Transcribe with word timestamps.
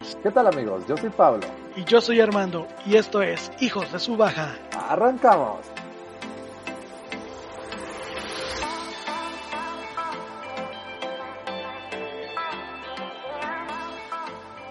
¿Qué 0.00 0.30
tal 0.30 0.46
amigos? 0.46 0.86
Yo 0.88 0.96
soy 0.96 1.10
Pablo. 1.10 1.46
Y 1.76 1.84
yo 1.84 2.00
soy 2.00 2.20
Armando. 2.20 2.66
Y 2.86 2.96
esto 2.96 3.20
es 3.20 3.52
Hijos 3.60 3.92
de 3.92 3.98
su 3.98 4.16
Baja. 4.16 4.56
Arrancamos. 4.72 5.60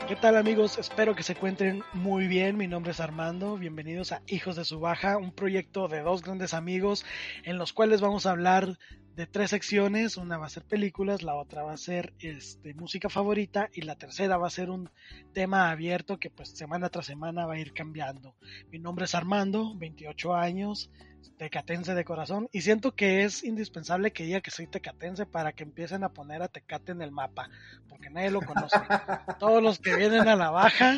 ¿Qué 0.07 0.15
tal 0.15 0.37
amigos? 0.37 0.79
Espero 0.79 1.13
que 1.13 1.21
se 1.21 1.33
encuentren 1.33 1.83
muy 1.93 2.27
bien. 2.27 2.57
Mi 2.57 2.65
nombre 2.65 2.93
es 2.93 2.99
Armando. 2.99 3.57
Bienvenidos 3.57 4.11
a 4.11 4.23
Hijos 4.25 4.55
de 4.55 4.65
su 4.65 4.79
Baja, 4.79 5.17
un 5.17 5.31
proyecto 5.31 5.87
de 5.87 6.01
dos 6.01 6.23
grandes 6.23 6.55
amigos 6.55 7.05
en 7.43 7.59
los 7.59 7.73
cuales 7.73 8.01
vamos 8.01 8.25
a 8.25 8.31
hablar 8.31 8.79
de 9.19 9.27
tres 9.27 9.49
secciones. 9.49 10.15
Una 10.15 10.37
va 10.37 10.45
a 10.45 10.49
ser 10.49 10.63
películas, 10.63 11.23
la 11.23 11.35
otra 11.35 11.61
va 11.61 11.73
a 11.73 11.77
ser 11.77 12.13
este, 12.19 12.73
música 12.73 13.09
favorita 13.09 13.69
y 13.73 13.81
la 13.81 13.97
tercera 13.97 14.37
va 14.37 14.47
a 14.47 14.49
ser 14.49 14.69
un 14.69 14.89
tema 15.33 15.71
abierto 15.71 16.17
que 16.17 16.29
pues 16.29 16.51
semana 16.51 16.87
tras 16.87 17.07
semana 17.07 17.45
va 17.45 17.55
a 17.55 17.59
ir 17.59 17.73
cambiando. 17.73 18.33
Mi 18.71 18.79
nombre 18.79 19.03
es 19.03 19.15
Armando, 19.15 19.75
28 19.75 20.35
años, 20.35 20.89
tecatense 21.37 21.95
de 21.95 22.05
corazón 22.05 22.47
y 22.53 22.61
siento 22.61 22.95
que 22.95 23.25
es 23.25 23.43
indispensable 23.43 24.13
que 24.13 24.23
diga 24.23 24.39
que 24.39 24.51
soy 24.51 24.67
tecatense 24.67 25.25
para 25.25 25.51
que 25.51 25.63
empiecen 25.63 26.05
a 26.05 26.13
poner 26.13 26.41
a 26.41 26.47
Tecate 26.47 26.93
en 26.93 27.01
el 27.01 27.11
mapa, 27.11 27.49
porque 27.89 28.09
nadie 28.09 28.31
lo 28.31 28.39
conoce. 28.39 28.77
Todos 29.37 29.61
los 29.61 29.79
que 29.79 29.97
vienen 29.97 30.29
a 30.29 30.37
la 30.37 30.49
baja 30.49 30.97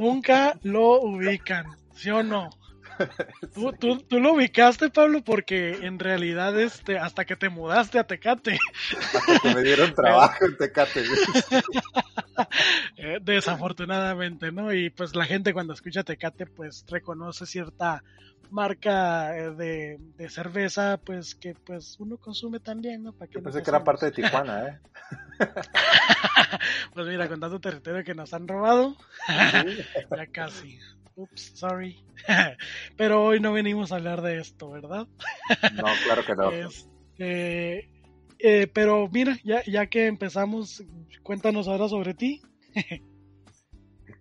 nunca 0.00 0.58
lo 0.62 1.02
ubican, 1.02 1.66
¿sí 1.94 2.08
o 2.08 2.22
no? 2.22 2.48
¿Tú, 3.54 3.72
tú, 3.72 3.98
tú, 4.00 4.20
lo 4.20 4.34
ubicaste, 4.34 4.90
Pablo, 4.90 5.22
porque 5.22 5.78
en 5.82 5.98
realidad 5.98 6.58
este, 6.58 6.98
hasta 6.98 7.24
que 7.24 7.36
te 7.36 7.48
mudaste 7.48 7.98
a 7.98 8.04
Tecate. 8.04 8.58
Hasta 8.96 9.40
que 9.40 9.54
me 9.54 9.62
dieron 9.62 9.94
trabajo 9.94 10.44
en 10.44 10.56
Tecate. 10.56 11.04
Eh, 12.96 13.18
desafortunadamente, 13.22 14.52
¿no? 14.52 14.72
Y 14.72 14.90
pues 14.90 15.14
la 15.14 15.24
gente 15.24 15.52
cuando 15.52 15.72
escucha 15.72 16.04
Tecate, 16.04 16.46
pues 16.46 16.84
reconoce 16.88 17.46
cierta 17.46 18.02
marca 18.50 19.36
eh, 19.36 19.50
de, 19.50 19.98
de 20.16 20.30
cerveza, 20.30 20.98
pues 20.98 21.34
que 21.34 21.54
pues 21.54 21.96
uno 21.98 22.16
consume 22.16 22.60
también, 22.60 23.02
¿no? 23.02 23.12
¿Para 23.12 23.30
Yo 23.30 23.42
pensé 23.42 23.62
que 23.62 23.70
era 23.70 23.84
parte 23.84 24.06
de 24.06 24.12
Tijuana, 24.12 24.68
¿eh? 24.68 24.78
pues 26.94 27.06
mira, 27.06 27.28
con 27.28 27.40
tanto 27.40 27.60
territorio 27.60 28.04
que 28.04 28.14
nos 28.14 28.32
han 28.34 28.48
robado, 28.48 28.96
ya 29.28 30.26
casi. 30.26 30.78
Ups, 31.18 31.50
sorry. 31.56 31.96
Pero 32.96 33.24
hoy 33.24 33.40
no 33.40 33.52
venimos 33.52 33.90
a 33.90 33.96
hablar 33.96 34.22
de 34.22 34.38
esto, 34.38 34.70
¿verdad? 34.70 35.08
No, 35.74 35.84
claro 36.04 36.22
que 36.24 36.34
no. 36.36 36.50
Este, 37.20 37.90
eh, 38.38 38.70
pero 38.72 39.08
mira, 39.08 39.36
ya, 39.42 39.64
ya 39.64 39.88
que 39.88 40.06
empezamos, 40.06 40.84
cuéntanos 41.24 41.66
ahora 41.66 41.88
sobre 41.88 42.14
ti. 42.14 42.40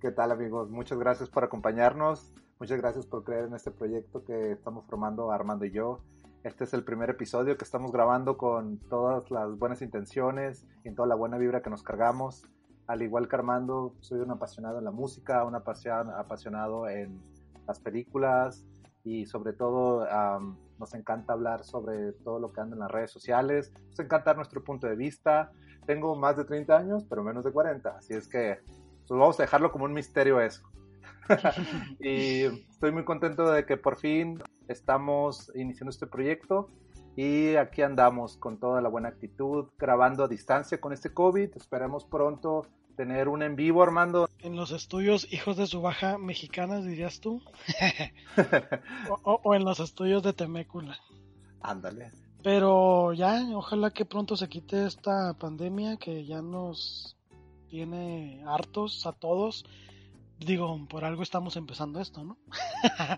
¿Qué 0.01 0.11
tal 0.11 0.31
amigos? 0.31 0.71
Muchas 0.71 0.97
gracias 0.97 1.29
por 1.29 1.43
acompañarnos. 1.43 2.33
Muchas 2.59 2.79
gracias 2.79 3.05
por 3.05 3.23
creer 3.23 3.45
en 3.45 3.53
este 3.53 3.69
proyecto 3.69 4.25
que 4.25 4.53
estamos 4.53 4.83
formando 4.87 5.31
Armando 5.31 5.65
y 5.65 5.71
yo. 5.71 6.01
Este 6.43 6.63
es 6.63 6.73
el 6.73 6.83
primer 6.83 7.11
episodio 7.11 7.55
que 7.55 7.65
estamos 7.65 7.91
grabando 7.91 8.35
con 8.35 8.79
todas 8.89 9.29
las 9.29 9.55
buenas 9.59 9.83
intenciones 9.83 10.65
y 10.83 10.95
toda 10.95 11.07
la 11.07 11.13
buena 11.13 11.37
vibra 11.37 11.61
que 11.61 11.69
nos 11.69 11.83
cargamos 11.83 12.47
al 12.87 13.01
igual 13.01 13.27
que 13.27 13.35
Armando, 13.35 13.93
soy 13.99 14.19
un 14.19 14.31
apasionado 14.31 14.79
en 14.79 14.85
la 14.85 14.91
música, 14.91 15.43
un 15.43 15.55
apasionado 15.55 16.89
en 16.89 17.21
las 17.67 17.79
películas 17.79 18.65
y 19.03 19.25
sobre 19.25 19.53
todo 19.53 20.07
nos 20.79 20.93
encanta 20.93 21.33
hablar 21.33 21.63
sobre 21.63 22.13
todo 22.13 22.39
lo 22.39 22.51
que 22.51 22.61
anda 22.61 22.75
en 22.75 22.79
las 22.79 22.91
redes 22.91 23.11
sociales, 23.11 23.73
nos 23.89 23.99
encanta 23.99 24.33
nuestro 24.33 24.63
punto 24.63 24.87
de 24.87 24.95
vista. 24.95 25.51
Tengo 25.85 26.15
más 26.15 26.37
de 26.37 26.45
30 26.45 26.77
años, 26.77 27.05
pero 27.09 27.23
menos 27.23 27.43
de 27.43 27.51
40, 27.51 27.89
así 27.97 28.13
es 28.13 28.27
que 28.27 28.59
pues 29.07 29.19
vamos 29.19 29.39
a 29.39 29.43
dejarlo 29.43 29.71
como 29.71 29.85
un 29.85 29.93
misterio 29.93 30.41
eso. 30.41 30.63
y 31.99 32.43
estoy 32.69 32.91
muy 32.91 33.03
contento 33.03 33.51
de 33.51 33.65
que 33.65 33.77
por 33.77 33.97
fin 33.97 34.41
estamos 34.67 35.51
iniciando 35.55 35.89
este 35.89 36.07
proyecto 36.07 36.67
y 37.17 37.55
aquí 37.55 37.81
andamos 37.81 38.37
con 38.37 38.59
toda 38.59 38.79
la 38.79 38.89
buena 38.89 39.09
actitud, 39.09 39.69
grabando 39.79 40.23
a 40.23 40.27
distancia 40.27 40.79
con 40.79 40.93
este 40.93 41.11
COVID. 41.11 41.49
Esperemos 41.55 42.05
pronto 42.05 42.67
tener 42.95 43.27
un 43.27 43.41
en 43.41 43.55
vivo, 43.55 43.81
Armando. 43.81 44.29
En 44.37 44.55
los 44.55 44.69
estudios 44.69 45.27
Hijos 45.33 45.57
de 45.57 45.65
su 45.65 45.81
Baja 45.81 46.19
Mexicanas, 46.19 46.85
dirías 46.85 47.19
tú. 47.19 47.41
o, 49.23 49.55
en 49.55 49.65
los 49.65 49.79
estudios 49.79 50.21
de 50.21 50.33
Temécula. 50.33 50.99
Ándale. 51.61 52.11
Pero 52.43 53.13
ya, 53.13 53.43
ojalá 53.55 53.89
que 53.89 54.05
pronto 54.05 54.37
se 54.37 54.47
quite 54.47 54.85
esta 54.85 55.33
pandemia 55.39 55.97
que 55.97 56.23
ya 56.23 56.43
nos 56.43 57.17
tiene 57.67 58.43
hartos 58.45 59.07
a 59.07 59.11
todos. 59.11 59.65
Digo, 60.37 60.85
por 60.87 61.03
algo 61.03 61.23
estamos 61.23 61.55
empezando 61.55 61.99
esto, 61.99 62.23
¿no? 62.23 62.37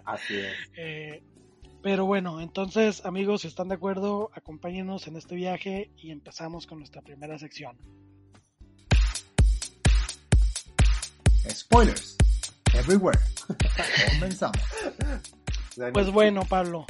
Así 0.06 0.38
es. 0.38 0.54
Eh, 0.78 1.22
pero 1.82 2.06
bueno, 2.06 2.42
entonces 2.42 3.06
amigos, 3.06 3.42
si 3.42 3.48
están 3.48 3.70
de 3.70 3.76
acuerdo, 3.76 4.32
acompáñenos 4.34 5.08
en 5.08 5.16
este 5.16 5.36
viaje 5.36 5.92
y 5.98 6.12
empezamos 6.12 6.68
con 6.68 6.80
nuestra 6.80 7.02
primera 7.02 7.38
sección. 7.38 7.78
Spoilers. 11.50 12.18
Everywhere. 12.74 13.20
Comenzamos. 14.20 14.60
Pues 15.94 16.12
bueno, 16.12 16.44
Pablo. 16.46 16.86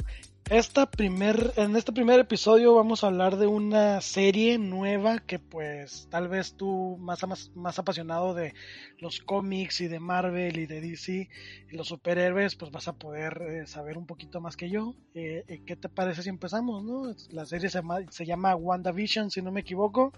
Esta 0.50 0.90
primer, 0.90 1.52
en 1.54 1.76
este 1.76 1.92
primer 1.92 2.18
episodio 2.18 2.74
vamos 2.74 3.04
a 3.04 3.06
hablar 3.06 3.36
de 3.36 3.46
una 3.46 4.00
serie 4.00 4.58
nueva 4.58 5.20
que 5.20 5.38
pues 5.38 6.08
tal 6.10 6.26
vez 6.26 6.54
tú 6.54 6.96
más, 6.98 7.24
más, 7.28 7.52
más 7.54 7.78
apasionado 7.78 8.34
de 8.34 8.52
los 8.98 9.20
cómics 9.20 9.80
y 9.80 9.86
de 9.86 10.00
Marvel 10.00 10.58
y 10.58 10.66
de 10.66 10.80
DC 10.80 11.28
y 11.70 11.76
los 11.76 11.86
superhéroes 11.86 12.56
pues 12.56 12.72
vas 12.72 12.88
a 12.88 12.94
poder 12.94 13.40
eh, 13.42 13.66
saber 13.68 13.96
un 13.96 14.06
poquito 14.06 14.40
más 14.40 14.56
que 14.56 14.68
yo. 14.68 14.96
Eh, 15.14 15.44
eh, 15.46 15.62
¿Qué 15.64 15.76
te 15.76 15.88
parece 15.88 16.24
si 16.24 16.30
empezamos? 16.30 16.82
No? 16.82 17.14
La 17.30 17.46
serie 17.46 17.70
se 17.70 17.78
llama, 17.78 18.00
se 18.10 18.26
llama 18.26 18.56
WandaVision 18.56 19.30
si 19.30 19.42
no 19.42 19.52
me 19.52 19.60
equivoco. 19.60 20.12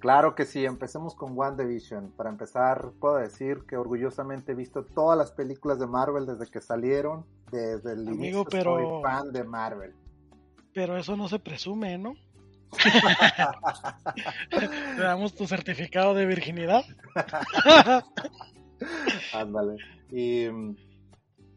Claro 0.00 0.34
que 0.34 0.44
sí, 0.44 0.64
empecemos 0.64 1.14
con 1.14 1.36
WandaVision. 1.36 2.12
Para 2.12 2.30
empezar, 2.30 2.90
puedo 3.00 3.16
decir 3.16 3.64
que 3.66 3.76
orgullosamente 3.76 4.52
he 4.52 4.54
visto 4.54 4.84
todas 4.84 5.16
las 5.16 5.32
películas 5.32 5.78
de 5.78 5.86
Marvel 5.86 6.26
desde 6.26 6.50
que 6.50 6.60
salieron, 6.60 7.24
desde 7.50 7.92
el 7.92 8.06
Amigo, 8.08 8.44
pero... 8.44 8.76
soy 8.76 9.02
fan 9.02 9.32
de 9.32 9.44
Marvel. 9.44 9.94
Pero 10.74 10.96
eso 10.98 11.16
no 11.16 11.28
se 11.28 11.38
presume, 11.38 11.96
¿no? 11.96 12.14
¿Te 14.50 15.00
damos 15.00 15.34
tu 15.34 15.46
certificado 15.46 16.12
de 16.14 16.26
virginidad? 16.26 16.84
Ándale. 19.32 19.76
Y 20.10 20.44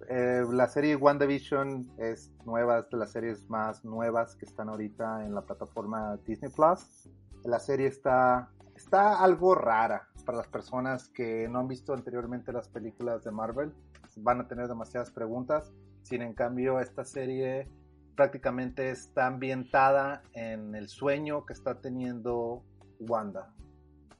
eh, 0.10 0.44
la 0.50 0.68
serie 0.70 0.96
WandaVision 0.96 1.92
es 1.98 2.32
nueva, 2.46 2.80
es 2.80 2.90
de 2.90 2.98
las 2.98 3.12
series 3.12 3.50
más 3.50 3.84
nuevas 3.84 4.36
que 4.38 4.46
están 4.46 4.70
ahorita 4.70 5.26
en 5.26 5.36
la 5.36 5.42
plataforma 5.42 6.18
Disney 6.26 6.52
Plus 6.52 7.10
la 7.44 7.60
serie 7.60 7.88
está, 7.88 8.50
está 8.76 9.24
algo 9.24 9.56
rara 9.56 10.08
para 10.26 10.38
las 10.38 10.48
personas 10.48 11.10
que 11.10 11.48
no 11.50 11.60
han 11.60 11.68
visto 11.68 11.94
anteriormente 11.94 12.54
las 12.54 12.68
películas 12.68 13.24
de 13.24 13.32
Marvel. 13.32 13.74
Van 14.18 14.42
a 14.42 14.48
tener 14.48 14.68
demasiadas 14.68 15.12
preguntas. 15.12 15.72
Sin 16.04 16.22
en 16.22 16.34
cambio, 16.34 16.80
esta 16.80 17.04
serie 17.04 17.68
prácticamente 18.16 18.90
está 18.90 19.28
ambientada 19.28 20.24
en 20.34 20.76
el 20.76 20.90
sueño 20.90 21.46
que 21.46 21.54
está 21.54 21.80
teniendo 21.80 22.64
Wanda. 23.00 23.54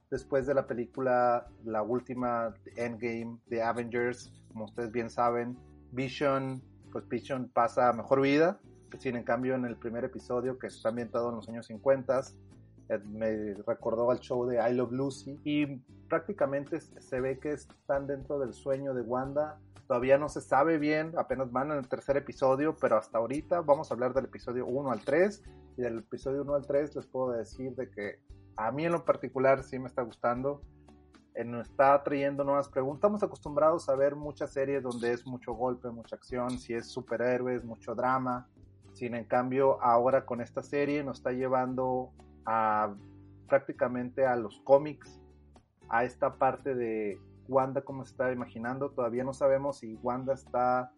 Después 0.10 0.48
de 0.48 0.54
la 0.54 0.66
película, 0.66 1.48
la 1.66 1.84
última 1.84 2.54
Endgame 2.78 3.40
de 3.48 3.62
Avengers, 3.62 4.32
como 4.48 4.66
ustedes 4.66 4.92
bien 4.92 5.10
saben, 5.10 5.58
Vision, 5.92 6.64
pues 6.92 7.08
Vision 7.08 7.50
pasa 7.54 7.92
mejor 7.94 8.22
vida. 8.22 8.60
Sin 8.98 9.16
en 9.16 9.24
cambio, 9.24 9.54
en 9.54 9.66
el 9.66 9.76
primer 9.76 10.04
episodio, 10.04 10.58
que 10.58 10.68
está 10.68 10.90
ambientado 10.90 11.30
en 11.30 11.36
los 11.36 11.48
años 11.48 11.68
50, 11.68 12.20
eh, 12.20 12.24
me 12.98 13.54
recordó 13.68 14.10
al 14.10 14.20
show 14.20 14.46
de 14.48 14.58
I 14.58 14.74
Love 14.74 14.92
Lucy 14.92 15.40
y 15.44 15.78
prácticamente 16.08 16.80
se 16.80 17.22
ve 17.22 17.40
que 17.40 17.54
están 17.54 18.08
dentro 18.08 18.40
del 18.40 18.54
sueño 18.54 18.94
de 18.94 19.02
Wanda. 19.02 19.60
Todavía 19.88 20.18
no 20.18 20.30
se 20.30 20.42
sabe 20.42 20.78
bien, 20.78 21.14
apenas 21.18 21.52
van 21.52 21.72
en 21.72 21.78
el 21.78 21.88
tercer 21.88 22.18
episodio, 22.18 22.76
pero 22.80 22.98
hasta 22.98 23.18
ahorita 23.20 23.62
vamos 23.62 23.90
a 23.90 23.94
hablar 23.94 24.14
del 24.14 24.26
episodio 24.26 24.66
1 24.66 24.92
al 24.92 25.02
3 25.02 25.44
y 25.78 25.82
del 25.82 26.00
episodio 26.00 26.42
1 26.42 26.56
al 26.56 26.66
3 26.66 26.96
les 26.96 27.06
puedo 27.08 27.32
decir 27.32 27.76
de 27.76 27.90
que 27.90 28.20
a 28.56 28.72
mí 28.72 28.86
en 28.86 28.92
lo 28.92 29.06
particular 29.06 29.64
sí 29.64 29.80
me 29.80 29.88
está 29.88 30.02
gustando. 30.02 30.62
eh, 31.36 31.46
nos 31.46 31.70
está 31.70 32.04
trayendo 32.04 32.44
nuevas 32.44 32.68
preguntas. 32.68 32.98
Estamos 32.98 33.24
acostumbrados 33.24 33.88
a 33.88 33.96
ver 33.96 34.16
muchas 34.16 34.52
series 34.52 34.84
donde 34.84 35.14
es 35.14 35.26
mucho 35.26 35.54
golpe, 35.54 35.90
mucha 35.90 36.16
acción, 36.16 36.60
si 36.60 36.74
es 36.74 36.88
superhéroes, 36.88 37.64
mucho 37.64 37.96
drama. 37.96 38.50
Sin 38.94 39.16
en 39.16 39.26
cambio, 39.26 39.82
ahora 39.82 40.26
con 40.26 40.42
esta 40.42 40.62
serie 40.62 41.04
nos 41.04 41.20
está 41.20 41.32
llevando 41.32 42.12
prácticamente 43.48 44.26
a 44.26 44.36
los 44.36 44.60
cómics, 44.62 45.20
a 45.90 46.04
esta 46.04 46.36
parte 46.36 46.76
de 46.76 47.20
Wanda 47.48 47.82
como 47.82 48.06
se 48.06 48.12
está 48.12 48.32
imaginando. 48.32 48.92
Todavía 48.92 49.24
no 49.24 49.34
sabemos 49.34 49.80
si 49.80 49.96
Wanda 50.04 50.34
está, 50.34 50.94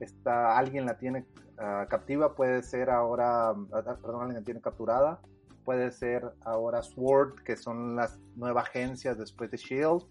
está 0.00 0.56
alguien 0.56 0.86
la 0.86 0.96
tiene 0.98 1.26
uh, 1.58 1.88
captiva, 1.88 2.34
puede 2.34 2.62
ser 2.62 2.90
ahora, 2.90 3.52
uh, 3.52 3.68
perdón, 3.68 4.22
alguien 4.22 4.36
la 4.36 4.44
tiene 4.44 4.60
capturada, 4.60 5.20
puede 5.64 5.90
ser 5.90 6.32
ahora 6.44 6.82
SWORD, 6.82 7.42
que 7.42 7.56
son 7.56 7.96
las 7.96 8.18
nuevas 8.36 8.68
agencias 8.68 9.18
después 9.18 9.50
de 9.50 9.56
Shield. 9.56 10.04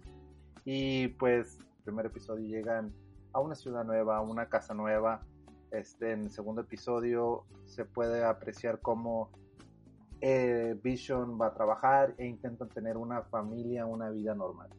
Y 0.65 1.09
pues, 1.09 1.59
el 1.59 1.83
primer 1.85 2.07
episodio 2.07 2.45
llegan 2.45 2.93
a 3.31 3.39
una 3.39 3.55
ciudad 3.55 3.85
nueva, 3.85 4.17
a 4.17 4.21
una 4.21 4.49
casa 4.49 4.73
nueva. 4.73 5.21
Este, 5.71 6.11
en 6.11 6.23
el 6.23 6.31
segundo 6.31 6.61
episodio 6.61 7.45
se 7.65 7.85
puede 7.85 8.23
apreciar 8.23 8.79
cómo 8.81 9.29
eh, 10.21 10.77
Vision 10.81 11.39
va 11.39 11.47
a 11.47 11.53
trabajar 11.53 12.15
e 12.17 12.25
intentan 12.25 12.69
tener 12.69 12.97
una 12.97 13.23
familia, 13.23 13.85
una 13.85 14.09
vida 14.09 14.33
normal. 14.33 14.69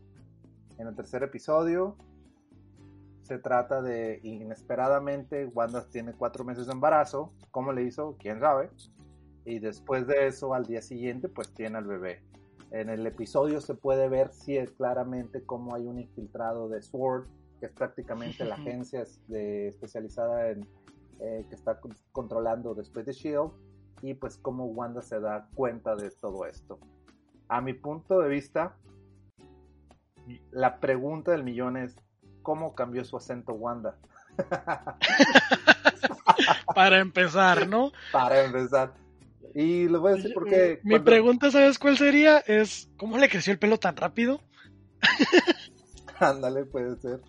En 0.78 0.86
el 0.86 0.94
tercer 0.94 1.22
episodio 1.22 1.96
se 3.22 3.38
trata 3.38 3.82
de 3.82 4.20
inesperadamente 4.22 5.46
Wanda 5.46 5.84
tiene 5.90 6.12
cuatro 6.12 6.44
meses 6.44 6.66
de 6.66 6.72
embarazo. 6.72 7.32
¿Cómo 7.50 7.72
le 7.72 7.82
hizo? 7.82 8.16
¿Quién 8.18 8.40
sabe? 8.40 8.70
Y 9.44 9.58
después 9.58 10.06
de 10.06 10.26
eso, 10.26 10.54
al 10.54 10.66
día 10.66 10.82
siguiente, 10.82 11.28
pues 11.28 11.52
tiene 11.52 11.78
al 11.78 11.86
bebé. 11.86 12.22
En 12.70 12.88
el 12.88 13.06
episodio 13.06 13.60
se 13.60 13.74
puede 13.74 14.08
ver 14.08 14.32
si 14.32 14.56
es 14.56 14.70
claramente 14.72 15.44
cómo 15.44 15.74
hay 15.74 15.86
un 15.86 15.98
infiltrado 15.98 16.68
de 16.68 16.82
SWORD, 16.82 17.26
que 17.60 17.66
es 17.66 17.72
prácticamente 17.72 18.44
la 18.44 18.54
agencia 18.56 19.04
de, 19.28 19.68
especializada 19.68 20.50
en 20.50 20.66
eh, 21.20 21.46
que 21.48 21.54
está 21.54 21.80
controlando 22.12 22.74
después 22.74 23.06
de 23.06 23.12
Shield 23.12 23.50
y 24.02 24.14
pues 24.14 24.38
cómo 24.38 24.66
Wanda 24.66 25.02
se 25.02 25.20
da 25.20 25.48
cuenta 25.54 25.96
de 25.96 26.10
todo 26.10 26.46
esto. 26.46 26.78
A 27.48 27.60
mi 27.60 27.74
punto 27.74 28.20
de 28.20 28.28
vista, 28.28 28.76
la 30.50 30.80
pregunta 30.80 31.32
del 31.32 31.44
millón 31.44 31.76
es, 31.76 31.96
¿cómo 32.42 32.74
cambió 32.74 33.04
su 33.04 33.16
acento 33.16 33.52
Wanda? 33.52 33.96
Para 36.74 36.98
empezar, 36.98 37.68
¿no? 37.68 37.92
Para 38.12 38.44
empezar. 38.44 38.92
Y 39.54 39.88
lo 39.88 40.00
voy 40.00 40.12
a 40.12 40.16
decir 40.16 40.32
porque... 40.34 40.80
Mi 40.82 40.90
cuando... 40.90 41.04
pregunta, 41.04 41.50
¿sabes 41.50 41.78
cuál 41.78 41.96
sería? 41.96 42.38
Es, 42.40 42.90
¿cómo 42.98 43.16
le 43.16 43.28
creció 43.28 43.52
el 43.52 43.58
pelo 43.58 43.78
tan 43.78 43.96
rápido? 43.96 44.40
Ándale, 46.20 46.64
puede 46.64 46.96
ser. 46.96 47.20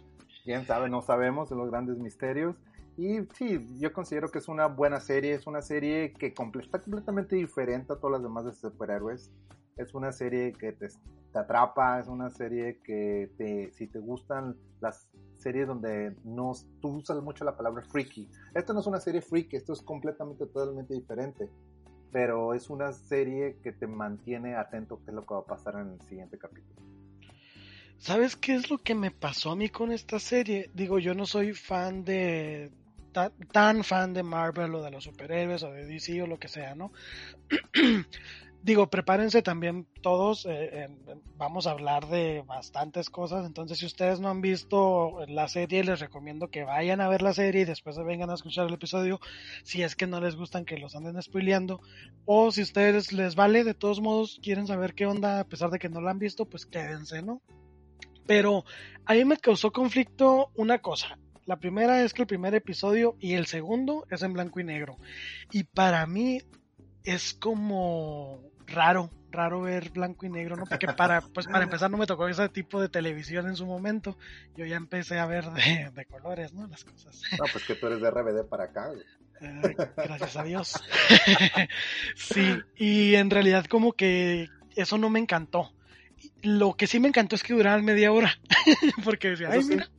Quién 0.44 0.66
sabe, 0.66 0.90
no 0.90 1.02
sabemos 1.02 1.50
de 1.50 1.56
los 1.56 1.70
grandes 1.70 1.98
misterios. 1.98 2.56
Y 2.98 3.20
sí, 3.36 3.64
yo 3.80 3.94
considero 3.94 4.30
que 4.30 4.40
es 4.40 4.48
una 4.48 4.66
buena 4.66 5.00
serie, 5.00 5.36
es 5.36 5.46
una 5.46 5.62
serie 5.62 6.14
que 6.14 6.34
está 6.36 6.82
completamente 6.82 7.36
diferente 7.36 7.94
a 7.94 7.96
todas 7.96 8.14
las 8.14 8.24
demás 8.24 8.46
de 8.46 8.54
superhéroes. 8.54 9.32
Es 9.76 9.94
una 9.94 10.12
serie 10.12 10.52
que 10.54 10.72
te, 10.72 10.88
te, 10.88 11.38
atrapa, 11.40 12.00
es 12.00 12.08
una 12.08 12.32
serie 12.32 12.80
que 12.84 13.32
te, 13.38 13.72
si 13.74 13.86
te 13.86 14.00
gustan 14.00 14.58
las 14.80 15.08
series 15.36 15.68
donde 15.68 16.16
no, 16.24 16.54
tú 16.82 16.90
usas 16.98 17.22
mucho 17.22 17.46
la 17.46 17.56
palabra 17.56 17.84
freaky. 17.84 18.28
Esto 18.56 18.74
no 18.74 18.80
es 18.80 18.88
una 18.88 19.00
serie 19.00 19.22
freaky, 19.22 19.58
esto 19.58 19.74
es 19.74 19.84
completamente, 19.84 20.48
totalmente 20.48 20.96
diferente. 20.96 21.52
Pero 22.12 22.56
es 22.56 22.68
una 22.68 22.94
serie 22.94 23.60
que 23.62 23.74
te 23.74 23.86
mantiene 23.86 24.56
atento 24.56 25.00
qué 25.06 25.12
es 25.12 25.16
lo 25.16 25.24
que 25.24 25.36
va 25.36 25.42
a 25.42 25.46
pasar 25.46 25.76
en 25.76 25.92
el 25.92 26.02
siguiente 26.02 26.40
capítulo. 26.40 26.82
¿Sabes 28.00 28.36
qué 28.36 28.56
es 28.56 28.72
lo 28.72 28.80
que 28.80 28.96
me 28.96 29.12
pasó 29.12 29.52
a 29.52 29.56
mí 29.56 29.70
con 29.70 29.92
esta 29.92 30.18
serie? 30.18 30.72
Digo, 30.74 30.98
yo 30.98 31.14
no 31.14 31.26
soy 31.26 31.54
fan 31.54 32.04
de, 32.04 32.72
tan, 33.52 33.84
fan 33.84 34.14
de 34.14 34.24
Marvel 34.24 34.76
o 34.76 34.84
de 34.84 34.92
los 34.92 35.04
superhéroes 35.04 35.64
o 35.64 35.72
de 35.72 35.86
DC 35.86 36.22
o 36.22 36.28
lo 36.28 36.40
que 36.40 36.48
sea, 36.48 36.76
¿no? 36.76 36.92
Digo, 38.64 38.90
prepárense 38.90 39.42
también 39.44 39.88
todos, 40.02 40.46
eh, 40.50 40.90
vamos 41.38 41.68
a 41.68 41.72
hablar 41.72 42.08
de 42.08 42.44
bastantes 42.46 43.10
cosas, 43.10 43.46
entonces 43.46 43.78
si 43.78 43.86
ustedes 43.86 44.20
no 44.20 44.30
han 44.30 44.42
visto 44.42 45.26
la 45.28 45.48
serie, 45.48 45.84
les 45.84 46.00
recomiendo 46.00 46.50
que 46.50 46.64
vayan 46.64 47.00
a 47.00 47.08
ver 47.08 47.22
la 47.22 47.34
serie 47.34 47.62
y 47.62 47.66
después 47.66 47.98
vengan 47.98 48.30
a 48.30 48.34
escuchar 48.34 48.68
el 48.68 48.74
episodio, 48.74 49.22
si 49.64 49.84
es 49.84 49.96
que 49.96 50.08
no 50.08 50.20
les 50.20 50.36
gustan 50.36 50.66
que 50.66 50.78
los 50.78 50.96
anden 50.96 51.22
spoileando, 51.22 51.80
o 52.26 52.52
si 52.52 52.64
ustedes 52.64 53.14
les 53.14 53.36
vale, 53.36 53.64
de 53.64 53.76
todos 53.76 54.02
modos 54.02 54.40
quieren 54.42 54.68
saber 54.68 54.96
qué 54.96 55.06
onda, 55.06 55.40
a 55.40 55.48
pesar 55.48 55.70
de 55.70 55.80
que 55.80 55.88
no 55.88 56.02
la 56.02 56.12
han 56.12 56.20
visto, 56.20 56.46
pues 56.46 56.66
quédense, 56.66 57.22
¿no? 57.22 57.42
Pero 58.26 58.66
a 59.06 59.14
mí 59.14 59.24
me 59.24 59.38
causó 59.38 59.72
conflicto 59.72 60.52
una 60.56 60.80
cosa, 60.80 61.18
la 61.48 61.56
primera 61.56 62.04
es 62.04 62.14
que 62.14 62.24
el 62.24 62.28
primer 62.28 62.54
episodio 62.54 63.16
y 63.20 63.34
el 63.34 63.48
segundo 63.48 64.06
es 64.12 64.22
en 64.22 64.34
blanco 64.34 64.60
y 64.60 64.66
negro. 64.66 64.98
Y 65.50 65.64
para 65.64 66.06
mí 66.06 66.42
es 67.06 67.34
como 67.34 68.42
raro, 68.66 69.10
raro 69.32 69.62
ver 69.62 69.90
blanco 69.92 70.26
y 70.26 70.30
negro, 70.30 70.58
¿no? 70.58 70.66
Porque 70.66 70.88
para, 70.90 71.22
pues 71.34 71.48
para 71.48 71.64
empezar 71.64 71.90
no 71.90 71.98
me 71.98 72.06
tocó 72.06 72.28
ese 72.28 72.50
tipo 72.50 72.82
de 72.82 72.90
televisión 72.90 73.48
en 73.48 73.56
su 73.56 73.66
momento. 73.66 74.18
Yo 74.58 74.66
ya 74.66 74.76
empecé 74.76 75.20
a 75.20 75.26
ver 75.26 75.46
de, 75.46 75.90
de 75.96 76.06
colores, 76.06 76.54
¿no? 76.54 76.68
Las 76.68 76.84
cosas. 76.84 77.22
No, 77.40 77.46
pues 77.50 77.64
que 77.64 77.76
tú 77.76 77.88
eres 77.88 78.02
de 78.02 78.12
RBD 78.12 78.50
para 78.50 78.66
acá. 78.66 78.92
Eh, 79.40 79.76
gracias 79.96 80.36
a 80.36 80.44
Dios. 80.44 80.84
sí, 82.16 82.60
y 82.76 83.16
en 83.16 83.30
realidad 83.30 83.66
como 83.68 83.94
que 83.94 84.50
eso 84.76 84.98
no 84.98 85.10
me 85.10 85.20
encantó. 85.20 85.72
Lo 86.42 86.76
que 86.76 86.88
sí 86.88 87.00
me 87.00 87.08
encantó 87.08 87.38
es 87.38 87.44
que 87.44 87.54
duraran 87.54 87.86
media 87.86 88.12
hora. 88.12 88.38
Porque 89.06 89.30
decía, 89.30 89.50
ay, 89.52 89.64
mira, 89.64 89.90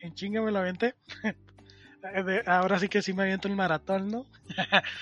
en 0.00 0.14
chinga 0.14 0.42
me 0.42 0.50
lo 0.50 0.58
aventé. 0.58 0.94
Ahora 2.46 2.78
sí 2.78 2.88
que 2.88 3.02
sí 3.02 3.12
me 3.12 3.24
aviento 3.24 3.48
el 3.48 3.56
maratón, 3.56 4.08
¿no? 4.08 4.26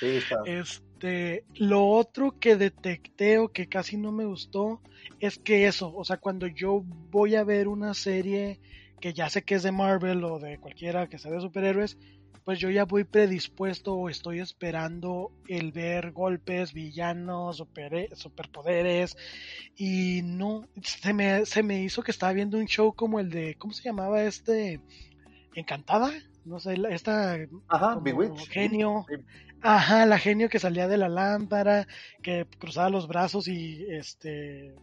Sí, 0.01 0.17
está. 0.17 0.43
Este, 0.45 1.45
lo 1.55 1.87
otro 1.87 2.41
que 2.41 2.57
detecté 2.57 3.39
o 3.39 3.53
que 3.53 3.69
casi 3.69 3.97
no 3.97 4.11
me 4.11 4.25
gustó 4.25 4.83
es 5.21 5.39
que 5.39 5.69
eso, 5.69 5.95
o 5.95 6.05
sea, 6.05 6.17
cuando 6.17 6.49
yo 6.49 6.83
voy 7.11 7.37
a 7.37 7.45
ver 7.45 7.69
una 7.69 7.95
serie 7.95 8.61
que 9.01 9.13
ya 9.13 9.31
sé 9.31 9.43
que 9.43 9.55
es 9.55 9.63
de 9.63 9.71
Marvel 9.71 10.25
o 10.25 10.41
de 10.41 10.59
cualquiera 10.59 11.09
que 11.09 11.19
sea 11.19 11.31
de 11.31 11.41
superhéroes, 11.41 11.97
pues 12.49 12.61
yo 12.61 12.71
ya 12.71 12.87
voy 12.87 13.05
predispuesto 13.05 13.93
o 13.93 14.09
estoy 14.09 14.41
esperando 14.41 15.33
el 15.49 15.71
ver 15.71 16.13
golpes, 16.13 16.73
villanos, 16.73 17.59
super, 17.59 18.09
superpoderes 18.17 19.19
y 19.77 20.23
no, 20.23 20.67
se 20.83 21.13
me, 21.13 21.45
se 21.45 21.63
me 21.63 21.83
hizo 21.83 22.03
que 22.03 22.11
estaba 22.11 22.33
viendo 22.33 22.57
un 22.57 22.65
show 22.65 22.95
como 22.95 23.21
el 23.21 23.29
de, 23.29 23.57
¿cómo 23.57 23.75
se 23.75 23.83
llamaba 23.83 24.23
este? 24.23 24.81
Encantada, 25.55 26.11
no 26.47 26.59
sé, 26.59 26.79
esta 26.89 27.37
Ajá, 27.69 28.01
genio, 28.49 29.05
ajá, 29.61 30.07
la 30.07 30.19
genio 30.19 30.49
que 30.49 30.59
salía 30.59 30.89
de 30.89 30.97
la 30.97 31.11
lámpara, 31.11 31.87
que 32.23 32.47
cruzaba 32.59 32.89
los 32.89 33.09
brazos 33.09 33.47
y 33.47 33.85
este 33.91 34.75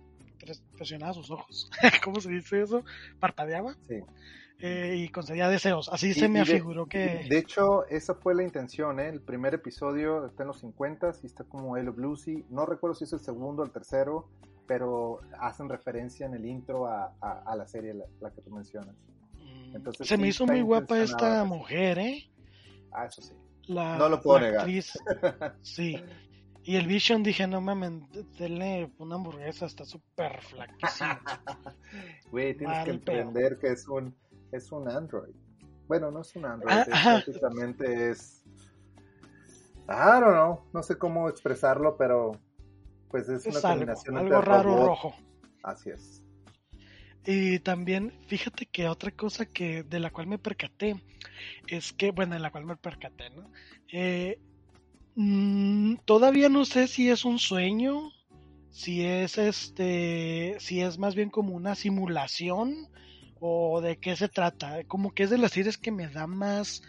presionaba 0.78 1.16
sus 1.16 1.32
ojos, 1.32 1.72
¿cómo 2.04 2.22
se 2.22 2.30
dice 2.30 2.62
eso? 2.62 2.86
Parpadeaba. 3.20 3.76
Sí. 3.88 3.96
Eh, 4.60 4.96
y 4.98 5.10
concedía 5.10 5.50
deseos. 5.50 5.90
Así 5.90 6.10
y, 6.10 6.14
se 6.14 6.30
me 6.30 6.40
afiguró 6.40 6.86
que. 6.86 7.26
De 7.30 7.38
hecho, 7.38 7.86
esa 7.88 8.16
fue 8.16 8.34
la 8.36 8.44
intención. 8.44 9.00
¿eh? 9.00 9.10
El 9.10 9.22
primer 9.22 9.54
episodio 9.54 10.26
está 10.26 10.44
en 10.44 10.48
los 10.48 10.60
50 10.60 11.12
y 11.24 11.26
está 11.26 11.44
como 11.44 11.78
El 11.78 11.90
Bluesy. 11.92 12.46
No 12.50 12.66
recuerdo 12.66 12.96
si 12.96 13.04
es 13.04 13.14
el 13.14 13.20
segundo 13.20 13.64
o 13.64 13.66
el 13.66 13.72
tercero, 13.72 14.30
pero 14.66 15.20
hacen 15.40 15.70
referencia 15.70 16.26
en 16.26 16.34
el 16.36 16.46
intro 16.46 16.88
a, 16.88 17.14
a, 17.22 17.44
a 17.46 17.56
la 17.56 17.68
serie, 17.68 17.94
la, 17.94 18.06
la, 18.22 18.32
que 18.32 18.42
tú 18.42 18.50
mencionas. 18.50 18.96
Entonces, 19.74 20.08
se 20.08 20.18
me 20.18 20.30
hizo 20.30 20.46
muy 20.46 20.62
guapa 20.62 21.00
esta 21.02 21.44
mujer, 21.44 22.00
¿eh? 22.00 22.30
Ah, 22.92 23.06
eso 23.06 23.22
sí. 23.22 23.34
La, 23.68 23.98
no 23.98 24.08
lo 24.08 24.22
puedo 24.22 24.40
la 24.40 24.46
negar. 24.46 24.62
Actriz, 24.62 24.94
sí. 25.62 26.02
Y 26.64 26.78
el 26.78 26.88
Vision 26.88 27.22
dije, 27.22 27.46
no 27.46 27.62
mames, 27.62 27.92
denle 28.40 28.90
una 28.98 29.16
hamburguesa, 29.16 29.68
está 29.68 29.86
súper 29.86 30.42
flaquísimo. 30.42 31.20
Güey, 32.32 32.58
tienes 32.58 32.78
Mal 32.78 32.86
que 32.86 32.92
entender 32.92 33.60
que 33.60 33.68
es 33.68 33.88
un 33.88 34.16
es 34.52 34.72
un 34.72 34.90
Android. 34.90 35.34
Bueno, 35.88 36.12
no 36.12 36.22
es 36.22 36.36
un 36.36 36.46
Android, 36.46 36.74
ah, 36.74 36.82
es, 37.18 37.26
prácticamente 37.26 38.10
es. 38.10 38.44
I 39.88 40.20
don't 40.20 40.34
know, 40.34 40.62
no 40.74 40.82
sé 40.82 40.98
cómo 40.98 41.30
expresarlo, 41.30 41.96
pero 41.96 42.32
pues 43.10 43.30
es, 43.30 43.46
es 43.46 43.56
una 43.56 43.58
algo, 43.58 43.70
combinación 43.70 44.18
algo 44.18 44.42
raro 44.42 44.64
robot. 44.64 44.88
rojo. 44.88 45.16
Así 45.64 45.92
es. 45.92 46.24
Y 47.26 47.60
también, 47.60 48.14
fíjate 48.28 48.68
que 48.68 48.88
otra 48.88 49.12
cosa 49.12 49.46
que 49.46 49.84
de 49.84 50.00
la 50.00 50.12
cual 50.12 50.28
me 50.28 50.38
percaté 50.38 50.96
es 51.68 51.92
que, 51.92 52.12
bueno, 52.12 52.36
en 52.36 52.42
la 52.42 52.52
cual 52.52 52.66
me 52.66 52.78
percaté, 52.78 53.32
¿no? 53.32 53.50
Eh, 53.92 54.40
mmm, 55.16 55.96
todavía 56.06 56.50
no 56.50 56.66
sé 56.66 56.88
si 56.88 57.10
es 57.10 57.26
un 57.26 57.40
sueño, 57.40 58.12
si 58.70 59.04
es 59.06 59.38
este, 59.38 60.56
si 60.60 60.82
es 60.82 61.00
más 61.00 61.16
bien 61.16 61.32
como 61.32 61.56
una 61.56 61.76
simulación 61.76 62.90
o 63.40 63.82
de 63.82 63.98
qué 63.98 64.16
se 64.16 64.30
trata. 64.30 64.84
Como 64.86 65.14
que 65.14 65.24
es 65.24 65.30
de 65.30 65.38
las 65.38 65.52
series 65.52 65.78
que 65.78 65.92
me 65.92 66.08
da 66.08 66.28
más 66.28 66.82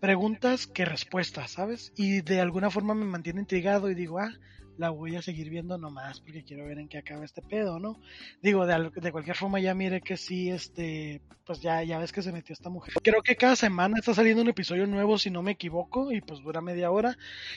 preguntas 0.00 0.66
que 0.66 0.84
respuestas, 0.84 1.52
¿sabes? 1.52 1.92
Y 1.96 2.22
de 2.22 2.40
alguna 2.40 2.70
forma 2.70 2.94
me 2.94 3.04
mantiene 3.04 3.40
intrigado 3.40 3.90
y 3.90 3.94
digo, 3.94 4.18
ah, 4.18 4.32
la 4.78 4.90
voy 4.90 5.16
a 5.16 5.22
seguir 5.22 5.50
viendo 5.50 5.78
nomás 5.78 6.20
porque 6.20 6.44
quiero 6.44 6.66
ver 6.66 6.78
en 6.78 6.88
qué 6.88 6.98
acaba 6.98 7.24
este 7.24 7.42
pedo, 7.42 7.78
¿no? 7.78 8.00
Digo, 8.42 8.66
de, 8.66 8.90
de 8.94 9.12
cualquier 9.12 9.36
forma 9.36 9.60
ya 9.60 9.74
mire 9.74 10.00
que 10.00 10.16
sí, 10.16 10.50
este, 10.50 11.20
pues 11.44 11.60
ya, 11.60 11.82
ya 11.82 11.98
ves 11.98 12.12
que 12.12 12.22
se 12.22 12.32
metió 12.32 12.52
esta 12.52 12.70
mujer. 12.70 12.94
Creo 13.02 13.22
que 13.22 13.36
cada 13.36 13.56
semana 13.56 13.98
está 13.98 14.14
saliendo 14.14 14.42
un 14.42 14.48
episodio 14.48 14.86
nuevo, 14.86 15.18
si 15.18 15.30
no 15.30 15.42
me 15.42 15.52
equivoco, 15.52 16.12
y 16.12 16.20
pues 16.20 16.40
dura 16.40 16.60
media 16.60 16.90
hora. 16.90 17.16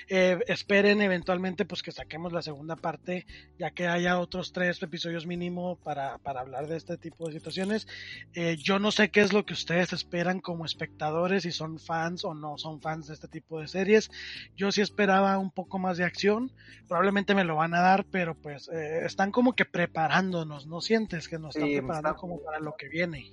Eh, 0.09 0.39
esperen 0.47 1.01
eventualmente 1.01 1.65
pues 1.65 1.83
que 1.83 1.91
saquemos 1.91 2.33
la 2.33 2.41
segunda 2.41 2.75
parte, 2.75 3.25
ya 3.57 3.71
que 3.71 3.87
haya 3.87 4.19
otros 4.19 4.51
tres 4.51 4.81
episodios 4.81 5.25
mínimo 5.25 5.77
para, 5.77 6.17
para 6.19 6.41
hablar 6.41 6.67
de 6.67 6.77
este 6.77 6.97
tipo 6.97 7.27
de 7.27 7.33
situaciones. 7.33 7.87
Eh, 8.33 8.57
yo 8.57 8.79
no 8.79 8.91
sé 8.91 9.09
qué 9.09 9.21
es 9.21 9.33
lo 9.33 9.45
que 9.45 9.53
ustedes 9.53 9.93
esperan 9.93 10.39
como 10.39 10.65
espectadores, 10.65 11.43
si 11.43 11.51
son 11.51 11.79
fans 11.79 12.25
o 12.25 12.33
no 12.33 12.57
son 12.57 12.81
fans 12.81 13.07
de 13.07 13.13
este 13.13 13.27
tipo 13.27 13.59
de 13.59 13.67
series. 13.67 14.09
Yo 14.55 14.71
sí 14.71 14.81
esperaba 14.81 15.37
un 15.37 15.51
poco 15.51 15.79
más 15.79 15.97
de 15.97 16.03
acción, 16.03 16.51
probablemente 16.87 17.04
me 17.11 17.43
lo 17.43 17.55
van 17.55 17.73
a 17.73 17.81
dar, 17.81 18.05
pero 18.11 18.35
pues 18.35 18.69
eh, 18.69 19.05
están 19.05 19.31
como 19.31 19.53
que 19.53 19.65
preparándonos, 19.65 20.67
¿no 20.67 20.81
sientes 20.81 21.27
que 21.27 21.37
nos 21.39 21.55
están 21.55 21.69
Sí, 21.69 21.75
preparando 21.77 22.09
está- 22.09 22.19
como 22.19 22.41
para 22.43 22.59
lo 22.59 22.75
que 22.77 22.89
viene? 22.89 23.25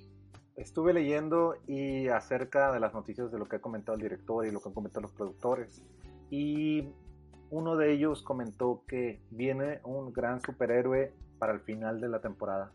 Estuve 0.55 0.93
leyendo 0.93 1.55
y 1.67 2.07
acerca 2.09 2.71
de 2.71 2.79
las 2.79 2.93
noticias 2.93 3.31
de 3.31 3.39
lo 3.39 3.45
que 3.45 3.55
ha 3.55 3.59
comentado 3.59 3.95
el 3.95 4.01
director 4.03 4.45
y 4.45 4.51
lo 4.51 4.61
que 4.61 4.69
han 4.69 4.73
comentado 4.75 5.01
los 5.01 5.11
productores. 5.11 5.83
Y 6.29 6.89
uno 7.49 7.75
de 7.75 7.91
ellos 7.93 8.21
comentó 8.21 8.83
que 8.87 9.19
viene 9.31 9.79
un 9.83 10.13
gran 10.13 10.41
superhéroe 10.41 11.11
para 11.39 11.53
el 11.53 11.59
final 11.61 11.99
de 12.01 12.09
la 12.09 12.19
temporada. 12.21 12.71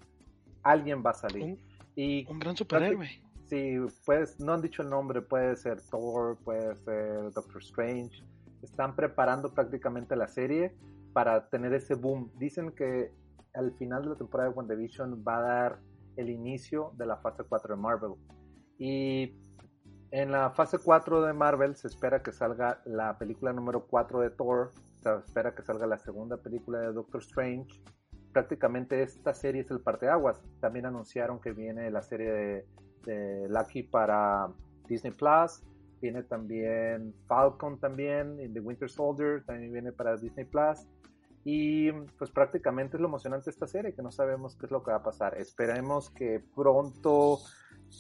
Alguien 0.63 1.03
va 1.07 1.11
a 1.11 1.15
salir. 1.15 1.43
Un, 1.45 1.59
Y 1.95 2.27
un 2.29 2.39
gran 2.39 2.57
superhéroe. 2.57 3.09
Sí, 3.49 3.77
pues 4.05 4.39
no 4.41 4.53
han 4.55 4.61
dicho 4.61 4.83
el 4.83 4.91
nombre, 4.91 5.23
puede 5.23 5.57
ser 5.57 5.81
Thor, 5.81 6.37
puede 6.45 6.77
ser 6.77 7.31
Doctor 7.33 7.63
Strange. 7.63 8.23
Están 8.63 8.97
preparando 8.97 9.53
prácticamente 9.55 10.17
la 10.17 10.29
serie 10.29 10.75
para 11.13 11.49
tener 11.49 11.73
ese 11.75 11.95
boom. 11.95 12.31
Dicen 12.39 12.73
que 12.73 13.13
al 13.55 13.73
final 13.73 14.03
de 14.03 14.11
la 14.11 14.17
temporada 14.17 14.51
de 14.51 14.57
WandaVision 14.57 15.25
va 15.27 15.39
a 15.39 15.41
dar 15.41 15.79
el 16.17 16.31
inicio 16.31 16.93
de 16.97 17.07
la 17.07 17.17
fase 17.19 17.45
4 17.45 17.77
de 17.77 17.81
Marvel. 17.81 18.13
Y 18.79 19.35
en 20.11 20.33
la 20.33 20.51
fase 20.51 20.79
4 20.79 21.23
de 21.23 21.33
Marvel 21.33 21.77
se 21.77 21.89
espera 21.89 22.23
que 22.23 22.33
salga 22.33 22.81
la 22.85 23.19
película 23.19 23.53
número 23.53 23.87
4 23.87 24.21
de 24.21 24.31
Thor, 24.31 24.71
se 24.97 25.15
espera 25.17 25.55
que 25.55 25.63
salga 25.63 25.87
la 25.87 25.99
segunda 25.99 26.37
película 26.39 26.81
de 26.81 26.93
Doctor 26.93 27.21
Strange. 27.21 27.83
Prácticamente 28.33 29.03
esta 29.03 29.35
serie 29.35 29.63
es 29.63 29.71
el 29.71 29.81
parteaguas. 29.81 30.41
También 30.61 30.87
anunciaron 30.87 31.41
que 31.41 31.53
viene 31.53 31.91
la 31.91 32.03
serie 32.03 32.31
de, 32.31 32.67
de 33.05 33.49
Lucky 33.49 33.85
para 33.85 34.49
Disney 34.89 35.13
Plus. 35.13 35.63
Viene 36.01 36.23
también 36.23 37.15
Falcon 37.27 37.79
también, 37.79 38.39
y 38.41 38.49
The 38.49 38.61
Winter 38.61 38.89
Soldier 38.89 39.45
también 39.45 39.73
viene 39.73 39.93
para 39.93 40.17
Disney 40.17 40.45
Plus. 40.45 40.87
Y 41.45 41.91
pues 42.19 42.31
prácticamente 42.31 42.97
es 42.97 43.01
lo 43.01 43.09
emocionante 43.09 43.47
de 43.47 43.53
esta 43.53 43.67
serie, 43.67 43.95
que 43.95 44.03
no 44.03 44.11
sabemos 44.11 44.57
qué 44.57 44.67
es 44.67 44.73
lo 44.73 44.83
que 44.83 44.91
va 44.91 44.99
a 44.99 45.03
pasar. 45.03 45.39
Esperemos 45.39 46.11
que 46.11 46.43
pronto 46.55 47.39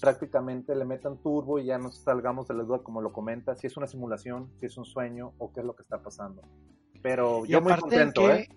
prácticamente 0.00 0.74
le 0.74 0.84
metan 0.84 1.16
turbo 1.22 1.58
y 1.58 1.66
ya 1.66 1.78
nos 1.78 2.02
salgamos 2.02 2.46
de 2.48 2.54
la 2.54 2.62
duda 2.62 2.80
como 2.82 3.00
lo 3.00 3.12
comenta, 3.12 3.54
si 3.54 3.66
es 3.66 3.76
una 3.76 3.86
simulación, 3.86 4.50
si 4.60 4.66
es 4.66 4.76
un 4.76 4.84
sueño 4.84 5.32
o 5.38 5.52
qué 5.52 5.60
es 5.60 5.66
lo 5.66 5.74
que 5.74 5.82
está 5.82 6.02
pasando. 6.02 6.42
Pero 7.02 7.46
yo 7.46 7.60
muy 7.60 7.74
contento, 7.74 8.30
¿eh? 8.30 8.48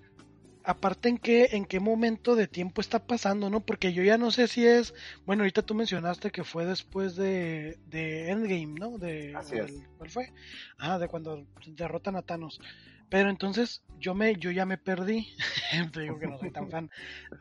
Aparte 0.64 1.10
en 1.10 1.18
qué, 1.18 1.50
en 1.54 1.66
qué 1.66 1.80
momento 1.80 2.36
de 2.36 2.48
tiempo 2.48 2.82
está 2.82 3.00
pasando, 3.06 3.50
¿no? 3.50 3.62
Porque 3.62 3.94
yo 3.94 4.04
ya 4.04 4.18
no 4.18 4.32
sé 4.32 4.48
si 4.48 4.66
es, 4.66 4.94
bueno, 5.26 5.44
ahorita 5.44 5.62
tú 5.64 5.74
mencionaste 5.76 6.32
que 6.32 6.44
fue 6.44 6.66
después 6.66 7.16
de, 7.16 7.80
de 7.88 8.30
Endgame, 8.30 8.80
¿no? 8.80 8.98
De, 8.98 9.34
Así 9.36 9.56
del- 9.56 9.66
es. 9.66 9.88
¿Cuál 9.98 10.10
fue? 10.10 10.34
Ah, 10.78 11.00
de 11.00 11.08
cuando 11.08 11.46
derrotan 11.68 12.16
a 12.16 12.22
Thanos. 12.22 12.60
Pero 13.10 13.30
entonces 13.30 13.84
yo 14.00 14.14
me, 14.16 14.36
yo 14.38 14.52
ya 14.52 14.66
me 14.66 14.78
perdí. 14.78 15.28
Te 15.94 16.02
digo 16.02 16.18
que 16.20 16.28
no 16.28 16.38
soy 16.40 16.52
tan 16.52 16.70
fan. 16.70 16.90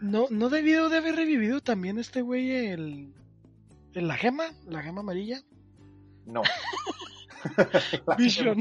No, 0.01 0.27
no 0.31 0.49
debió 0.49 0.89
de 0.89 0.97
haber 0.99 1.15
revivido 1.17 1.61
también 1.61 1.99
este 1.99 2.23
güey 2.23 2.51
el, 2.51 3.15
el- 3.95 4.09
la 4.09 4.17
gema, 4.17 4.47
la 4.67 4.83
gema 4.83 5.01
amarilla. 5.03 5.43
No. 6.27 6.43
Vision. 8.19 8.61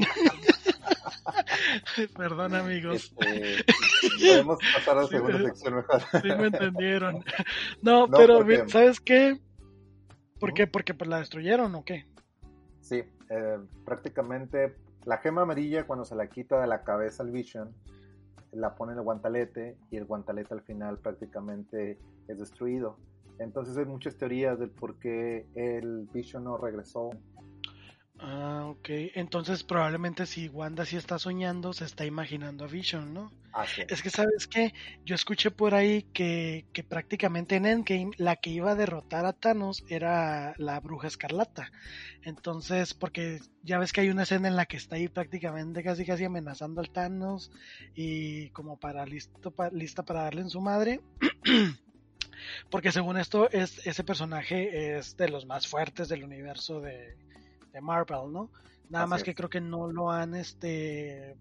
Perdón 2.16 2.54
amigos. 2.54 3.14
Este, 3.18 3.64
podemos 4.18 4.58
pasar 4.74 4.98
a 4.98 5.02
la 5.02 5.08
segunda 5.08 5.38
sección 5.38 5.76
mejor. 5.76 6.00
Sí 6.22 6.28
me 6.28 6.46
entendieron. 6.46 7.24
No, 7.82 8.06
No, 8.06 8.18
pero. 8.18 8.68
¿sabes 8.68 9.00
qué? 9.00 9.40
¿Por 10.38 10.54
qué? 10.54 10.66
Porque 10.66 10.94
pues 10.94 11.08
la 11.08 11.18
destruyeron 11.18 11.74
o 11.74 11.84
qué? 11.84 12.06
Sí, 12.80 13.02
eh, 13.28 13.58
prácticamente 13.84 14.74
la 15.04 15.18
gema 15.18 15.42
amarilla 15.42 15.86
cuando 15.86 16.04
se 16.04 16.14
la 16.14 16.28
quita 16.28 16.60
de 16.60 16.66
la 16.66 16.82
cabeza 16.82 17.22
al 17.22 17.30
Vision, 17.30 17.74
la 18.52 18.74
pone 18.74 18.92
en 18.92 18.98
el 18.98 19.04
guantalete 19.04 19.76
y 19.90 19.96
el 19.96 20.04
guantalete 20.04 20.54
al 20.54 20.62
final 20.62 20.98
prácticamente 20.98 21.98
es 22.28 22.38
destruido. 22.38 22.96
Entonces 23.38 23.76
hay 23.76 23.86
muchas 23.86 24.16
teorías 24.16 24.58
del 24.58 24.70
por 24.70 24.98
qué 24.98 25.46
el 25.54 26.08
Vision 26.12 26.44
no 26.44 26.58
regresó. 26.58 27.10
Ah, 28.22 28.66
ok. 28.66 28.88
Entonces 29.14 29.64
probablemente 29.64 30.26
si 30.26 30.48
Wanda 30.48 30.84
sí 30.84 30.96
está 30.96 31.18
soñando, 31.18 31.72
se 31.72 31.84
está 31.86 32.04
imaginando 32.04 32.64
a 32.64 32.68
Vision, 32.68 33.14
¿no? 33.14 33.32
Así 33.52 33.82
Es 33.88 34.02
que, 34.02 34.10
¿sabes 34.10 34.46
qué? 34.46 34.72
Yo 35.04 35.14
escuché 35.16 35.50
por 35.50 35.74
ahí 35.74 36.04
que, 36.12 36.66
que 36.72 36.84
prácticamente 36.84 37.56
en 37.56 37.66
Endgame 37.66 38.10
la 38.18 38.36
que 38.36 38.50
iba 38.50 38.70
a 38.72 38.74
derrotar 38.76 39.24
a 39.26 39.32
Thanos 39.32 39.82
era 39.88 40.54
la 40.58 40.78
bruja 40.80 41.08
escarlata. 41.08 41.70
Entonces, 42.22 42.94
porque 42.94 43.40
ya 43.62 43.78
ves 43.78 43.92
que 43.92 44.02
hay 44.02 44.10
una 44.10 44.22
escena 44.24 44.48
en 44.48 44.56
la 44.56 44.66
que 44.66 44.76
está 44.76 44.96
ahí 44.96 45.08
prácticamente 45.08 45.82
casi 45.82 46.04
casi 46.06 46.24
amenazando 46.24 46.80
al 46.80 46.90
Thanos 46.90 47.50
y 47.94 48.50
como 48.50 48.78
para 48.78 49.04
listo 49.06 49.50
pa- 49.50 49.70
lista 49.70 50.04
para 50.04 50.22
darle 50.24 50.42
en 50.42 50.50
su 50.50 50.60
madre. 50.60 51.00
porque 52.70 52.92
según 52.92 53.18
esto, 53.18 53.50
es, 53.50 53.84
ese 53.86 54.04
personaje 54.04 54.96
es 54.98 55.16
de 55.16 55.28
los 55.28 55.46
más 55.46 55.66
fuertes 55.66 56.08
del 56.08 56.24
universo 56.24 56.80
de, 56.80 57.16
de 57.72 57.80
Marvel, 57.80 58.32
¿no? 58.32 58.50
Nada 58.88 59.04
Así 59.04 59.10
más 59.10 59.20
es. 59.20 59.24
que 59.24 59.34
creo 59.34 59.48
que 59.48 59.60
no 59.60 59.90
lo 59.92 60.10
han, 60.10 60.34
este, 60.34 61.36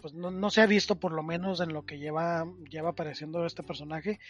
pues 0.00 0.14
no, 0.14 0.30
no 0.30 0.50
se 0.50 0.60
ha 0.60 0.66
visto 0.66 0.94
por 0.94 1.10
lo 1.10 1.24
menos 1.24 1.60
en 1.60 1.72
lo 1.72 1.84
que 1.84 1.98
lleva, 1.98 2.46
lleva 2.70 2.90
apareciendo 2.90 3.44
este 3.44 3.64
personaje, 3.64 4.20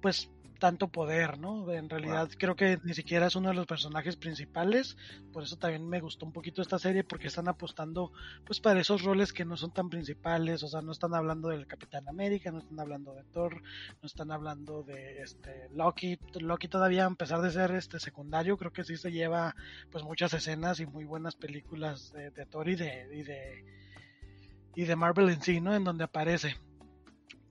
pues 0.00 0.30
tanto 0.62 0.86
poder, 0.86 1.40
¿no? 1.40 1.72
En 1.72 1.90
realidad 1.90 2.30
creo 2.38 2.54
que 2.54 2.78
ni 2.84 2.94
siquiera 2.94 3.26
es 3.26 3.34
uno 3.34 3.48
de 3.48 3.54
los 3.56 3.66
personajes 3.66 4.14
principales, 4.14 4.96
por 5.32 5.42
eso 5.42 5.56
también 5.56 5.88
me 5.88 5.98
gustó 5.98 6.24
un 6.24 6.30
poquito 6.30 6.62
esta 6.62 6.78
serie 6.78 7.02
porque 7.02 7.26
están 7.26 7.48
apostando 7.48 8.12
pues 8.44 8.60
para 8.60 8.78
esos 8.78 9.02
roles 9.02 9.32
que 9.32 9.44
no 9.44 9.56
son 9.56 9.72
tan 9.72 9.90
principales, 9.90 10.62
o 10.62 10.68
sea, 10.68 10.80
no 10.80 10.92
están 10.92 11.16
hablando 11.16 11.48
del 11.48 11.66
Capitán 11.66 12.08
América, 12.08 12.52
no 12.52 12.60
están 12.60 12.78
hablando 12.78 13.12
de 13.12 13.24
Thor, 13.24 13.60
no 13.60 14.06
están 14.06 14.30
hablando 14.30 14.84
de 14.84 15.22
este 15.22 15.68
Loki, 15.74 16.16
Loki 16.34 16.68
todavía 16.68 17.06
a 17.06 17.14
pesar 17.16 17.42
de 17.42 17.50
ser 17.50 17.72
este 17.72 17.98
secundario, 17.98 18.56
creo 18.56 18.72
que 18.72 18.84
sí 18.84 18.96
se 18.96 19.10
lleva 19.10 19.56
pues 19.90 20.04
muchas 20.04 20.32
escenas 20.32 20.78
y 20.78 20.86
muy 20.86 21.04
buenas 21.04 21.34
películas 21.34 22.12
de, 22.12 22.30
de 22.30 22.46
Thor 22.46 22.68
y 22.68 22.76
de, 22.76 23.08
y 23.12 23.22
de 23.24 23.64
y 24.76 24.84
de 24.84 24.94
Marvel 24.94 25.28
en 25.28 25.42
sí, 25.42 25.60
¿no? 25.60 25.74
En 25.74 25.82
donde 25.82 26.04
aparece. 26.04 26.56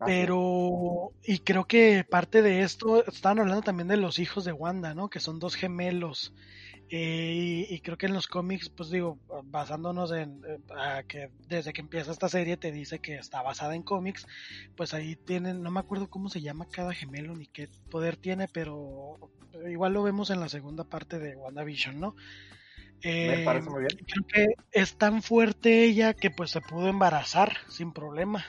Pero, 0.03 1.13
y 1.23 1.39
creo 1.39 1.65
que 1.65 2.03
parte 2.09 2.41
de 2.41 2.61
esto, 2.63 3.05
estaban 3.05 3.39
hablando 3.39 3.61
también 3.61 3.87
de 3.87 3.97
los 3.97 4.17
hijos 4.19 4.43
de 4.45 4.51
Wanda, 4.51 4.95
¿no? 4.95 5.09
Que 5.09 5.19
son 5.19 5.39
dos 5.39 5.55
gemelos. 5.55 6.33
Eh, 6.89 7.65
y, 7.69 7.73
y 7.75 7.81
creo 7.81 7.97
que 7.97 8.07
en 8.07 8.13
los 8.13 8.27
cómics, 8.27 8.69
pues 8.69 8.89
digo, 8.89 9.21
basándonos 9.45 10.11
en 10.11 10.41
eh, 10.45 10.57
a 10.75 11.03
que 11.03 11.29
desde 11.47 11.71
que 11.73 11.81
empieza 11.81 12.11
esta 12.11 12.29
serie 12.29 12.57
te 12.57 12.71
dice 12.71 12.99
que 12.99 13.15
está 13.15 13.41
basada 13.43 13.75
en 13.75 13.83
cómics, 13.83 14.25
pues 14.75 14.93
ahí 14.93 15.15
tienen, 15.15 15.61
no 15.61 15.71
me 15.71 15.79
acuerdo 15.79 16.09
cómo 16.09 16.29
se 16.29 16.41
llama 16.41 16.67
cada 16.71 16.93
gemelo 16.93 17.35
ni 17.35 17.47
qué 17.47 17.69
poder 17.89 18.17
tiene, 18.17 18.47
pero 18.49 19.19
igual 19.69 19.93
lo 19.93 20.03
vemos 20.03 20.29
en 20.31 20.39
la 20.41 20.49
segunda 20.49 20.83
parte 20.83 21.19
de 21.19 21.35
WandaVision, 21.37 21.99
¿no? 21.99 22.15
Me 23.21 23.39
Eh, 23.39 23.39
parece 23.39 23.69
muy 23.69 23.81
bien. 23.83 24.01
creo 24.07 24.25
que 24.27 24.47
es 24.71 24.97
tan 24.97 25.21
fuerte 25.23 25.83
ella 25.85 26.13
que 26.13 26.31
pues 26.31 26.51
se 26.51 26.61
pudo 26.61 26.87
embarazar 26.89 27.57
sin 27.69 27.93
problema. 27.93 28.45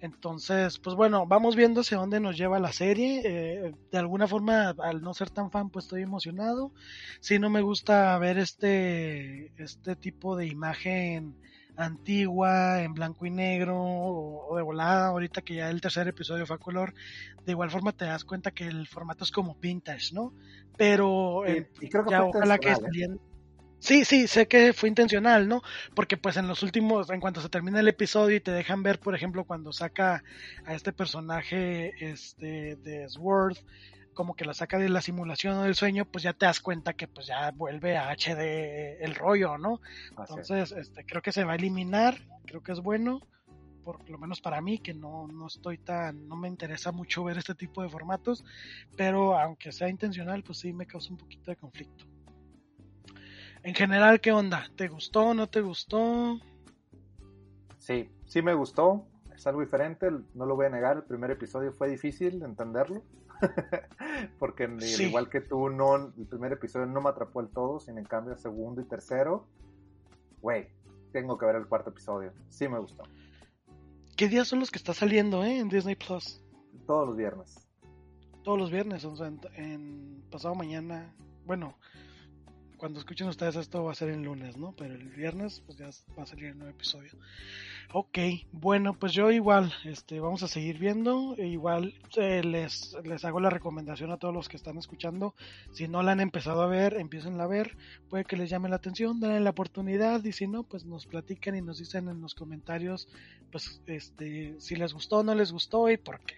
Entonces, 0.00 0.78
pues 0.78 0.94
bueno, 0.94 1.26
vamos 1.26 1.56
viendo 1.56 1.80
hacia 1.80 1.98
dónde 1.98 2.20
nos 2.20 2.36
lleva 2.36 2.60
la 2.60 2.72
serie. 2.72 3.22
Eh, 3.24 3.74
de 3.90 3.98
alguna 3.98 4.28
forma, 4.28 4.74
al 4.78 5.02
no 5.02 5.12
ser 5.14 5.30
tan 5.30 5.50
fan, 5.50 5.70
pues 5.70 5.86
estoy 5.86 6.02
emocionado. 6.02 6.72
Sí, 7.20 7.38
no 7.38 7.50
me 7.50 7.62
gusta 7.62 8.16
ver 8.18 8.38
este, 8.38 9.52
este 9.60 9.96
tipo 9.96 10.36
de 10.36 10.46
imagen 10.46 11.34
antigua, 11.76 12.82
en 12.82 12.92
blanco 12.92 13.24
y 13.24 13.30
negro, 13.30 13.80
o, 13.80 14.52
o 14.52 14.56
de 14.56 14.62
volada, 14.62 15.08
ahorita 15.08 15.42
que 15.42 15.54
ya 15.54 15.70
el 15.70 15.80
tercer 15.80 16.08
episodio 16.08 16.44
fue 16.44 16.56
a 16.56 16.58
color. 16.58 16.92
De 17.44 17.52
igual 17.52 17.70
forma 17.70 17.92
te 17.92 18.04
das 18.04 18.24
cuenta 18.24 18.50
que 18.50 18.66
el 18.66 18.86
formato 18.88 19.24
es 19.24 19.30
como 19.30 19.54
vintage, 19.54 20.12
¿no? 20.12 20.32
Pero 20.76 21.46
eh, 21.46 21.70
y 21.80 21.88
creo 21.88 22.04
que 22.04 22.10
ya 22.10 22.24
ojalá 22.24 22.58
que 22.58 22.70
¿eh? 22.70 23.18
Sí, 23.80 24.04
sí, 24.04 24.26
sé 24.26 24.48
que 24.48 24.72
fue 24.72 24.88
intencional, 24.88 25.48
¿no? 25.48 25.62
Porque 25.94 26.16
pues 26.16 26.36
en 26.36 26.48
los 26.48 26.62
últimos, 26.62 27.10
en 27.10 27.20
cuanto 27.20 27.40
se 27.40 27.48
termina 27.48 27.80
el 27.80 27.88
episodio 27.88 28.36
y 28.36 28.40
te 28.40 28.50
dejan 28.50 28.82
ver, 28.82 28.98
por 28.98 29.14
ejemplo, 29.14 29.44
cuando 29.44 29.72
saca 29.72 30.24
a 30.64 30.74
este 30.74 30.92
personaje 30.92 31.92
este 32.10 32.76
de 32.76 33.08
Sword, 33.08 33.56
como 34.14 34.34
que 34.34 34.44
la 34.44 34.52
saca 34.54 34.78
de 34.78 34.88
la 34.88 35.00
simulación 35.00 35.58
o 35.58 35.62
del 35.62 35.76
sueño, 35.76 36.04
pues 36.04 36.24
ya 36.24 36.32
te 36.32 36.46
das 36.46 36.60
cuenta 36.60 36.94
que 36.94 37.06
pues 37.06 37.28
ya 37.28 37.52
vuelve 37.52 37.96
a 37.96 38.10
HD 38.10 38.98
el 39.04 39.14
rollo, 39.14 39.58
¿no? 39.58 39.80
Así 40.16 40.40
es. 40.40 40.50
Entonces, 40.50 40.72
este, 40.72 41.04
creo 41.04 41.22
que 41.22 41.30
se 41.32 41.44
va 41.44 41.52
a 41.52 41.56
eliminar, 41.56 42.18
creo 42.46 42.62
que 42.62 42.72
es 42.72 42.80
bueno. 42.80 43.20
por 43.84 44.08
lo 44.10 44.18
menos 44.18 44.40
para 44.40 44.60
mí, 44.60 44.80
que 44.80 44.92
no, 44.92 45.28
no 45.28 45.46
estoy 45.46 45.78
tan, 45.78 46.28
no 46.28 46.36
me 46.36 46.48
interesa 46.48 46.92
mucho 46.92 47.24
ver 47.24 47.38
este 47.38 47.54
tipo 47.54 47.82
de 47.82 47.88
formatos, 47.88 48.44
pero 48.96 49.38
aunque 49.38 49.72
sea 49.72 49.88
intencional, 49.88 50.42
pues 50.42 50.58
sí 50.58 50.72
me 50.72 50.86
causa 50.86 51.10
un 51.12 51.18
poquito 51.18 51.50
de 51.50 51.56
conflicto. 51.56 52.04
En 53.62 53.74
general, 53.74 54.20
¿qué 54.20 54.32
onda? 54.32 54.66
¿Te 54.76 54.88
gustó? 54.88 55.34
¿No 55.34 55.48
te 55.48 55.60
gustó? 55.60 56.38
Sí, 57.78 58.08
sí 58.26 58.42
me 58.42 58.54
gustó. 58.54 59.06
Es 59.34 59.46
algo 59.46 59.60
diferente, 59.60 60.10
no 60.34 60.46
lo 60.46 60.56
voy 60.56 60.66
a 60.66 60.70
negar. 60.70 60.96
El 60.96 61.04
primer 61.04 61.30
episodio 61.30 61.72
fue 61.72 61.88
difícil 61.88 62.40
de 62.40 62.46
entenderlo. 62.46 63.02
Porque 64.38 64.68
Sí. 64.80 65.04
igual 65.04 65.28
que 65.28 65.40
tú, 65.40 65.68
no, 65.70 65.94
el 65.96 66.26
primer 66.28 66.52
episodio 66.52 66.86
no 66.86 67.00
me 67.00 67.10
atrapó 67.10 67.40
el 67.40 67.48
todo, 67.48 67.78
sin 67.78 67.98
en 67.98 68.04
cambio 68.04 68.32
el 68.32 68.38
segundo 68.38 68.80
y 68.80 68.84
tercero, 68.84 69.46
güey, 70.40 70.68
tengo 71.12 71.38
que 71.38 71.46
ver 71.46 71.56
el 71.56 71.66
cuarto 71.66 71.90
episodio. 71.90 72.32
Sí 72.48 72.68
me 72.68 72.78
gustó. 72.80 73.04
¿Qué 74.16 74.28
días 74.28 74.48
son 74.48 74.58
los 74.58 74.70
que 74.72 74.78
está 74.78 74.92
saliendo 74.92 75.44
eh, 75.44 75.58
en 75.58 75.68
Disney 75.68 75.94
Plus? 75.94 76.42
Todos 76.86 77.06
los 77.06 77.16
viernes. 77.16 77.68
Todos 78.42 78.58
los 78.58 78.70
viernes, 78.72 79.04
o 79.04 79.14
sea, 79.14 79.28
en, 79.28 79.40
en 79.54 80.22
pasado 80.32 80.56
mañana. 80.56 81.14
Bueno, 81.46 81.78
cuando 82.78 83.00
escuchen 83.00 83.28
ustedes 83.28 83.56
esto 83.56 83.84
va 83.84 83.92
a 83.92 83.94
ser 83.94 84.08
el 84.08 84.22
lunes, 84.22 84.56
¿no? 84.56 84.72
Pero 84.72 84.94
el 84.94 85.08
viernes 85.08 85.62
pues 85.66 85.76
ya 85.76 85.90
va 86.16 86.22
a 86.22 86.26
salir 86.26 86.46
el 86.46 86.58
nuevo 86.58 86.72
episodio. 86.72 87.10
Ok, 87.92 88.18
bueno, 88.52 88.94
pues 88.98 89.12
yo 89.12 89.30
igual, 89.30 89.72
este, 89.84 90.20
vamos 90.20 90.42
a 90.42 90.48
seguir 90.48 90.78
viendo. 90.78 91.34
E 91.36 91.46
igual 91.46 91.94
eh, 92.16 92.42
les, 92.44 92.96
les 93.04 93.24
hago 93.24 93.40
la 93.40 93.50
recomendación 93.50 94.12
a 94.12 94.18
todos 94.18 94.32
los 94.32 94.48
que 94.48 94.56
están 94.56 94.78
escuchando. 94.78 95.34
Si 95.72 95.88
no 95.88 96.02
la 96.02 96.12
han 96.12 96.20
empezado 96.20 96.62
a 96.62 96.66
ver, 96.66 96.94
empiecen 96.94 97.40
a 97.40 97.46
ver. 97.46 97.76
Puede 98.08 98.24
que 98.24 98.36
les 98.36 98.50
llame 98.50 98.68
la 98.68 98.76
atención, 98.76 99.20
denle 99.20 99.40
la 99.40 99.50
oportunidad. 99.50 100.22
Y 100.24 100.32
si 100.32 100.46
no, 100.46 100.62
pues 100.62 100.84
nos 100.84 101.06
platican 101.06 101.56
y 101.56 101.62
nos 101.62 101.78
dicen 101.78 102.08
en 102.08 102.20
los 102.20 102.34
comentarios, 102.34 103.08
pues, 103.50 103.82
este, 103.86 104.54
si 104.58 104.76
les 104.76 104.92
gustó 104.92 105.18
o 105.18 105.22
no 105.22 105.34
les 105.34 105.50
gustó 105.52 105.90
y 105.90 105.96
por 105.96 106.20
qué. 106.20 106.36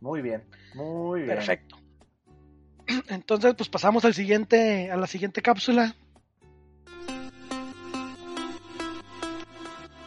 Muy 0.00 0.20
bien, 0.20 0.44
muy 0.74 1.22
bien. 1.22 1.36
Perfecto. 1.36 1.83
Entonces, 3.08 3.54
pues 3.56 3.68
pasamos 3.68 4.04
al 4.04 4.14
siguiente, 4.14 4.90
a 4.90 4.96
la 4.96 5.06
siguiente 5.06 5.42
cápsula. 5.42 5.94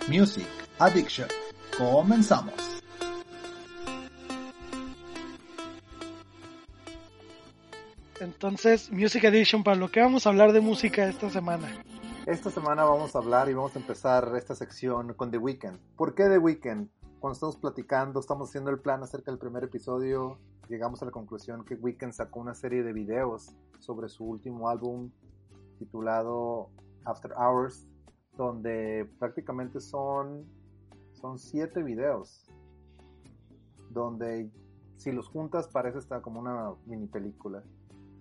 Music 0.08 0.48
Addiction. 0.80 1.28
Comenzamos. 1.78 2.54
Entonces, 8.20 8.92
Music 8.92 9.26
Edition, 9.26 9.64
para 9.64 9.78
lo 9.78 9.92
que 9.92 10.02
vamos 10.02 10.26
a 10.26 10.30
hablar 10.30 10.52
de 10.52 10.62
música 10.62 11.08
esta 11.08 11.30
semana. 11.30 11.68
Esta 12.26 12.50
semana 12.50 12.84
vamos 12.84 13.16
a 13.16 13.20
hablar 13.20 13.50
y 13.50 13.54
vamos 13.54 13.76
a 13.76 13.80
empezar 13.80 14.34
esta 14.36 14.56
sección 14.56 15.14
con 15.14 15.30
The 15.32 15.38
Weeknd. 15.38 15.78
¿Por 15.96 16.16
qué 16.16 16.24
The 16.24 16.38
Weeknd? 16.38 16.90
Cuando 17.20 17.34
estamos 17.34 17.58
platicando, 17.58 18.20
estamos 18.20 18.50
haciendo 18.50 18.70
el 18.72 18.80
plan 18.80 19.04
acerca 19.04 19.32
del 19.32 19.40
primer 19.40 19.64
episodio, 19.64 20.40
llegamos 20.70 21.02
a 21.02 21.06
la 21.06 21.12
conclusión 21.12 21.64
que 21.64 21.76
Weeknd 21.76 22.12
sacó 22.12 22.40
una 22.40 22.54
serie 22.54 22.84
de 22.84 22.94
videos 22.94 23.56
sobre 23.80 24.10
su 24.10 24.26
último 24.26 24.70
álbum 24.70 25.12
titulado 25.80 26.70
After 27.06 27.32
Hours, 27.38 27.88
donde 28.36 29.10
prácticamente 29.20 29.80
son, 29.80 30.46
son 31.14 31.40
siete 31.40 31.84
videos, 31.84 32.46
donde 33.90 34.52
si 34.98 35.12
los 35.12 35.28
juntas 35.28 35.68
parece 35.68 36.00
estar 36.00 36.22
como 36.22 36.40
una 36.40 36.74
mini 36.86 37.08
película. 37.08 37.64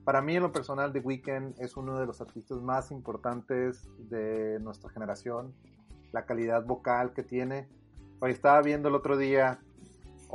Para 0.04 0.22
mí, 0.22 0.36
en 0.36 0.42
lo 0.42 0.52
personal, 0.52 0.92
The 0.92 1.00
Weeknd 1.00 1.54
es 1.58 1.76
uno 1.76 1.98
de 1.98 2.06
los 2.06 2.20
artistas 2.20 2.62
más 2.62 2.92
importantes 2.92 3.88
de 4.08 4.60
nuestra 4.60 4.88
generación. 4.90 5.52
La 6.12 6.26
calidad 6.26 6.64
vocal 6.64 7.12
que 7.12 7.24
tiene. 7.24 7.68
Ahí 8.20 8.30
estaba 8.30 8.62
viendo 8.62 8.88
el 8.88 8.94
otro 8.94 9.16
día 9.16 9.60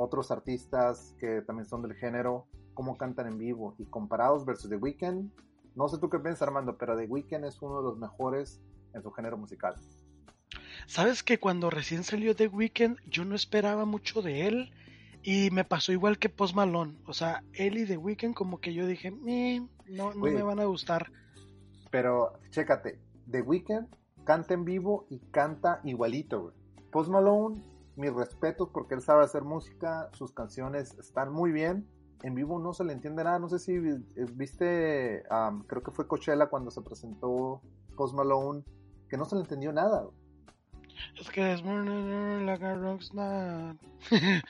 otros 0.02 0.32
artistas 0.32 1.16
que 1.20 1.42
también 1.42 1.68
son 1.68 1.82
del 1.84 1.94
género, 1.96 2.48
cómo 2.74 2.98
cantan 2.98 3.28
en 3.28 3.38
vivo. 3.38 3.76
Y 3.78 3.86
comparados 3.86 4.46
versus 4.46 4.70
The 4.70 4.78
Weeknd, 4.78 5.30
no 5.76 5.88
sé 5.88 5.98
tú 6.00 6.10
qué 6.10 6.20
piensas, 6.20 6.44
Armando, 6.48 6.78
pero 6.78 6.98
The 6.98 7.06
Weeknd 7.06 7.46
es 7.46 7.62
uno 7.62 7.78
de 7.78 7.84
los 7.84 7.98
mejores 7.98 8.62
en 8.94 9.02
su 9.04 9.12
género 9.12 9.38
musical. 9.38 9.76
¿Sabes 10.88 11.24
que 11.24 11.40
cuando 11.40 11.70
recién 11.70 12.04
salió 12.04 12.36
The 12.36 12.48
Weeknd, 12.48 12.98
yo 13.10 13.24
no 13.26 13.36
esperaba 13.36 13.86
mucho 13.86 14.22
de 14.22 14.48
él? 14.48 14.72
Y 15.24 15.52
me 15.52 15.64
pasó 15.64 15.92
igual 15.92 16.18
que 16.18 16.30
Post 16.30 16.56
Malone. 16.56 16.98
O 17.06 17.14
sea, 17.14 17.44
él 17.54 17.78
y 17.78 17.86
The 17.86 17.98
Weeknd, 17.98 18.34
como 18.34 18.60
que 18.60 18.74
yo 18.74 18.88
dije, 18.88 19.14
"Eh, 19.28 19.62
no, 19.88 20.14
no 20.14 20.24
Oye. 20.24 20.34
me 20.34 20.42
van 20.42 20.60
a 20.60 20.66
gustar. 20.66 21.12
Pero 21.92 22.34
chécate, 22.50 23.00
The 23.30 23.42
Weeknd 23.42 23.88
canta 24.24 24.54
en 24.54 24.66
vivo 24.66 25.06
y 25.10 25.20
canta 25.32 25.80
igualito, 25.84 26.42
güey. 26.44 26.56
Post 26.92 27.10
Malone, 27.10 27.62
mis 27.96 28.14
respetos 28.14 28.70
porque 28.70 28.96
él 28.96 29.02
sabe 29.02 29.24
hacer 29.24 29.44
música, 29.44 30.10
sus 30.14 30.32
canciones 30.32 30.98
están 31.00 31.32
muy 31.32 31.52
bien. 31.52 31.88
En 32.24 32.36
vivo 32.36 32.60
no 32.60 32.74
se 32.74 32.84
le 32.84 32.94
entiende 32.94 33.24
nada. 33.24 33.40
No 33.40 33.50
sé 33.50 33.60
si 33.60 33.74
eh, 33.74 34.26
viste, 34.34 35.24
creo 35.68 35.84
que 35.84 35.92
fue 35.92 36.08
Coachella 36.08 36.48
cuando 36.48 36.70
se 36.70 36.82
presentó 36.82 37.62
Post 37.96 38.16
Malone, 38.16 38.64
que 39.10 39.18
no 39.18 39.26
se 39.26 39.36
le 39.36 39.42
entendió 39.42 39.74
nada. 39.74 40.08
Es 41.20 41.30
que 41.30 41.54
es 41.54 41.64
like 41.64 42.66
a 42.66 42.76
rockstar. 42.76 43.76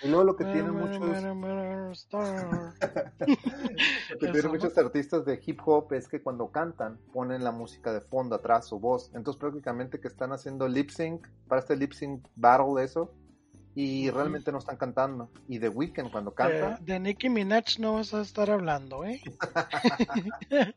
Y 0.03 0.07
luego 0.07 0.23
lo 0.23 0.35
que 0.35 0.43
tienen 0.53 0.73
muchos, 0.73 0.99
lo 0.99 1.09
que 4.19 4.27
tienen 4.31 4.51
muchos 4.51 4.77
artistas 4.77 5.25
de 5.25 5.41
hip 5.45 5.59
hop 5.65 5.93
es 5.93 6.07
que 6.07 6.21
cuando 6.21 6.51
cantan 6.51 6.99
ponen 7.13 7.43
la 7.43 7.51
música 7.51 7.91
de 7.93 8.01
fondo 8.01 8.35
atrás 8.35 8.67
su 8.67 8.79
voz. 8.79 9.11
Entonces 9.13 9.39
prácticamente 9.39 9.99
que 9.99 10.07
están 10.07 10.31
haciendo 10.33 10.67
lip 10.67 10.89
sync 10.89 11.27
para 11.47 11.61
este 11.61 11.75
lip 11.75 11.93
sync 11.93 12.27
battle 12.35 12.83
eso 12.83 13.13
y 13.75 14.09
realmente 14.09 14.51
no 14.51 14.57
están 14.57 14.77
cantando. 14.77 15.29
Y 15.47 15.59
The 15.59 15.69
Weeknd 15.69 16.11
cuando 16.11 16.31
canta, 16.33 16.77
de 16.81 16.99
Nicki 16.99 17.29
Minaj 17.29 17.79
no 17.79 17.93
vas 17.93 18.13
a 18.13 18.21
estar 18.21 18.49
hablando, 18.49 19.05
¿eh? 19.05 19.21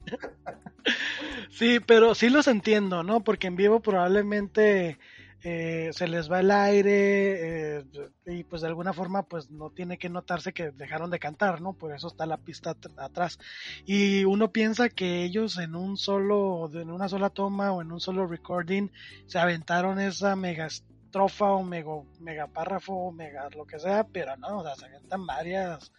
sí, 1.51 1.81
pero 1.81 2.15
sí 2.15 2.29
los 2.31 2.47
entiendo, 2.49 3.03
¿no? 3.03 3.23
Porque 3.25 3.47
en 3.49 3.57
vivo 3.57 3.81
probablemente 3.81 4.99
eh, 5.43 5.91
se 5.93 6.09
les 6.09 6.31
va 6.31 6.41
el 6.41 6.51
aire 6.51 7.79
eh, 7.81 7.85
y 8.27 8.45
pues 8.45 8.63
de 8.63 8.69
alguna 8.69 8.93
forma 8.95 9.25
pues 9.25 9.51
no 9.51 9.71
tiene 9.71 9.99
que 9.99 10.09
notarse 10.09 10.53
que 10.55 10.71
dejaron 10.71 11.11
de 11.11 11.19
cantar, 11.19 11.61
¿no? 11.61 11.75
Por 11.75 11.93
eso 11.95 12.09
está 12.09 12.27
la 12.27 12.39
pista 12.39 12.71
at- 12.71 12.99
atrás. 12.99 13.39
Y 13.85 14.25
uno 14.25 14.53
piensa 14.53 14.89
que 14.89 15.25
ellos 15.25 15.59
en 15.59 15.75
un 15.75 15.97
solo, 15.97 16.71
en 16.73 16.91
una 16.91 17.09
sola 17.09 17.31
toma 17.31 17.73
o 17.73 17.83
en 17.83 17.93
un 17.93 18.01
solo 18.01 18.27
recording 18.27 18.89
se 19.27 19.39
aventaron 19.39 20.01
esa 20.01 20.35
mega 20.37 20.69
estrofa 21.15 21.53
o 21.53 21.63
mega, 21.63 21.93
mega 22.19 22.49
párrafo 22.49 22.93
o 22.93 23.13
mega 23.13 23.49
lo 23.51 23.65
que 23.65 23.79
sea, 23.79 24.05
pero 24.05 24.37
no, 24.37 24.59
o 24.59 24.63
sea, 24.65 24.75
se 24.75 24.87
aventan 24.87 25.25
varias 25.25 25.93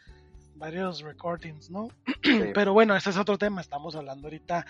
varios 0.55 1.01
recordings, 1.01 1.69
¿no? 1.69 1.87
sí, 2.23 2.51
Pero 2.53 2.73
bueno, 2.73 2.95
ese 2.95 3.11
es 3.11 3.17
otro 3.17 3.37
tema. 3.37 3.61
Estamos 3.61 3.95
hablando 3.95 4.27
ahorita 4.27 4.65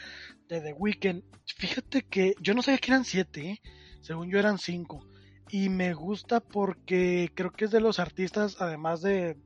de 0.48 0.62
The 0.62 0.74
Weeknd. 0.74 1.24
Fíjate 1.46 2.04
que 2.04 2.36
yo 2.40 2.54
no 2.54 2.62
sabía 2.62 2.78
que 2.78 2.92
eran 2.92 3.06
siete, 3.06 3.50
¿eh? 3.50 3.62
según 4.02 4.30
yo 4.30 4.38
eran 4.38 4.60
cinco. 4.60 5.08
Y 5.50 5.70
me 5.70 5.94
gusta 5.94 6.40
porque 6.40 7.32
creo 7.34 7.52
que 7.52 7.66
es 7.66 7.72
de 7.72 7.82
los 7.82 8.00
artistas, 8.00 8.58
además 8.60 9.02
de, 9.02 9.38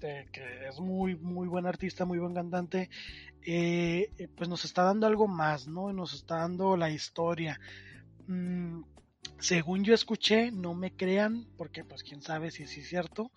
de 0.00 0.28
que 0.32 0.68
es 0.68 0.80
muy, 0.80 1.16
muy 1.16 1.46
buen 1.46 1.66
artista, 1.66 2.04
muy 2.04 2.18
buen 2.18 2.34
cantante, 2.34 2.90
eh, 3.42 4.10
eh, 4.18 4.28
pues 4.36 4.48
nos 4.48 4.64
está 4.64 4.82
dando 4.82 5.06
algo 5.06 5.28
más, 5.28 5.68
¿no? 5.68 5.92
Nos 5.92 6.14
está 6.14 6.38
dando 6.38 6.76
la 6.76 6.90
historia. 6.90 7.60
Mm, 8.26 8.82
según 9.38 9.84
yo 9.84 9.94
escuché, 9.94 10.50
no 10.50 10.74
me 10.74 10.92
crean, 10.94 11.46
porque 11.56 11.84
pues 11.84 12.02
quién 12.02 12.22
sabe 12.22 12.50
si 12.50 12.66
sí 12.66 12.80
es 12.80 12.88
cierto. 12.88 13.30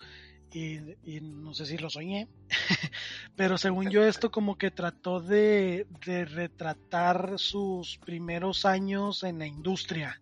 Y, 0.53 0.79
y 1.03 1.21
no 1.21 1.53
sé 1.53 1.65
si 1.65 1.77
lo 1.77 1.89
soñé, 1.89 2.27
pero 3.37 3.57
según 3.57 3.89
yo 3.89 4.03
esto 4.03 4.31
como 4.31 4.57
que 4.57 4.69
trató 4.69 5.21
de, 5.21 5.87
de 6.05 6.25
retratar 6.25 7.35
sus 7.37 7.97
primeros 7.99 8.65
años 8.65 9.23
en 9.23 9.39
la 9.39 9.47
industria. 9.47 10.19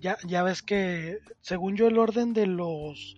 Ya, 0.00 0.18
ya 0.26 0.42
ves 0.42 0.62
que 0.62 1.18
según 1.42 1.76
yo 1.76 1.86
el 1.86 1.98
orden 1.98 2.32
de 2.32 2.46
los 2.46 3.16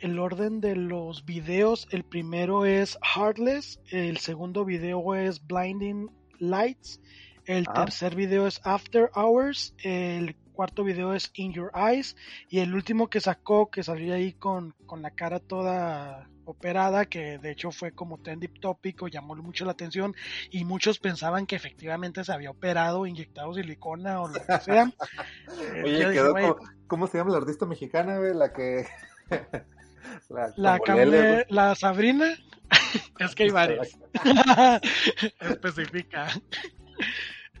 el 0.00 0.18
orden 0.18 0.60
de 0.60 0.74
los 0.74 1.24
videos, 1.24 1.86
el 1.90 2.02
primero 2.04 2.64
es 2.64 2.98
Heartless, 3.02 3.80
el 3.90 4.18
segundo 4.18 4.64
video 4.64 5.14
es 5.14 5.44
Blinding 5.46 6.10
Lights, 6.40 7.00
el 7.44 7.64
Ah. 7.68 7.84
tercer 7.84 8.16
video 8.16 8.48
es 8.48 8.60
After 8.64 9.10
Hours, 9.14 9.74
el 9.84 10.34
cuarto 10.58 10.82
video 10.82 11.14
es 11.14 11.30
In 11.34 11.52
Your 11.52 11.70
Eyes 11.72 12.16
y 12.48 12.58
el 12.58 12.74
último 12.74 13.08
que 13.08 13.20
sacó 13.20 13.70
que 13.70 13.84
salió 13.84 14.12
ahí 14.12 14.32
con, 14.32 14.74
con 14.86 15.02
la 15.02 15.12
cara 15.12 15.38
toda 15.38 16.28
operada 16.46 17.06
que 17.06 17.38
de 17.38 17.52
hecho 17.52 17.70
fue 17.70 17.92
como 17.92 18.18
trending 18.18 18.52
llamó 19.08 19.36
mucho 19.36 19.64
la 19.64 19.70
atención 19.70 20.16
y 20.50 20.64
muchos 20.64 20.98
pensaban 20.98 21.46
que 21.46 21.54
efectivamente 21.54 22.24
se 22.24 22.32
había 22.32 22.50
operado, 22.50 23.06
inyectado 23.06 23.54
silicona 23.54 24.20
o 24.20 24.26
lo 24.26 24.34
que 24.44 24.58
sea. 24.58 24.90
Eh, 25.76 25.82
Oye, 25.84 25.92
yo 25.92 26.08
dije, 26.08 26.12
quedó 26.12 26.32
"Güey, 26.32 26.48
como- 26.48 26.68
¿cómo 26.88 27.06
se 27.06 27.18
llama 27.18 27.30
la 27.30 27.36
artista 27.38 27.64
mexicana, 27.64 28.18
güey? 28.18 28.34
La 28.34 28.52
que... 28.52 28.84
la 30.28 30.52
La, 30.56 30.78
la 31.50 31.74
Sabrina, 31.76 32.36
es 33.20 33.34
que 33.36 33.44
hay 33.44 33.50
varias. 33.50 33.96
Especifica. 35.40 36.26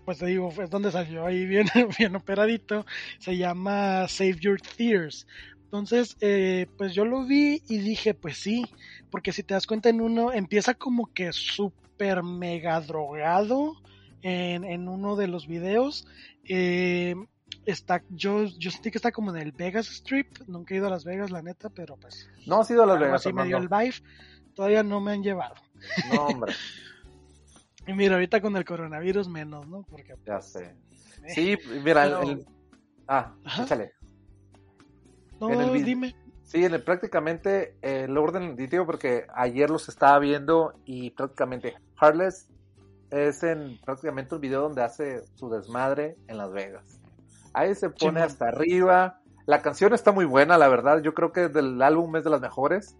Pues 0.08 0.20
te 0.20 0.26
digo, 0.28 0.50
es 0.58 0.70
donde 0.70 0.90
salió 0.90 1.26
ahí 1.26 1.44
bien, 1.44 1.66
bien 1.98 2.16
operadito. 2.16 2.86
Se 3.18 3.36
llama 3.36 4.08
Save 4.08 4.38
Your 4.40 4.58
Tears. 4.58 5.26
Entonces, 5.64 6.16
eh, 6.22 6.66
pues 6.78 6.94
yo 6.94 7.04
lo 7.04 7.26
vi 7.26 7.62
y 7.68 7.76
dije, 7.76 8.14
pues 8.14 8.38
sí, 8.38 8.64
porque 9.10 9.32
si 9.32 9.42
te 9.42 9.52
das 9.52 9.66
cuenta 9.66 9.90
en 9.90 10.00
uno, 10.00 10.32
empieza 10.32 10.72
como 10.72 11.12
que 11.12 11.30
súper 11.34 12.22
mega 12.22 12.80
drogado 12.80 13.74
en, 14.22 14.64
en, 14.64 14.88
uno 14.88 15.14
de 15.14 15.28
los 15.28 15.46
videos. 15.46 16.06
Eh, 16.42 17.14
está, 17.66 18.02
yo, 18.08 18.44
yo 18.44 18.70
sentí 18.70 18.90
que 18.90 18.96
está 18.96 19.12
como 19.12 19.36
en 19.36 19.42
el 19.42 19.52
Vegas 19.52 19.88
Strip, 19.88 20.38
nunca 20.46 20.72
he 20.72 20.78
ido 20.78 20.86
a 20.86 20.90
Las 20.90 21.04
Vegas, 21.04 21.30
la 21.30 21.42
neta, 21.42 21.68
pero 21.68 21.98
pues... 21.98 22.30
No, 22.46 22.62
has 22.62 22.70
ido 22.70 22.82
a 22.82 22.86
Las 22.86 22.98
Vegas. 22.98 23.26
Así 23.26 23.34
me 23.34 23.44
dio 23.44 23.58
el 23.58 23.68
vibe, 23.68 23.96
todavía 24.54 24.82
no 24.82 25.02
me 25.02 25.12
han 25.12 25.22
llevado. 25.22 25.56
No, 26.14 26.28
hombre. 26.28 26.54
y 27.88 27.92
mira, 27.94 28.14
ahorita 28.14 28.40
con 28.40 28.56
el 28.56 28.64
coronavirus 28.64 29.28
menos, 29.28 29.66
¿no? 29.66 29.82
Porque... 29.90 30.14
Ya 30.26 30.40
sé. 30.40 30.74
Sí, 31.28 31.56
mira, 31.84 32.04
pero... 32.04 32.22
el, 32.22 32.46
Ah, 33.08 33.34
Ajá. 33.44 33.62
échale. 33.64 33.92
No, 35.40 35.50
En 35.50 35.60
el 35.60 35.70
vid- 35.70 35.84
dime. 35.84 36.14
Sí, 36.42 36.64
en 36.64 36.74
el- 36.74 36.82
prácticamente 36.82 37.76
eh, 37.82 38.04
el 38.04 38.16
orden 38.16 38.56
digo 38.56 38.86
porque 38.86 39.26
ayer 39.34 39.70
los 39.70 39.88
estaba 39.88 40.18
viendo 40.18 40.74
y 40.84 41.10
prácticamente 41.10 41.74
Heartless 42.00 42.48
es 43.10 43.42
en 43.42 43.78
prácticamente 43.84 44.34
un 44.34 44.40
video 44.40 44.62
donde 44.62 44.82
hace 44.82 45.22
su 45.34 45.48
desmadre 45.50 46.16
en 46.26 46.36
Las 46.38 46.52
Vegas. 46.52 47.00
Ahí 47.54 47.74
se 47.74 47.88
pone 47.90 48.20
hasta 48.20 48.48
arriba. 48.48 49.20
La 49.46 49.62
canción 49.62 49.94
está 49.94 50.12
muy 50.12 50.26
buena, 50.26 50.58
la 50.58 50.68
verdad. 50.68 51.00
Yo 51.02 51.14
creo 51.14 51.32
que 51.32 51.48
del 51.48 51.80
álbum 51.80 52.14
es 52.16 52.24
de 52.24 52.30
las 52.30 52.40
mejores. 52.42 52.96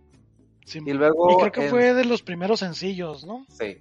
Sí, 0.65 0.81
Y 0.85 0.93
luego 0.95 1.31
y 1.33 1.37
creo 1.37 1.53
que 1.53 1.65
en- 1.65 1.71
fue 1.71 1.93
de 1.95 2.05
los 2.07 2.23
primeros 2.23 2.61
sencillos, 2.61 3.27
¿no? 3.27 3.45
Sí. 3.51 3.79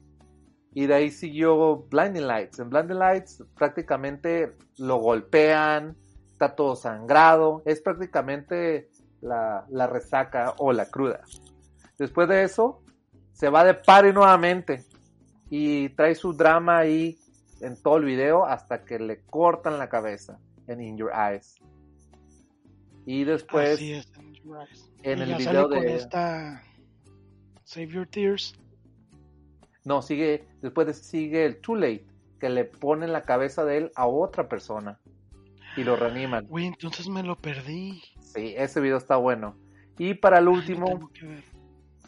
Y 0.78 0.86
de 0.86 0.94
ahí 0.94 1.10
siguió 1.10 1.88
Blinding 1.90 2.28
Lights. 2.28 2.60
En 2.60 2.70
Blinding 2.70 3.00
Lights 3.00 3.44
prácticamente 3.56 4.54
lo 4.78 4.98
golpean, 4.98 5.98
está 6.32 6.56
todo 6.56 6.76
sangrado. 6.76 7.64
Es 7.66 7.82
prácticamente 7.82 8.88
la, 9.22 9.66
la 9.70 9.88
resaca 9.88 10.54
o 10.60 10.72
la 10.72 10.86
cruda. 10.86 11.22
Después 11.98 12.30
de 12.30 12.44
eso, 12.44 12.84
se 13.32 13.50
va 13.50 13.64
de 13.64 13.74
party 13.74 14.14
nuevamente 14.14 14.86
y 15.50 15.90
trae 15.90 16.14
su 16.14 16.34
drama 16.34 16.78
ahí 16.78 17.18
en 17.62 17.82
todo 17.82 17.98
el 17.98 18.06
video 18.06 18.46
hasta 18.46 18.86
que 18.86 19.00
le 19.00 19.22
cortan 19.22 19.80
la 19.80 19.90
cabeza 19.90 20.38
en 20.68 20.80
In 20.80 20.96
Your 20.96 21.12
Eyes. 21.12 21.56
Y 23.08 23.24
después, 23.24 23.78
Así 23.78 23.94
es, 23.94 24.14
en 24.16 24.32
Your 24.36 24.60
Eyes. 24.60 24.92
en 25.02 25.18
Y 25.18 25.22
el 25.24 25.36
video 25.38 25.70
con 25.70 25.82
de... 25.82 25.96
esta 25.96 26.62
Save 27.64 27.88
Your 27.88 28.06
Tears. 28.06 28.54
No, 29.88 30.02
sigue, 30.02 30.46
después 30.62 30.86
de- 30.86 30.94
sigue 30.94 31.46
el 31.46 31.62
Too 31.62 31.76
Late, 31.78 32.06
que 32.40 32.50
le 32.50 32.66
ponen 32.66 33.14
la 33.14 33.24
cabeza 33.24 33.64
de 33.64 33.78
él 33.78 33.92
a 33.96 34.06
otra 34.06 34.50
persona 34.50 35.00
y 35.78 35.84
lo 35.86 35.96
reaniman. 35.96 36.46
Güey, 36.48 36.66
entonces 36.66 37.08
me 37.08 37.24
lo 37.24 37.38
perdí. 37.38 38.04
Sí, 38.20 38.54
ese 38.58 38.82
video 38.82 38.98
está 38.98 39.16
bueno. 39.16 39.56
Y 39.98 40.14
para 40.16 40.40
el 40.40 40.50
último, 40.50 41.10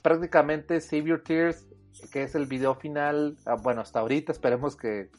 prácticamente 0.01 0.81
Save 0.81 1.03
Your 1.03 1.23
Tears, 1.23 1.67
que 2.11 2.23
es 2.23 2.35
el 2.35 2.45
video 2.47 2.75
final, 2.75 3.37
ah, 3.45 3.55
bueno, 3.55 3.81
hasta 3.81 3.99
ahorita 4.01 4.31
esperemos 4.33 4.75
que 4.75 5.09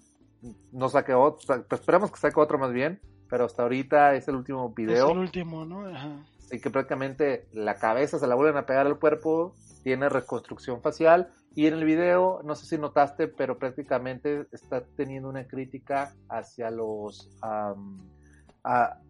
no 0.73 0.89
saque 0.89 1.15
otro, 1.15 1.65
pues 1.69 1.81
esperemos 1.81 2.11
que 2.11 2.19
saque 2.19 2.39
otro 2.41 2.59
más 2.59 2.73
bien, 2.73 3.01
pero 3.29 3.45
hasta 3.47 3.63
ahorita 3.63 4.15
es 4.15 4.29
el 4.29 4.37
último 4.37 4.69
Es 4.69 4.75
video. 4.75 5.11
el 5.13 5.19
último, 5.19 5.65
¿no? 5.65 5.87
Ajá. 5.89 6.25
Así 6.45 6.61
que 6.61 6.71
prácticamente 6.71 7.47
la 7.53 7.77
cabeza 7.77 8.19
se 8.19 8.27
la 8.27 8.35
vuelven 8.35 8.57
a 8.57 8.67
pegar 8.67 8.87
al 8.87 8.99
cuerpo, 8.99 9.55
tiene 9.83 10.09
reconstrucción 10.09 10.83
facial 10.83 11.31
y 11.55 11.67
en 11.67 11.75
el 11.75 11.85
video, 11.85 12.41
no 12.45 12.55
sé 12.55 12.67
si 12.67 12.79
notaste, 12.79 13.29
pero 13.29 13.59
prácticamente 13.59 14.47
está 14.53 14.85
teniendo 14.97 15.29
una 15.29 15.47
crítica 15.47 16.15
hacia 16.29 16.71
los 16.71 17.29
a- 17.43 17.75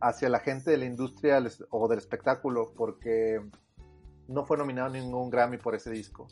hacia 0.00 0.28
la 0.28 0.38
gente 0.40 0.70
de 0.70 0.76
la 0.78 0.84
industria 0.84 1.42
o 1.70 1.88
del 1.88 1.98
espectáculo 1.98 2.72
porque 2.76 3.40
no 4.28 4.44
fue 4.46 4.56
nominado 4.56 4.90
ningún 4.90 5.28
Grammy 5.28 5.58
por 5.58 5.74
ese 5.74 5.90
disco. 5.90 6.28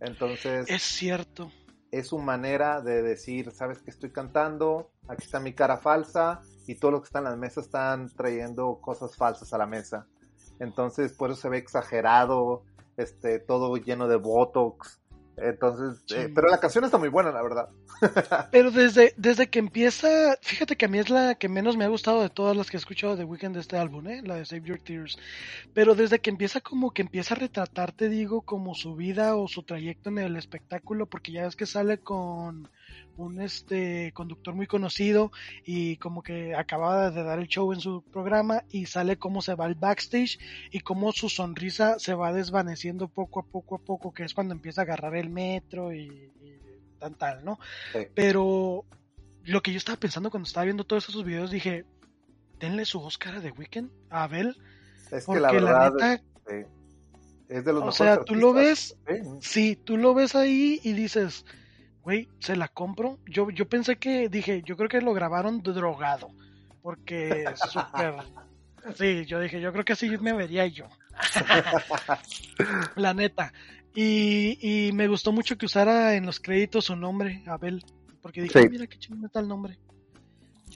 Entonces 0.00 0.68
Es 0.70 0.82
cierto. 0.82 1.50
es 1.90 2.08
su 2.08 2.18
manera 2.18 2.80
de 2.80 3.02
decir, 3.02 3.50
sabes 3.50 3.82
que 3.82 3.90
estoy 3.90 4.10
cantando, 4.12 4.90
aquí 5.08 5.24
está 5.24 5.40
mi 5.40 5.52
cara 5.52 5.76
falsa 5.76 6.40
y 6.66 6.74
todos 6.76 6.92
los 6.92 7.00
que 7.02 7.06
están 7.06 7.24
en 7.24 7.30
las 7.32 7.38
mesas 7.38 7.66
están 7.66 8.08
trayendo 8.14 8.78
cosas 8.80 9.14
falsas 9.16 9.52
a 9.52 9.58
la 9.58 9.66
mesa. 9.66 10.06
Entonces, 10.58 11.12
por 11.12 11.30
eso 11.30 11.40
se 11.42 11.48
ve 11.50 11.58
exagerado, 11.58 12.62
este, 12.96 13.38
todo 13.40 13.76
lleno 13.76 14.08
de 14.08 14.16
botox. 14.16 15.00
Entonces, 15.40 16.04
eh, 16.16 16.30
pero 16.34 16.48
la 16.48 16.58
canción 16.58 16.84
está 16.84 16.98
muy 16.98 17.08
buena, 17.08 17.30
la 17.30 17.42
verdad. 17.42 17.68
Pero 18.50 18.70
desde, 18.70 19.14
desde 19.16 19.48
que 19.48 19.58
empieza, 19.58 20.36
fíjate 20.40 20.76
que 20.76 20.86
a 20.86 20.88
mí 20.88 20.98
es 20.98 21.10
la 21.10 21.34
que 21.34 21.48
menos 21.48 21.76
me 21.76 21.84
ha 21.84 21.88
gustado 21.88 22.22
de 22.22 22.30
todas 22.30 22.56
las 22.56 22.70
que 22.70 22.76
he 22.76 22.80
escuchado 22.80 23.16
de 23.16 23.24
Weekend 23.24 23.54
de 23.54 23.60
este 23.60 23.76
álbum, 23.76 24.06
¿eh? 24.08 24.22
la 24.24 24.36
de 24.36 24.44
Save 24.44 24.62
Your 24.62 24.80
Tears. 24.80 25.18
Pero 25.74 25.94
desde 25.94 26.20
que 26.20 26.30
empieza 26.30 26.60
como 26.60 26.92
que 26.92 27.02
empieza 27.02 27.34
a 27.34 27.38
retratar, 27.38 27.92
te 27.92 28.08
digo, 28.08 28.42
como 28.42 28.74
su 28.74 28.94
vida 28.94 29.36
o 29.36 29.48
su 29.48 29.62
trayecto 29.62 30.10
en 30.10 30.18
el 30.18 30.36
espectáculo, 30.36 31.06
porque 31.06 31.32
ya 31.32 31.44
ves 31.44 31.56
que 31.56 31.66
sale 31.66 31.98
con 31.98 32.68
un 33.18 33.40
este 33.40 34.12
conductor 34.12 34.54
muy 34.54 34.66
conocido 34.66 35.32
y 35.64 35.96
como 35.96 36.22
que 36.22 36.54
acababa 36.54 37.10
de 37.10 37.22
dar 37.22 37.38
el 37.38 37.48
show 37.48 37.72
en 37.72 37.80
su 37.80 38.02
programa 38.02 38.64
y 38.70 38.86
sale 38.86 39.18
cómo 39.18 39.42
se 39.42 39.54
va 39.54 39.66
al 39.66 39.74
backstage 39.74 40.38
y 40.70 40.80
cómo 40.80 41.12
su 41.12 41.28
sonrisa 41.28 41.98
se 41.98 42.14
va 42.14 42.32
desvaneciendo 42.32 43.08
poco 43.08 43.40
a 43.40 43.42
poco 43.42 43.74
a 43.74 43.78
poco, 43.78 44.14
que 44.14 44.24
es 44.24 44.34
cuando 44.34 44.54
empieza 44.54 44.82
a 44.82 44.84
agarrar 44.84 45.16
el 45.16 45.30
metro 45.30 45.92
y, 45.92 46.06
y 46.40 46.58
tan 46.98 47.14
tal, 47.14 47.44
¿no? 47.44 47.58
Sí. 47.92 48.00
Pero 48.14 48.84
lo 49.44 49.62
que 49.62 49.72
yo 49.72 49.78
estaba 49.78 49.98
pensando 49.98 50.30
cuando 50.30 50.46
estaba 50.46 50.64
viendo 50.64 50.84
todos 50.84 51.08
esos 51.08 51.24
videos, 51.24 51.50
dije, 51.50 51.84
denle 52.60 52.84
su 52.84 53.00
Oscar 53.00 53.36
a 53.36 53.40
The 53.40 53.50
Weeknd, 53.50 53.90
a 54.10 54.24
Abel, 54.24 54.56
Es 55.10 55.10
que 55.10 55.20
porque 55.26 55.40
la 55.40 55.52
la, 55.52 55.60
verdad 55.60 55.92
neta, 55.92 56.22
sí, 56.46 56.54
es 57.48 57.64
de 57.64 57.72
los 57.72 57.82
o 57.82 57.92
sea, 57.92 58.22
tú 58.24 58.34
lo 58.34 58.52
ves, 58.52 58.96
sí. 59.08 59.14
sí, 59.40 59.76
tú 59.76 59.96
lo 59.96 60.14
ves 60.14 60.34
ahí 60.34 60.80
y 60.82 60.92
dices, 60.92 61.44
güey, 62.08 62.26
se 62.38 62.56
la 62.56 62.68
compro. 62.68 63.18
Yo, 63.26 63.50
yo 63.50 63.68
pensé 63.68 63.96
que, 63.96 64.30
dije, 64.30 64.62
yo 64.64 64.78
creo 64.78 64.88
que 64.88 65.02
lo 65.02 65.12
grabaron 65.12 65.62
drogado, 65.62 66.30
porque 66.80 67.44
súper... 67.70 68.14
Sí, 68.96 69.26
yo 69.26 69.38
dije, 69.40 69.60
yo 69.60 69.70
creo 69.74 69.84
que 69.84 69.92
así 69.92 70.08
me 70.16 70.32
vería 70.32 70.66
yo. 70.66 70.86
la 72.96 73.12
neta. 73.12 73.52
Y, 73.94 74.56
y 74.88 74.92
me 74.92 75.06
gustó 75.06 75.32
mucho 75.32 75.58
que 75.58 75.66
usara 75.66 76.14
en 76.14 76.24
los 76.24 76.40
créditos 76.40 76.86
su 76.86 76.96
nombre, 76.96 77.42
Abel, 77.46 77.84
porque 78.22 78.40
dije, 78.40 78.58
Sí. 78.58 78.64
"Ah, 78.66 78.70
mira 78.70 78.86
qué 78.86 78.98
chingón 78.98 79.26
está 79.26 79.40
el 79.40 79.48
nombre. 79.48 79.78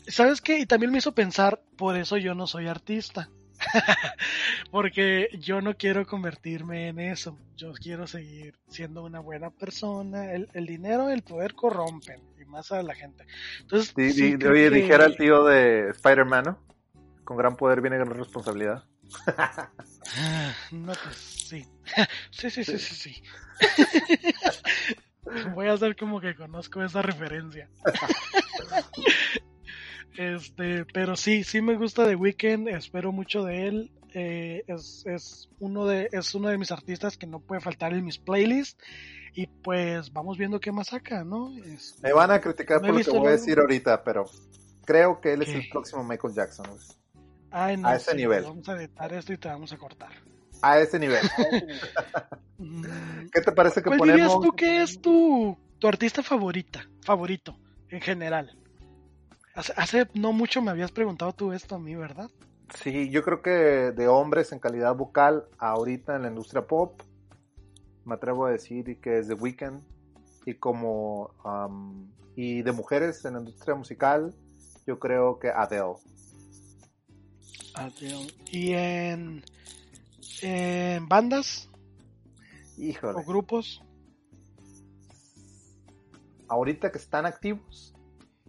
¿Sabes 0.09 0.43
qué? 0.43 0.59
Y 0.59 0.67
también 0.67 0.93
me 0.93 0.99
hizo 0.99 1.13
pensar, 1.15 1.63
por 1.79 1.97
eso 1.97 2.19
yo 2.19 2.35
no 2.35 2.47
soy 2.47 2.67
artista. 2.67 3.31
porque 4.71 5.29
yo 5.39 5.61
no 5.61 5.77
quiero 5.77 6.07
convertirme 6.07 6.89
en 6.89 6.99
eso. 7.01 7.39
Yo 7.57 7.73
quiero 7.73 8.07
seguir 8.07 8.55
siendo 8.69 9.03
una 9.05 9.21
buena 9.21 9.51
persona. 9.51 10.33
El, 10.33 10.49
el 10.55 10.67
dinero 10.67 11.11
y 11.11 11.15
el 11.15 11.23
poder 11.23 11.55
corrompen, 11.55 12.21
y 12.41 12.45
más 12.45 12.73
a 12.73 12.83
la 12.83 12.95
gente. 12.95 13.27
Entonces, 13.61 13.93
sí 13.97 14.13
di- 14.33 14.39
creo 14.39 14.53
oye, 14.53 14.69
que- 14.71 14.77
dijera 14.77 15.07
el 15.07 15.17
tío 15.17 15.45
de 15.45 15.91
Spider-Man, 15.91 16.45
¿no? 16.45 16.59
Con 17.25 17.37
gran 17.37 17.57
poder 17.57 17.81
viene 17.81 17.97
gran 17.99 18.11
responsabilidad. 18.11 18.85
Ah, 19.27 20.55
No, 20.71 20.93
pues 20.93 21.17
sí. 21.17 21.67
Sí, 22.31 22.51
sí, 22.51 22.65
sí, 22.65 22.79
sí, 22.79 22.95
sí. 22.95 23.23
Voy 25.55 25.69
a 25.69 25.75
hacer 25.75 25.95
como 25.97 26.21
que 26.21 26.35
conozco 26.35 26.83
esa 26.83 27.01
referencia. 27.03 27.69
Este, 30.17 30.85
pero 30.93 31.17
sí, 31.17 31.43
sí 31.45 31.61
me 31.63 31.77
gusta 31.77 32.07
The 32.07 32.15
Weeknd, 32.17 32.69
espero 32.69 33.13
mucho 33.13 33.45
de 33.45 33.67
él. 33.67 33.91
Eh, 34.15 34.63
es, 34.67 35.05
es 35.07 35.49
uno 35.59 35.87
de 35.87 36.09
es 36.13 36.35
uno 36.35 36.49
de 36.49 36.59
mis 36.59 36.71
artistas 36.71 37.17
que 37.17 37.27
no 37.27 37.41
puede 37.41 37.63
faltar 37.63 37.95
en 37.95 38.05
mis 38.05 38.19
playlists 38.19 38.77
y 39.35 39.47
pues 39.47 40.13
vamos 40.13 40.37
viendo 40.37 40.61
qué 40.61 40.71
más 40.71 40.89
saca, 40.89 41.25
¿no? 41.25 41.51
Es- 41.65 41.99
Me 42.03 42.13
van 42.13 42.31
a 42.31 42.39
criticar 42.41 42.81
por 42.83 42.91
lo 42.91 43.01
que 43.01 43.11
voy 43.11 43.29
a 43.29 43.31
decir 43.31 43.59
ahorita, 43.59 44.05
pero 44.05 44.27
creo 44.85 45.19
que 45.21 45.33
él 45.33 45.43
es 45.43 45.49
¿Qué? 45.49 45.55
el 45.61 45.69
próximo 45.71 46.05
Michael 46.05 46.35
Jackson. 46.35 46.67
güey. 46.69 46.81
Ay, 47.51 47.77
no, 47.79 47.89
a 47.89 47.97
ese 47.97 48.11
sí, 48.11 48.17
nivel. 48.19 48.45
Vamos 48.45 48.69
a 48.69 48.77
editar 48.77 49.13
esto 49.15 49.33
y 49.33 49.39
te 49.39 49.49
vamos 49.49 49.73
a 49.73 49.79
cortar. 49.79 50.11
A 50.61 50.79
ese 50.79 50.99
nivel. 50.99 51.21
Mm, 52.59 53.29
¿Qué 53.33 53.41
te 53.41 53.51
parece 53.51 53.81
que 53.83 53.89
¿Cuál 53.89 53.99
ponemos? 53.99 54.21
dirías 54.21 54.41
tú 54.41 54.53
que 54.55 54.83
es 54.83 55.01
tu, 55.01 55.59
tu 55.81 55.89
artista 55.89 56.23
favorita, 56.23 56.89
favorito, 57.01 57.59
en 57.89 58.01
general? 58.01 58.57
Hace, 59.55 59.73
hace 59.77 60.09
no 60.15 60.33
mucho 60.33 60.63
me 60.63 60.71
habías 60.71 60.93
preguntado 60.93 61.33
tú 61.33 61.53
esto 61.53 61.75
a 61.75 61.79
mí, 61.79 61.95
¿verdad? 61.95 62.31
Sí, 62.75 63.11
yo 63.11 63.23
creo 63.23 63.43
que 63.43 63.51
de 63.51 64.09
hombres 64.09 64.53
en 64.53 64.59
calidad 64.59 64.97
vocal 64.97 65.45
ahorita 65.59 66.17
en 66.17 66.23
la 66.23 66.29
industria 66.29 66.67
pop, 66.67 67.03
me 68.05 68.15
atrevo 68.15 68.47
a 68.47 68.51
decir 68.51 68.99
que 69.01 69.19
es 69.19 69.29
The 69.29 69.35
Weeknd 69.35 69.81
y 70.47 70.55
como 70.55 71.35
um, 71.45 72.11
y 72.35 72.63
de 72.63 72.73
mujeres 72.73 73.25
en 73.25 73.35
la 73.35 73.41
industria 73.41 73.75
musical, 73.75 74.35
yo 74.87 74.99
creo 74.99 75.39
que 75.39 75.51
Adele. 75.51 75.95
Adele. 77.75 78.27
Y 78.51 78.73
en, 78.73 79.45
en 80.41 81.09
bandas 81.09 81.69
o 82.77 82.81
Híjole, 82.81 83.23
grupos, 83.25 83.83
ahorita 86.49 86.91
que 86.91 86.99
están 86.99 87.27
activos, 87.27 87.95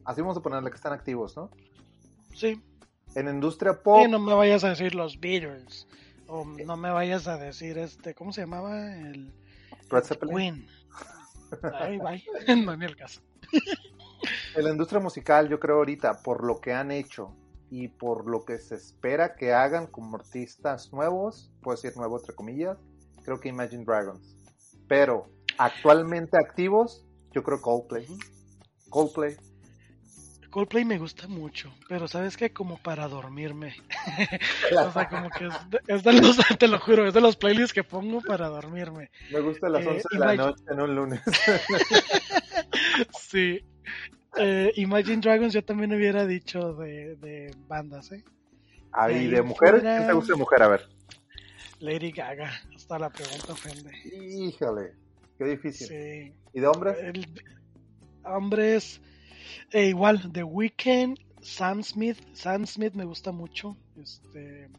así 0.05 0.21
vamos 0.21 0.37
a 0.37 0.41
ponerle 0.41 0.69
que 0.69 0.75
están 0.75 0.93
activos, 0.93 1.35
¿no? 1.35 1.49
sí. 2.33 2.61
En 3.15 3.27
industria 3.27 3.83
pop, 3.83 4.01
Sí, 4.03 4.09
no 4.09 4.17
me 4.17 4.33
vayas 4.33 4.63
a 4.63 4.69
decir 4.69 4.95
los 4.95 5.19
Beatles 5.19 5.87
O 6.25 6.45
no 6.45 6.77
me 6.77 6.89
vayas 6.89 7.27
a 7.27 7.37
decir 7.37 7.77
este, 7.77 8.15
¿cómo 8.15 8.33
se 8.33 8.41
llamaba? 8.41 8.95
El 8.95 9.31
Red 9.89 10.03
Zeppelin. 10.03 10.35
Queen. 10.35 10.67
Ay, 11.79 11.99
bye. 11.99 12.23
No, 12.65 12.75
ni 12.75 12.85
el 12.85 12.95
caso. 12.95 13.21
En 14.55 14.63
la 14.63 14.71
industria 14.71 14.99
musical, 14.99 15.47
yo 15.47 15.59
creo 15.59 15.77
ahorita, 15.77 16.23
por 16.23 16.43
lo 16.43 16.59
que 16.59 16.73
han 16.73 16.91
hecho 16.91 17.35
y 17.69 17.87
por 17.87 18.27
lo 18.27 18.45
que 18.45 18.59
se 18.59 18.75
espera 18.75 19.35
que 19.35 19.53
hagan 19.53 19.87
como 19.87 20.15
artistas 20.15 20.91
nuevos, 20.93 21.51
puedo 21.61 21.75
decir 21.75 21.97
nuevo 21.97 22.19
entre 22.19 22.35
comillas, 22.35 22.77
creo 23.23 23.39
que 23.39 23.49
Imagine 23.49 23.83
Dragons. 23.83 24.37
Pero 24.87 25.27
actualmente 25.57 26.37
activos, 26.37 27.05
yo 27.31 27.43
creo 27.43 27.61
Coldplay. 27.61 28.07
Coldplay. 28.89 29.35
Coldplay 30.53 30.85
me 30.85 30.99
gusta 30.99 31.27
mucho, 31.27 31.73
pero 31.89 32.07
sabes 32.07 32.37
que 32.37 32.51
como 32.53 32.77
para 32.77 33.07
dormirme. 33.07 33.75
o 34.77 34.91
sea, 34.91 35.09
como 35.09 35.27
que 35.31 35.47
es 35.47 35.69
de, 35.71 35.79
es 35.87 36.03
de 36.03 36.13
los, 36.13 36.37
te 36.59 36.67
lo 36.67 36.79
juro, 36.79 37.07
es 37.07 37.13
de 37.15 37.21
los 37.21 37.35
playlists 37.35 37.73
que 37.73 37.83
pongo 37.83 38.21
para 38.21 38.47
dormirme. 38.49 39.09
Me 39.31 39.39
gusta 39.39 39.65
a 39.65 39.69
las 39.71 39.83
Eh, 39.83 39.89
11 39.89 40.07
de 40.11 40.19
la 40.19 40.35
noche 40.35 40.63
en 40.69 40.79
un 40.81 40.95
lunes. 40.95 41.21
Sí. 43.19 43.63
Eh, 44.37 44.71
Imagine 44.75 45.17
Dragons 45.21 45.53
yo 45.53 45.63
también 45.63 45.93
hubiera 45.93 46.25
dicho 46.25 46.73
de, 46.73 47.15
de 47.17 47.55
bandas, 47.67 48.11
¿eh? 48.11 48.23
Ahí 48.91 49.15
ahí 49.15 49.27
de 49.27 49.43
fuera- 49.43 49.79
¿qué 50.01 50.05
te 50.07 50.13
gusta 50.13 50.33
de 50.33 50.39
mujer? 50.39 50.63
A 50.63 50.67
ver. 50.67 50.87
Lady 51.79 52.11
Gaga, 52.11 52.51
hasta 52.75 52.99
la 52.99 53.09
pregunta 53.09 53.53
ofende. 53.53 53.91
Híjole, 54.05 54.93
qué 55.37 55.45
difícil. 55.45 55.87
Sí. 55.87 56.33
¿Y 56.53 56.59
de 56.59 56.67
hombres? 56.67 56.97
El, 57.01 57.27
hombres, 58.23 59.01
eh, 59.71 59.87
igual, 59.87 60.31
The 60.31 60.43
Weeknd, 60.43 61.17
Sam 61.41 61.83
Smith, 61.83 62.17
Sam 62.33 62.65
Smith 62.65 62.93
me 62.93 63.05
gusta 63.05 63.31
mucho, 63.31 63.75
este, 63.95 64.69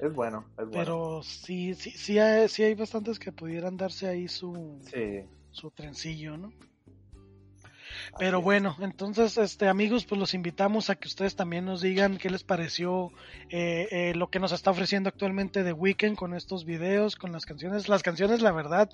Es 0.00 0.12
bueno, 0.14 0.44
es 0.50 0.56
bueno. 0.68 0.70
pero 0.72 1.22
sí, 1.22 1.74
sí, 1.74 1.90
sí 1.90 2.18
hay, 2.18 2.48
sí 2.48 2.62
hay 2.62 2.74
bastantes 2.74 3.18
que 3.18 3.32
pudieran 3.32 3.76
darse 3.76 4.06
ahí 4.08 4.28
su, 4.28 4.78
Sí. 4.92 5.24
su 5.50 5.70
trencillo, 5.70 6.36
¿no? 6.36 6.52
Pero 8.18 8.40
bueno, 8.40 8.76
entonces, 8.80 9.36
este 9.36 9.68
amigos, 9.68 10.06
pues 10.06 10.18
los 10.18 10.32
invitamos 10.32 10.88
a 10.88 10.94
que 10.96 11.06
ustedes 11.06 11.36
también 11.36 11.66
nos 11.66 11.82
digan 11.82 12.16
qué 12.16 12.30
les 12.30 12.44
pareció 12.44 13.12
eh, 13.50 13.88
eh, 13.90 14.12
lo 14.14 14.30
que 14.30 14.38
nos 14.40 14.52
está 14.52 14.70
ofreciendo 14.70 15.08
actualmente 15.10 15.62
The 15.62 15.72
Weeknd 15.72 16.16
con 16.16 16.32
estos 16.34 16.64
videos, 16.64 17.16
con 17.16 17.32
las 17.32 17.44
canciones. 17.44 17.88
Las 17.88 18.02
canciones, 18.02 18.40
la 18.40 18.52
verdad, 18.52 18.88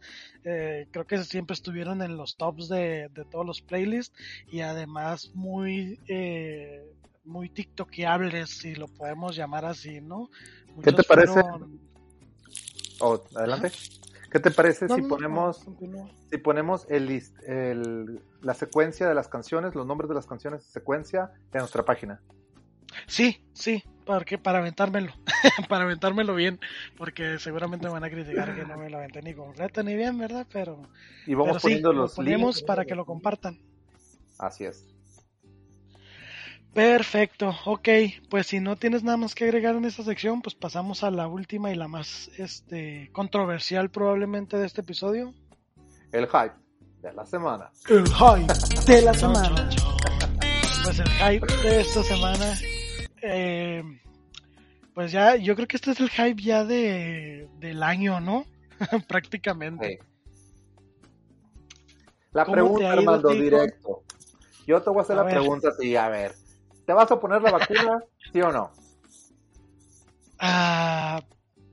eh, 0.44 0.86
creo 0.90 1.06
que 1.06 1.22
siempre 1.24 1.54
estuvieron 1.54 2.02
en 2.02 2.16
los 2.16 2.36
tops 2.36 2.68
de, 2.68 3.08
de 3.14 3.24
todos 3.24 3.46
los 3.46 3.60
playlists 3.60 4.16
y 4.50 4.60
además 4.60 5.30
muy 5.34 6.00
eh, 6.08 6.82
muy 7.24 7.48
tiktokeables, 7.48 8.50
si 8.50 8.74
lo 8.74 8.88
podemos 8.88 9.36
llamar 9.36 9.64
así, 9.64 10.00
¿no? 10.00 10.28
¿Qué 10.82 10.90
te 10.92 11.04
parece? 11.04 11.32
fueron- 11.34 11.80
Oh, 12.98 13.22
adelante. 13.36 13.70
¿Qué 14.32 14.40
te 14.40 14.50
parece 14.50 14.86
No, 14.88 14.94
si 14.96 15.02
no, 15.02 15.08
ponemos 15.08 15.64
si 16.30 16.38
ponemos 16.38 16.86
el, 16.88 17.06
list- 17.08 17.38
el- 17.46 18.20
la 18.40 18.54
secuencia 18.54 19.06
de 19.06 19.14
las 19.14 19.28
canciones, 19.28 19.74
los 19.74 19.86
nombres 19.86 20.08
de 20.08 20.14
las 20.14 20.26
canciones, 20.26 20.64
secuencia 20.64 21.30
en 21.52 21.58
nuestra 21.58 21.84
página? 21.84 22.20
Sí, 23.06 23.44
sí, 23.52 23.82
porque 24.06 24.38
para 24.38 24.58
aventármelo, 24.58 25.12
para 25.68 25.84
aventármelo 25.84 26.34
bien, 26.34 26.58
porque 26.96 27.38
seguramente 27.38 27.86
me 27.86 27.92
van 27.92 28.04
a 28.04 28.10
criticar 28.10 28.54
que 28.54 28.64
no 28.64 28.76
me 28.78 28.88
lo 28.90 28.98
aventé 28.98 29.20
ni 29.22 29.34
completa 29.34 29.82
ni 29.82 29.94
bien, 29.94 30.18
¿verdad? 30.18 30.46
Pero, 30.52 30.80
Y 31.26 31.34
vamos 31.34 31.48
pero 31.48 31.58
sí, 31.60 31.64
poniendo 31.66 31.92
lo 31.92 32.02
los 32.02 32.14
ponemos 32.14 32.56
links. 32.56 32.66
para 32.66 32.84
que 32.84 32.94
lo 32.94 33.04
compartan. 33.04 33.58
Así 34.38 34.64
es. 34.64 34.86
Perfecto, 36.74 37.54
ok, 37.66 37.88
pues 38.30 38.46
si 38.46 38.60
no 38.60 38.76
tienes 38.76 39.02
nada 39.02 39.18
más 39.18 39.34
que 39.34 39.44
agregar 39.44 39.74
en 39.76 39.84
esta 39.84 40.02
sección, 40.02 40.40
pues 40.40 40.54
pasamos 40.54 41.04
a 41.04 41.10
la 41.10 41.26
última 41.26 41.70
y 41.70 41.74
la 41.74 41.86
más 41.86 42.30
este 42.38 43.10
controversial 43.12 43.90
probablemente 43.90 44.56
de 44.56 44.66
este 44.66 44.80
episodio. 44.80 45.34
El 46.12 46.26
hype 46.26 46.54
de 47.02 47.12
la 47.12 47.26
semana. 47.26 47.70
El 47.90 48.06
hype 48.08 48.54
de 48.86 49.02
la 49.02 49.12
semana. 49.14 49.68
Pues 50.84 50.98
el 50.98 51.08
hype 51.10 51.46
de 51.62 51.80
esta 51.82 52.02
semana, 52.02 52.58
eh, 53.20 53.82
pues 54.94 55.12
ya, 55.12 55.36
yo 55.36 55.54
creo 55.54 55.68
que 55.68 55.76
este 55.76 55.90
es 55.90 56.00
el 56.00 56.08
hype 56.08 56.42
ya 56.42 56.64
de 56.64 57.48
del 57.58 57.82
año, 57.82 58.18
¿no? 58.20 58.46
Prácticamente. 59.08 60.00
Sí. 60.00 60.08
La 62.32 62.46
¿Cómo 62.46 62.56
te 62.56 62.62
pregunta, 62.62 62.92
Armando, 62.92 63.28
directo. 63.28 64.04
Yo 64.66 64.80
te 64.80 64.88
voy 64.88 65.00
a 65.00 65.02
hacer 65.02 65.14
A 65.14 65.16
la 65.18 65.24
ver. 65.24 65.34
pregunta 65.34 65.68
a 65.68 65.76
ti, 65.76 65.94
a 65.96 66.08
ver. 66.08 66.32
¿Te 66.86 66.92
vas 66.92 67.10
a 67.10 67.20
poner 67.20 67.42
la 67.42 67.50
vacuna, 67.52 68.02
sí 68.32 68.40
o 68.40 68.50
no? 68.52 68.70
Ah, 70.38 71.20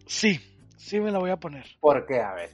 sí, 0.05 0.39
sí 0.77 0.99
me 0.99 1.11
la 1.11 1.19
voy 1.19 1.31
a 1.31 1.37
poner. 1.37 1.65
¿Por 1.79 2.05
qué? 2.05 2.21
A 2.21 2.33
ver. 2.33 2.51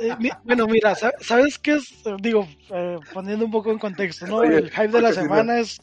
Eh, 0.00 0.14
mi- 0.18 0.30
bueno, 0.44 0.66
mira, 0.66 0.94
sa- 0.94 1.12
¿sabes 1.20 1.58
qué 1.58 1.74
es? 1.74 2.02
Digo, 2.20 2.46
eh, 2.70 2.98
poniendo 3.12 3.44
un 3.44 3.50
poco 3.50 3.70
en 3.70 3.78
contexto, 3.78 4.26
¿no? 4.26 4.36
Oye, 4.36 4.56
el 4.58 4.70
hype 4.70 4.88
de 4.88 5.00
la 5.00 5.08
porque 5.08 5.12
si 5.14 5.16
no- 5.18 5.22
semana 5.24 5.58
es... 5.58 5.76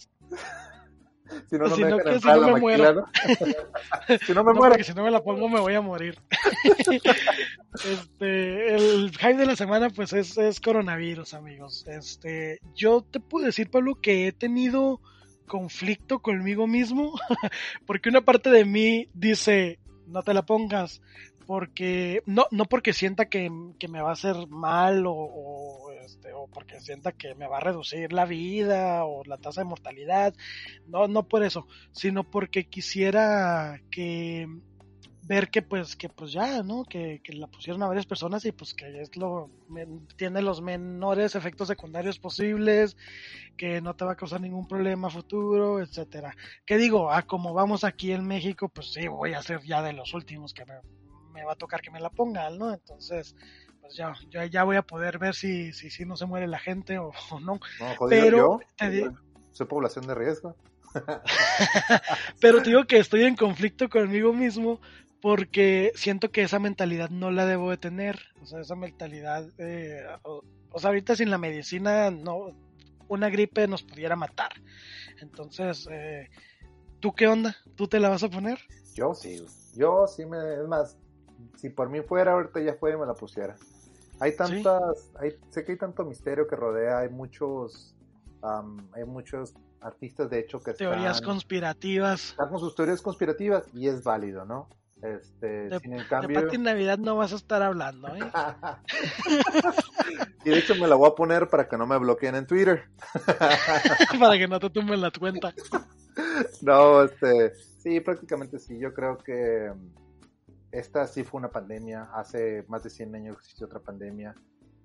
Si 1.50 1.58
no, 1.58 1.68
me 1.68 2.04
que 2.04 2.20
si 2.20 2.28
no 2.28 2.54
me 2.54 2.60
muero. 2.60 3.06
si 4.26 4.34
no 4.34 4.44
me 4.44 4.54
no, 4.54 4.60
muero. 4.60 4.70
porque 4.70 4.84
si 4.84 4.94
no 4.94 5.04
me 5.04 5.12
la 5.12 5.24
pongo 5.24 5.50
me 5.50 5.60
voy 5.60 5.74
a 5.76 5.82
morir. 5.82 6.18
este, 7.74 8.76
el 8.76 9.12
hype 9.12 9.38
de 9.38 9.46
la 9.46 9.56
semana 9.56 9.90
pues 9.90 10.14
es, 10.14 10.38
es 10.38 10.60
coronavirus, 10.60 11.34
amigos. 11.34 11.86
Este, 11.88 12.60
yo 12.76 13.02
te 13.02 13.20
puedo 13.20 13.46
decir, 13.46 13.70
Pablo, 13.70 14.00
que 14.02 14.28
he 14.28 14.32
tenido 14.32 15.02
conflicto 15.48 16.20
conmigo 16.20 16.68
mismo, 16.68 17.14
porque 17.86 18.10
una 18.10 18.22
parte 18.22 18.50
de 18.50 18.66
mí 18.66 19.10
dice, 19.14 19.80
no 20.08 20.24
te 20.24 20.34
la 20.34 20.46
pongas, 20.46 21.02
porque, 21.46 22.24
no, 22.26 22.46
no 22.52 22.66
porque 22.66 22.94
sienta 22.94 23.26
que, 23.26 23.52
que 23.80 23.88
me 23.88 24.02
va 24.02 24.10
a 24.10 24.14
hacer 24.14 24.48
mal 24.48 25.06
o, 25.06 25.14
o, 25.14 25.92
este, 25.92 26.34
o 26.34 26.48
porque 26.48 26.80
sienta 26.80 27.12
que 27.12 27.36
me 27.36 27.48
va 27.48 27.58
a 27.58 27.62
reducir 27.62 28.14
la 28.14 28.26
vida 28.26 29.06
o 29.06 29.24
la 29.26 29.38
tasa 29.38 29.62
de 29.62 29.66
mortalidad, 29.66 30.34
no, 30.88 31.08
no 31.08 31.28
por 31.28 31.44
eso, 31.44 31.68
sino 31.92 32.24
porque 32.24 32.66
quisiera 32.66 33.82
que 33.90 34.48
ver 35.26 35.50
que 35.50 35.62
pues 35.62 35.96
que 35.96 36.10
pues 36.10 36.34
ya 36.34 36.64
no 36.64 36.84
que, 36.84 37.22
que 37.24 37.34
la 37.34 37.48
pusieron 37.48 37.82
a 37.82 37.88
varias 37.88 38.06
personas 38.06 38.44
y 38.46 38.52
pues 38.52 38.74
que 38.74 39.02
es 39.02 39.16
lo 39.16 39.50
tiene 40.18 40.42
los 40.42 40.62
menores 40.62 41.36
efectos 41.36 41.70
secundarios 41.70 42.20
posibles 42.20 42.98
que 43.56 43.80
no 43.80 43.96
te 43.96 44.04
va 44.04 44.14
a 44.14 44.18
causar 44.18 44.42
ningún 44.42 44.68
problema 44.68 45.10
futuro 45.10 45.80
etcétera. 45.80 46.36
Que 46.66 46.78
digo 46.78 47.10
ah 47.10 47.24
como 47.24 47.54
vamos 47.54 47.86
aquí 47.86 48.12
en 48.12 48.28
México 48.28 48.68
pues 48.68 48.92
sí 48.92 49.08
voy 49.08 49.34
a 49.34 49.42
ser 49.42 49.62
ya 49.64 49.82
de 49.82 49.94
los 49.94 50.14
últimos 50.14 50.54
que 50.54 50.66
me, 50.66 50.74
me 51.34 51.44
va 51.44 51.54
a 51.54 51.58
tocar 51.58 51.82
que 51.82 51.92
me 51.92 52.00
la 52.00 52.10
pongan 52.10 52.58
no 52.58 52.74
entonces 52.74 53.36
pues 53.82 53.96
ya 53.96 54.14
ya, 54.30 54.46
ya 54.46 54.64
voy 54.64 54.78
a 54.78 54.82
poder 54.84 55.20
ver 55.20 55.36
si 55.36 55.74
si, 55.74 55.90
si 55.90 56.06
no 56.06 56.16
se 56.16 56.26
muere 56.26 56.48
la 56.48 56.60
gente 56.60 56.98
o, 56.98 57.12
o 57.32 57.40
no 57.40 57.60
No, 57.80 57.96
jodido 57.98 58.22
Pero 58.24 58.38
yo. 58.38 58.60
te 58.78 59.12
Soy 59.54 59.68
población 59.68 60.08
de 60.08 60.16
riesgo. 60.16 60.56
Pero 62.42 62.62
te 62.62 62.70
digo 62.70 62.86
que 62.86 62.98
estoy 62.98 63.24
en 63.24 63.36
conflicto 63.36 63.90
conmigo 63.90 64.34
mismo 64.34 64.80
porque 65.22 65.92
siento 65.96 66.32
que 66.32 66.42
esa 66.42 66.60
mentalidad 66.60 67.10
no 67.10 67.32
la 67.32 67.46
debo 67.46 67.70
de 67.70 67.78
tener. 67.78 68.20
O 68.42 68.46
sea, 68.46 68.60
esa 68.60 68.76
mentalidad, 68.76 69.48
eh, 69.58 70.04
o, 70.24 70.44
o 70.72 70.80
sea, 70.80 70.90
ahorita 70.90 71.16
sin 71.16 71.30
la 71.30 71.38
medicina, 71.38 72.12
no, 72.12 72.50
una 73.08 73.30
gripe 73.30 73.68
nos 73.68 73.84
pudiera 73.84 74.16
matar. 74.16 74.52
Entonces, 75.22 75.88
eh, 75.90 76.30
¿tú 77.00 77.14
qué 77.14 77.28
onda? 77.28 77.56
¿Tú 77.76 77.88
te 77.88 78.00
la 78.00 78.10
vas 78.10 78.24
a 78.24 78.30
poner? 78.30 78.60
Yo 78.96 79.14
sí. 79.14 79.46
Yo 79.76 80.08
sí 80.08 80.26
me. 80.26 80.56
Es 80.56 80.68
más, 80.68 80.98
si 81.58 81.70
por 81.70 81.90
mí 81.90 82.02
fuera, 82.02 82.34
ahorita 82.34 82.60
ya 82.62 82.76
fuera 82.76 82.98
y 82.98 83.00
me 83.00 83.06
la 83.06 83.14
pusiera. 83.14 83.56
Hay 84.20 84.36
tantas. 84.36 85.10
Hay, 85.20 85.36
sé 85.50 85.64
que 85.66 85.74
hay 85.74 85.78
tanto 85.78 86.06
misterio 86.06 86.48
que 86.48 86.56
rodea. 86.56 87.00
Hay 87.00 87.10
muchos. 87.10 87.96
am, 88.42 88.88
hay 88.94 89.04
muchos 89.06 89.54
artistas, 89.82 90.30
de 90.30 90.40
hecho, 90.40 90.62
que 90.62 90.74
Teorías 90.74 91.18
están, 91.18 91.30
conspirativas. 91.32 92.30
están 92.30 92.50
con 92.50 92.60
sus 92.60 92.76
teorías 92.76 93.02
conspirativas 93.02 93.66
y 93.74 93.88
es 93.88 94.04
válido, 94.04 94.46
¿no? 94.46 94.70
Este, 95.02 95.68
De- 95.68 95.80
sin 95.82 95.94
en 95.94 96.00
De 96.00 96.08
cambio. 96.08 96.42
Pati 96.42 96.58
Navidad 96.58 96.98
no 96.98 97.18
vas 97.18 97.34
a 97.34 97.36
estar 97.36 97.62
hablando, 97.62 98.08
¿eh? 98.16 98.20
y 100.46 100.50
de 100.50 100.58
hecho 100.60 100.76
me 100.76 100.88
la 100.88 100.96
voy 100.96 101.10
a 101.10 101.16
poner 101.16 101.50
para 101.50 101.68
que 101.68 101.78
no 101.78 101.86
me 101.86 101.98
bloqueen 101.98 102.36
en 102.36 102.48
Twitter. 102.48 102.86
Para 104.20 104.38
que 104.38 104.48
no 104.48 104.60
te 104.60 104.70
tumben 104.70 105.02
la 105.02 105.12
cuenta. 105.12 105.54
No, 106.62 107.04
este, 107.04 107.56
sí, 107.80 108.00
prácticamente 108.00 108.60
sí. 108.60 108.78
Yo 108.78 108.94
creo 108.94 109.18
que 109.18 109.74
esta 110.74 111.08
sí 111.08 111.24
fue 111.24 111.40
una 111.40 111.52
pandemia. 111.52 112.10
Hace 112.14 112.66
más 112.68 112.84
de 112.84 112.90
100 112.90 113.16
años 113.16 113.38
existió 113.38 113.68
otra 113.68 113.80
pandemia. 113.80 114.36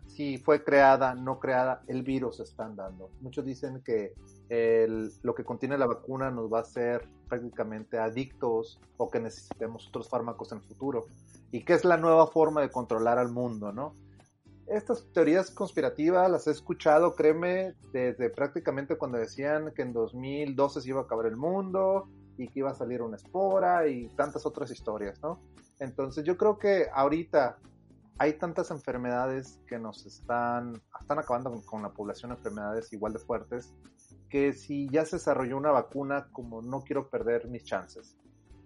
Si 0.07 0.39
fue 0.39 0.63
creada, 0.63 1.15
no 1.15 1.39
creada, 1.41 1.83
el 1.89 2.03
virus 2.03 2.41
están 2.41 2.77
dando. 2.77 3.11
Muchos 3.21 3.45
dicen 3.45 3.83
que 3.83 4.15
lo 5.23 5.35
que 5.35 5.45
contiene 5.45 5.77
la 5.77 5.87
vacuna 5.87 6.31
nos 6.31 6.53
va 6.53 6.59
a 6.59 6.63
hacer 6.63 7.09
prácticamente 7.29 7.99
adictos 7.99 8.81
o 8.97 9.11
que 9.11 9.19
necesitemos 9.19 9.89
otros 9.89 10.09
fármacos 10.09 10.53
en 10.53 10.59
el 10.59 10.65
futuro. 10.65 11.07
Y 11.51 11.65
que 11.65 11.73
es 11.73 11.85
la 11.85 11.97
nueva 11.97 12.27
forma 12.27 12.61
de 12.61 12.71
controlar 12.71 13.19
al 13.19 13.33
mundo, 13.33 13.73
¿no? 13.73 13.97
Estas 14.67 15.11
teorías 15.13 15.51
conspirativas 15.51 16.31
las 16.31 16.47
he 16.47 16.51
escuchado, 16.51 17.15
créeme, 17.15 17.75
desde 17.93 18.29
prácticamente 18.29 18.99
cuando 18.99 19.17
decían 19.17 19.73
que 19.75 19.83
en 19.83 19.95
2012 19.95 20.83
se 20.83 20.89
iba 20.91 21.01
a 21.01 21.05
acabar 21.05 21.27
el 21.27 21.37
mundo, 21.37 22.09
y 22.39 22.47
que 22.49 22.61
iba 22.61 22.71
a 22.71 22.75
salir 22.75 23.03
una 23.03 23.17
espora 23.17 23.89
y 23.89 24.09
tantas 24.11 24.47
otras 24.47 24.71
historias, 24.71 25.21
¿no? 25.21 25.41
Entonces 25.81 26.25
yo 26.25 26.37
creo 26.37 26.59
que 26.59 26.87
ahorita 26.93 27.59
hay 28.19 28.35
tantas 28.35 28.71
enfermedades 28.71 29.61
que 29.67 29.79
nos 29.79 30.05
están, 30.05 30.83
están 31.01 31.19
acabando 31.21 31.63
con, 31.65 31.83
la 31.83 31.91
población, 31.91 32.33
enfermedades 32.33 32.93
igual 32.93 33.13
de 33.13 33.21
fuertes, 33.21 33.73
que 34.29 34.53
si 34.53 34.89
ya 34.89 35.05
se 35.05 35.17
desarrolló 35.17 35.57
una 35.57 35.71
vacuna, 35.71 36.29
como 36.33 36.61
no 36.61 36.81
quiero 36.81 37.09
perder 37.09 37.47
mis 37.49 37.65
chances. 37.65 38.17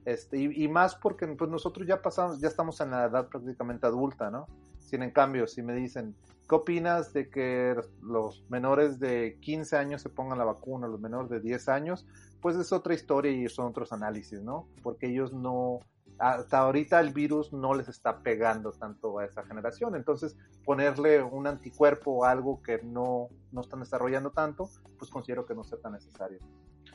Este, 0.05 0.39
y, 0.39 0.65
y, 0.65 0.69
más 0.69 0.97
porque 0.97 1.29
pues 1.29 1.49
nosotros 1.49 1.87
ya 1.87 2.03
pasamos, 2.03 2.41
ya 2.41 2.49
estamos 2.49 2.81
en 2.81 2.91
la 2.91 3.05
edad 3.05 3.29
prácticamente 3.29 3.87
adulta, 3.87 4.31
¿no? 4.31 4.47
Sin 4.81 5.03
en 5.03 5.13
cambio, 5.13 5.47
si 5.47 5.63
me 5.63 5.75
dicen, 5.75 6.17
¿qué 6.49 6.55
opinas 6.57 7.13
de 7.13 7.31
que 7.31 7.77
los 8.03 8.45
menores 8.49 8.99
de 8.99 9.39
15 9.41 9.77
años 9.77 10.03
se 10.03 10.09
pongan 10.09 10.39
la 10.39 10.45
vacuna, 10.45 10.89
los 10.89 11.01
menores 11.01 11.31
de 11.31 11.41
10 11.41 11.69
años? 11.69 12.07
Pues 12.41 12.57
es 12.57 12.73
otra 12.73 12.95
historia 12.95 13.31
y 13.31 13.49
son 13.49 13.67
otros 13.67 13.93
análisis, 13.93 14.43
¿no? 14.43 14.67
Porque 14.83 15.07
ellos 15.07 15.33
no, 15.33 15.79
hasta 16.23 16.59
ahorita 16.59 17.01
el 17.01 17.13
virus 17.13 17.53
no 17.53 17.75
les 17.75 17.89
está 17.89 18.23
pegando 18.23 18.71
tanto 18.71 19.19
a 19.19 19.25
esa 19.25 19.45
generación. 19.45 19.97
Entonces, 19.97 20.37
ponerle 20.65 21.21
un 21.21 21.49
anticuerpo 21.49 22.13
o 22.13 22.25
algo 22.25 22.63
que 22.63 22.81
no, 22.85 23.29
no 23.51 23.61
están 23.61 23.81
desarrollando 23.81 24.31
tanto, 24.31 24.71
pues 24.99 25.11
considero 25.11 25.45
que 25.45 25.55
no 25.55 25.65
sea 25.65 25.79
tan 25.81 25.95
necesario. 25.95 26.39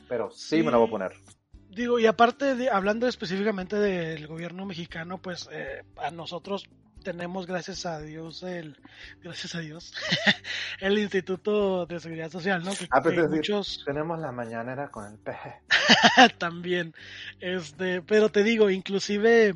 Pero 0.08 0.30
sí, 0.30 0.56
sí 0.56 0.62
me 0.62 0.70
lo 0.70 0.78
voy 0.78 0.88
a 0.88 0.90
poner. 0.90 1.12
Digo, 1.68 1.98
y 1.98 2.06
aparte, 2.06 2.54
de, 2.54 2.70
hablando 2.70 3.06
específicamente 3.06 3.76
del 3.76 4.26
gobierno 4.26 4.64
mexicano, 4.64 5.20
pues 5.20 5.46
eh, 5.52 5.84
a 5.98 6.10
nosotros 6.10 6.64
tenemos, 7.02 7.46
gracias 7.46 7.86
a 7.86 8.00
Dios, 8.00 8.42
el, 8.42 8.76
gracias 9.22 9.54
a 9.54 9.60
Dios, 9.60 9.94
el 10.80 10.98
Instituto 10.98 11.86
de 11.86 12.00
Seguridad 12.00 12.30
Social, 12.30 12.62
¿no? 12.64 12.72
Que, 12.72 12.86
ah, 12.90 13.00
pues 13.02 13.16
decir, 13.16 13.30
muchos... 13.30 13.82
tenemos 13.86 14.18
la 14.18 14.32
mañanera 14.32 14.90
con 14.90 15.12
el 15.12 15.18
peje. 15.18 15.54
También, 16.38 16.94
este, 17.40 18.02
pero 18.02 18.30
te 18.30 18.42
digo, 18.42 18.70
inclusive, 18.70 19.54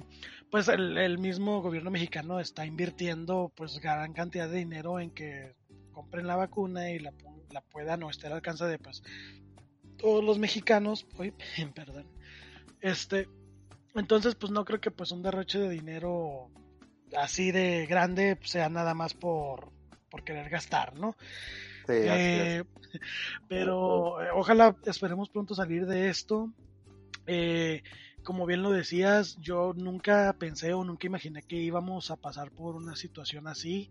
pues 0.50 0.68
el, 0.68 0.98
el, 0.98 1.18
mismo 1.18 1.62
gobierno 1.62 1.90
mexicano 1.90 2.40
está 2.40 2.66
invirtiendo, 2.66 3.52
pues, 3.54 3.78
gran 3.78 4.12
cantidad 4.12 4.48
de 4.48 4.58
dinero 4.58 5.00
en 5.00 5.10
que 5.10 5.54
compren 5.92 6.26
la 6.26 6.36
vacuna 6.36 6.90
y 6.90 6.98
la, 6.98 7.12
la 7.50 7.60
puedan 7.60 8.02
o 8.02 8.10
esté 8.10 8.26
al 8.28 8.34
alcance 8.34 8.64
de, 8.64 8.78
pues, 8.78 9.02
todos 9.96 10.24
los 10.24 10.38
mexicanos, 10.38 11.06
uy, 11.18 11.32
perdón, 11.74 12.06
este, 12.80 13.28
entonces 13.94 14.34
pues 14.34 14.50
no 14.50 14.64
creo 14.64 14.80
que 14.80 14.90
pues 14.90 15.12
un 15.12 15.22
derroche 15.22 15.58
de 15.58 15.70
dinero 15.70 16.50
así 17.16 17.52
de 17.52 17.86
grande 17.86 18.38
sea 18.42 18.68
nada 18.68 18.94
más 18.94 19.14
por, 19.14 19.70
por 20.10 20.24
querer 20.24 20.48
gastar, 20.50 20.98
¿no? 20.98 21.16
Sí, 21.86 21.94
eh, 21.94 22.64
pero 23.48 24.22
eh, 24.22 24.28
ojalá 24.34 24.76
esperemos 24.84 25.28
pronto 25.30 25.54
salir 25.54 25.86
de 25.86 26.08
esto. 26.08 26.52
Eh, 27.26 27.82
como 28.22 28.46
bien 28.46 28.62
lo 28.62 28.70
decías, 28.70 29.36
yo 29.40 29.72
nunca 29.74 30.32
pensé 30.38 30.74
o 30.74 30.84
nunca 30.84 31.06
imaginé 31.06 31.42
que 31.42 31.56
íbamos 31.56 32.10
a 32.10 32.16
pasar 32.16 32.52
por 32.52 32.76
una 32.76 32.94
situación 32.96 33.48
así. 33.48 33.90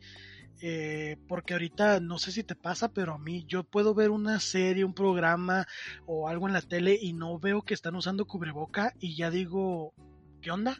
Eh, 0.63 1.17
porque 1.27 1.53
ahorita 1.53 1.99
no 1.99 2.19
sé 2.19 2.31
si 2.31 2.43
te 2.43 2.55
pasa, 2.55 2.89
pero 2.93 3.15
a 3.15 3.17
mí 3.17 3.45
yo 3.47 3.63
puedo 3.63 3.95
ver 3.95 4.11
una 4.11 4.39
serie, 4.39 4.85
un 4.85 4.93
programa 4.93 5.67
o 6.05 6.27
algo 6.27 6.47
en 6.47 6.53
la 6.53 6.61
tele 6.61 6.97
y 7.01 7.13
no 7.13 7.39
veo 7.39 7.63
que 7.63 7.73
están 7.73 7.95
usando 7.95 8.25
cubreboca 8.27 8.93
y 8.99 9.15
ya 9.15 9.31
digo, 9.31 9.93
¿qué 10.39 10.51
onda? 10.51 10.77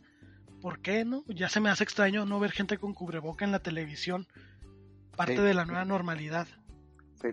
¿Por 0.61 0.79
qué 0.79 1.05
no? 1.05 1.23
Ya 1.27 1.49
se 1.49 1.59
me 1.59 1.69
hace 1.69 1.83
extraño 1.83 2.25
no 2.25 2.39
ver 2.39 2.51
gente 2.51 2.77
con 2.77 2.93
cubreboca 2.93 3.45
en 3.45 3.51
la 3.51 3.59
televisión, 3.59 4.27
parte 5.17 5.37
sí, 5.37 5.41
de 5.41 5.53
la 5.53 5.65
nueva 5.65 5.85
normalidad. 5.85 6.47
Sí, 7.21 7.29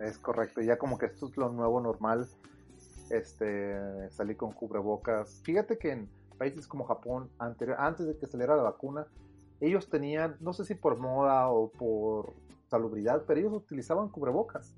es 0.00 0.18
correcto, 0.18 0.60
ya 0.60 0.76
como 0.76 0.98
que 0.98 1.06
esto 1.06 1.28
es 1.28 1.36
lo 1.36 1.50
nuevo 1.50 1.80
normal, 1.80 2.28
este, 3.10 4.10
salir 4.10 4.36
con 4.36 4.52
cubrebocas. 4.52 5.40
Fíjate 5.44 5.78
que 5.78 5.92
en 5.92 6.08
países 6.36 6.66
como 6.66 6.84
Japón, 6.84 7.30
anterior, 7.38 7.76
antes 7.78 8.06
de 8.06 8.16
que 8.18 8.26
saliera 8.26 8.56
la 8.56 8.64
vacuna, 8.64 9.06
ellos 9.60 9.88
tenían, 9.88 10.36
no 10.40 10.52
sé 10.52 10.64
si 10.64 10.74
por 10.74 10.98
moda 10.98 11.48
o 11.48 11.70
por 11.70 12.34
salubridad, 12.68 13.22
pero 13.26 13.40
ellos 13.40 13.52
utilizaban 13.52 14.08
cubrebocas. 14.08 14.74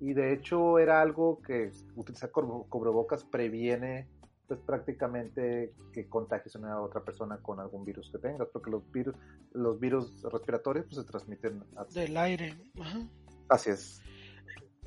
Y 0.00 0.14
de 0.14 0.32
hecho 0.32 0.80
era 0.80 1.00
algo 1.00 1.40
que 1.42 1.70
utilizar 1.94 2.32
cubrebocas 2.32 3.22
previene 3.22 4.08
pues 4.52 4.66
prácticamente 4.66 5.72
que 5.94 6.10
contagies 6.10 6.56
a 6.56 6.80
otra 6.82 7.02
persona 7.02 7.38
con 7.38 7.58
algún 7.58 7.86
virus 7.86 8.10
que 8.10 8.18
tengas, 8.18 8.48
porque 8.52 8.70
los 8.70 8.82
virus, 8.92 9.16
los 9.52 9.80
virus 9.80 10.22
respiratorios 10.30 10.84
pues 10.84 10.96
se 10.96 11.04
transmiten 11.10 11.64
a... 11.74 11.84
del 11.84 12.14
aire. 12.18 12.54
Ajá. 12.78 13.00
Así 13.48 13.70
es. 13.70 14.02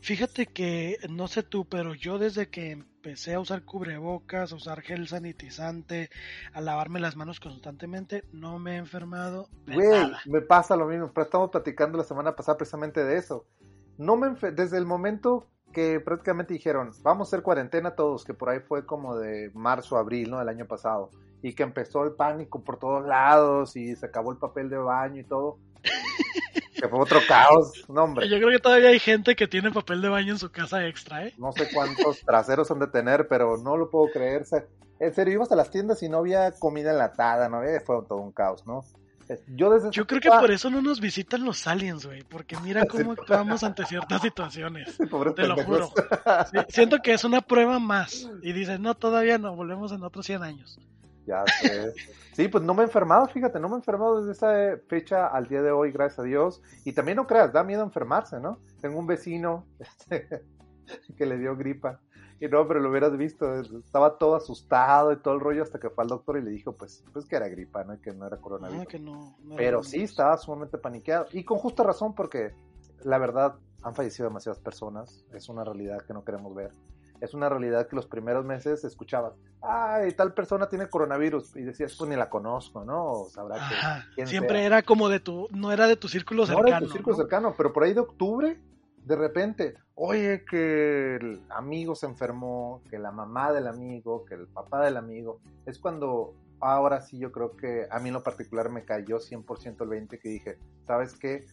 Fíjate 0.01 0.45
que, 0.45 0.99
no 1.09 1.27
sé 1.27 1.41
tú, 1.41 1.65
pero 1.65 1.95
yo 1.95 2.19
desde 2.19 2.47
que 2.47 2.69
empecé 2.69 3.33
a 3.33 3.39
usar 3.39 3.63
cubrebocas, 3.63 4.51
a 4.51 4.55
usar 4.55 4.81
gel 4.81 5.07
sanitizante, 5.07 6.11
a 6.53 6.61
lavarme 6.61 6.99
las 6.99 7.15
manos 7.15 7.39
constantemente, 7.39 8.23
no 8.31 8.59
me 8.59 8.75
he 8.75 8.77
enfermado. 8.77 9.49
De 9.65 9.73
Güey, 9.73 9.89
nada. 9.89 10.19
me 10.25 10.41
pasa 10.41 10.75
lo 10.75 10.85
mismo, 10.85 11.11
pero 11.11 11.25
estamos 11.25 11.49
platicando 11.49 11.97
la 11.97 12.03
semana 12.03 12.35
pasada 12.35 12.59
precisamente 12.59 13.03
de 13.03 13.17
eso. 13.17 13.47
No 13.97 14.15
me 14.15 14.29
desde 14.51 14.77
el 14.77 14.85
momento 14.85 15.47
que 15.75 15.99
prácticamente 15.99 16.53
dijeron, 16.53 16.91
vamos 17.03 17.27
a 17.27 17.29
hacer 17.29 17.43
cuarentena 17.43 17.95
todos, 17.95 18.23
que 18.23 18.33
por 18.33 18.47
ahí 18.47 18.61
fue 18.61 18.85
como 18.85 19.17
de 19.17 19.51
marzo, 19.53 19.97
abril, 19.97 20.31
¿no? 20.31 20.39
Del 20.39 20.47
año 20.47 20.65
pasado, 20.65 21.11
y 21.41 21.53
que 21.53 21.63
empezó 21.63 22.05
el 22.05 22.13
pánico 22.13 22.63
por 22.63 22.79
todos 22.79 23.05
lados 23.05 23.75
y 23.75 23.93
se 23.97 24.05
acabó 24.05 24.31
el 24.31 24.37
papel 24.37 24.69
de 24.69 24.77
baño 24.77 25.19
y 25.19 25.25
todo. 25.25 25.57
que 26.81 26.87
fue 26.87 26.97
otro 26.97 27.19
caos, 27.27 27.83
no 27.89 28.05
hombre. 28.05 28.29
Yo 28.29 28.37
creo 28.37 28.51
que 28.51 28.59
todavía 28.59 28.87
hay 28.87 28.99
gente 28.99 29.35
que 29.35 29.47
tiene 29.47 29.69
papel 29.69 30.01
de 30.01 30.07
baño 30.07 30.31
en 30.31 30.39
su 30.39 30.49
casa 30.49 30.87
extra, 30.87 31.25
¿eh? 31.25 31.33
No 31.37 31.51
sé 31.51 31.67
cuántos 31.73 32.21
traseros 32.25 32.71
han 32.71 32.79
de 32.79 32.87
tener, 32.87 33.27
pero 33.27 33.57
no 33.57 33.75
lo 33.75 33.89
puedo 33.89 34.09
creer. 34.13 34.45
En 34.99 35.13
serio, 35.13 35.33
ibas 35.33 35.51
a 35.51 35.57
las 35.57 35.71
tiendas 35.71 36.01
y 36.03 36.07
no 36.07 36.19
había 36.19 36.53
comida 36.53 36.91
enlatada, 36.91 37.49
¿no? 37.49 37.63
Eh, 37.63 37.81
fue 37.81 38.01
todo 38.07 38.19
un 38.19 38.31
caos, 38.31 38.65
¿no? 38.65 38.85
Yo, 39.47 39.71
desde 39.71 39.91
Yo 39.91 40.05
creo 40.05 40.21
que 40.21 40.29
por 40.29 40.51
eso 40.51 40.69
no 40.69 40.81
nos 40.81 40.99
visitan 40.99 41.43
los 41.43 41.65
aliens, 41.67 42.05
güey, 42.05 42.23
porque 42.23 42.57
mira 42.57 42.85
cómo 42.89 43.13
actuamos 43.13 43.63
ante 43.63 43.85
ciertas 43.85 44.21
situaciones. 44.21 44.97
Pobre 45.09 45.31
Te 45.31 45.47
lo 45.47 45.55
juro. 45.63 45.91
Sí, 46.51 46.57
siento 46.69 46.99
que 46.99 47.13
es 47.13 47.23
una 47.23 47.41
prueba 47.41 47.79
más. 47.79 48.29
Y 48.41 48.53
dices, 48.53 48.79
no, 48.79 48.95
todavía 48.95 49.37
no, 49.37 49.55
volvemos 49.55 49.91
en 49.91 50.03
otros 50.03 50.25
100 50.25 50.43
años. 50.43 50.79
Ya 51.25 51.43
sé. 51.61 51.93
Sí, 52.33 52.47
pues 52.49 52.63
no 52.63 52.75
me 52.75 52.83
he 52.83 52.85
enfermado, 52.85 53.25
fíjate, 53.27 53.59
no 53.59 53.67
me 53.67 53.75
he 53.75 53.77
enfermado 53.77 54.23
desde 54.23 54.33
esa 54.33 54.79
fecha 54.87 55.27
al 55.27 55.47
día 55.47 55.63
de 55.63 55.71
hoy, 55.71 55.91
gracias 55.91 56.19
a 56.19 56.23
Dios. 56.23 56.61
Y 56.83 56.93
también 56.93 57.15
no 57.15 57.25
creas, 57.25 57.51
da 57.51 57.63
miedo 57.63 57.81
enfermarse, 57.81 58.39
¿no? 58.39 58.59
Tengo 58.79 58.99
un 58.99 59.07
vecino 59.07 59.65
este, 59.79 60.43
que 61.17 61.25
le 61.25 61.37
dio 61.37 61.55
gripa. 61.55 61.99
Y 62.39 62.47
no, 62.47 62.67
pero 62.67 62.79
lo 62.79 62.89
hubieras 62.89 63.15
visto, 63.17 63.53
estaba 63.59 64.17
todo 64.17 64.35
asustado 64.35 65.11
y 65.13 65.17
todo 65.17 65.35
el 65.35 65.39
rollo 65.39 65.63
hasta 65.63 65.79
que 65.79 65.89
fue 65.89 66.03
al 66.03 66.09
doctor 66.09 66.37
y 66.37 66.41
le 66.41 66.51
dijo, 66.51 66.73
pues, 66.73 67.03
pues 67.13 67.25
que 67.25 67.37
era 67.37 67.47
gripa, 67.47 67.83
¿no? 67.83 67.99
Que 68.01 68.11
no 68.11 68.27
era 68.27 68.37
coronavirus. 68.37 68.83
Ah, 68.83 68.85
que 68.85 68.99
no, 68.99 69.37
no 69.41 69.55
pero 69.55 69.83
sí, 69.83 70.01
estaba 70.01 70.37
sumamente 70.37 70.77
paniqueado. 70.77 71.27
Y 71.31 71.45
con 71.45 71.57
justa 71.57 71.83
razón, 71.83 72.13
porque 72.13 72.53
la 73.03 73.17
verdad, 73.17 73.55
han 73.85 73.93
fallecido 73.93 74.27
demasiadas 74.27 74.59
personas. 74.59 75.23
Es 75.31 75.47
una 75.47 75.63
realidad 75.63 76.01
que 76.01 76.13
no 76.13 76.25
queremos 76.25 76.53
ver. 76.55 76.71
Es 77.21 77.33
una 77.33 77.47
realidad 77.47 77.87
que 77.87 77.95
los 77.95 78.07
primeros 78.07 78.43
meses 78.43 78.83
escuchabas, 78.83 79.33
ay, 79.61 80.11
tal 80.13 80.33
persona 80.33 80.67
tiene 80.67 80.89
coronavirus. 80.89 81.55
Y 81.55 81.61
decías, 81.61 81.95
pues 81.95 82.09
ni 82.09 82.15
la 82.15 82.29
conozco, 82.29 82.83
¿no? 82.83 83.11
O 83.11 83.29
sabrá 83.29 83.69
que. 84.15 84.25
Siempre 84.25 84.57
sea. 84.57 84.65
era 84.65 84.81
como 84.81 85.07
de 85.07 85.19
tu, 85.19 85.47
no 85.51 85.71
era 85.71 85.87
de 85.87 85.95
tu 85.95 86.07
círculo 86.07 86.41
no 86.41 86.47
cercano. 86.47 86.67
era 86.67 86.79
de 86.79 86.87
tu 86.87 86.91
círculo 86.91 87.15
¿no? 87.15 87.21
cercano, 87.21 87.53
pero 87.55 87.71
por 87.71 87.83
ahí 87.83 87.93
de 87.93 88.01
octubre 88.01 88.59
de 89.05 89.15
repente, 89.15 89.75
oye, 89.93 90.43
que 90.45 91.17
el 91.17 91.41
amigo 91.49 91.95
se 91.95 92.07
enfermó, 92.07 92.81
que 92.89 92.97
la 92.97 93.11
mamá 93.11 93.53
del 93.53 93.67
amigo, 93.67 94.25
que 94.25 94.33
el 94.33 94.47
papá 94.47 94.83
del 94.83 94.97
amigo, 94.97 95.39
es 95.65 95.77
cuando 95.77 96.33
ahora 96.59 97.01
sí 97.01 97.19
yo 97.19 97.31
creo 97.31 97.55
que 97.55 97.87
a 97.91 97.99
mí 97.99 98.09
en 98.09 98.15
lo 98.15 98.23
particular 98.23 98.69
me 98.69 98.83
cayó 98.83 99.19
100% 99.19 99.81
el 99.81 99.89
20 99.89 100.19
que 100.19 100.29
dije, 100.29 100.57
¿sabes 100.87 101.15
qué? 101.15 101.45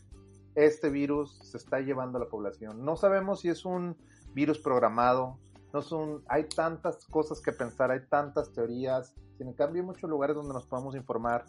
Este 0.54 0.88
virus 0.88 1.38
se 1.42 1.58
está 1.58 1.80
llevando 1.80 2.16
a 2.16 2.22
la 2.22 2.28
población. 2.28 2.84
No 2.84 2.96
sabemos 2.96 3.40
si 3.40 3.50
es 3.50 3.66
un 3.66 3.96
virus 4.32 4.58
programado, 4.58 5.38
no 5.74 5.82
son, 5.82 6.22
hay 6.28 6.44
tantas 6.44 7.04
cosas 7.06 7.40
que 7.40 7.52
pensar, 7.52 7.90
hay 7.90 8.00
tantas 8.08 8.52
teorías, 8.52 9.14
sin 9.36 9.48
en 9.48 9.54
cambio 9.54 9.82
hay 9.82 9.86
muchos 9.86 10.08
lugares 10.08 10.36
donde 10.36 10.54
nos 10.54 10.66
podemos 10.66 10.94
informar. 10.94 11.44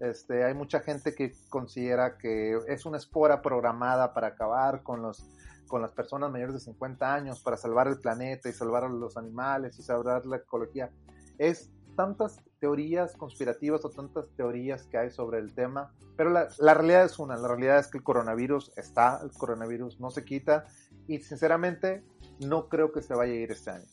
Este, 0.00 0.44
hay 0.44 0.54
mucha 0.54 0.80
gente 0.80 1.14
que 1.14 1.32
considera 1.48 2.18
que 2.18 2.58
es 2.66 2.84
una 2.84 2.98
espora 2.98 3.40
programada 3.40 4.12
para 4.12 4.28
acabar 4.28 4.82
con 4.82 5.02
los 5.02 5.24
con 5.66 5.82
las 5.82 5.92
personas 5.92 6.30
mayores 6.30 6.54
de 6.54 6.60
50 6.60 7.14
años 7.14 7.40
para 7.40 7.56
salvar 7.56 7.88
el 7.88 7.98
planeta 7.98 8.48
y 8.48 8.52
salvar 8.52 8.84
a 8.84 8.88
los 8.88 9.16
animales 9.16 9.78
y 9.78 9.82
salvar 9.82 10.26
la 10.26 10.36
ecología. 10.36 10.90
Es 11.38 11.70
tantas 11.96 12.40
teorías 12.60 13.14
conspirativas 13.16 13.84
o 13.84 13.90
tantas 13.90 14.26
teorías 14.36 14.84
que 14.86 14.98
hay 14.98 15.10
sobre 15.10 15.38
el 15.38 15.54
tema, 15.54 15.92
pero 16.16 16.30
la, 16.30 16.48
la, 16.58 16.74
realidad 16.74 17.04
es 17.04 17.18
una, 17.18 17.36
la 17.36 17.48
realidad 17.48 17.78
es 17.78 17.88
que 17.88 17.98
el 17.98 18.04
coronavirus 18.04 18.72
está, 18.76 19.20
el 19.22 19.30
coronavirus 19.32 20.00
no 20.00 20.10
se 20.10 20.24
quita 20.24 20.64
y 21.06 21.20
sinceramente 21.20 22.04
no 22.40 22.68
creo 22.68 22.92
que 22.92 23.02
se 23.02 23.14
vaya 23.14 23.32
a 23.32 23.36
ir 23.36 23.52
este 23.52 23.70
año. 23.70 23.84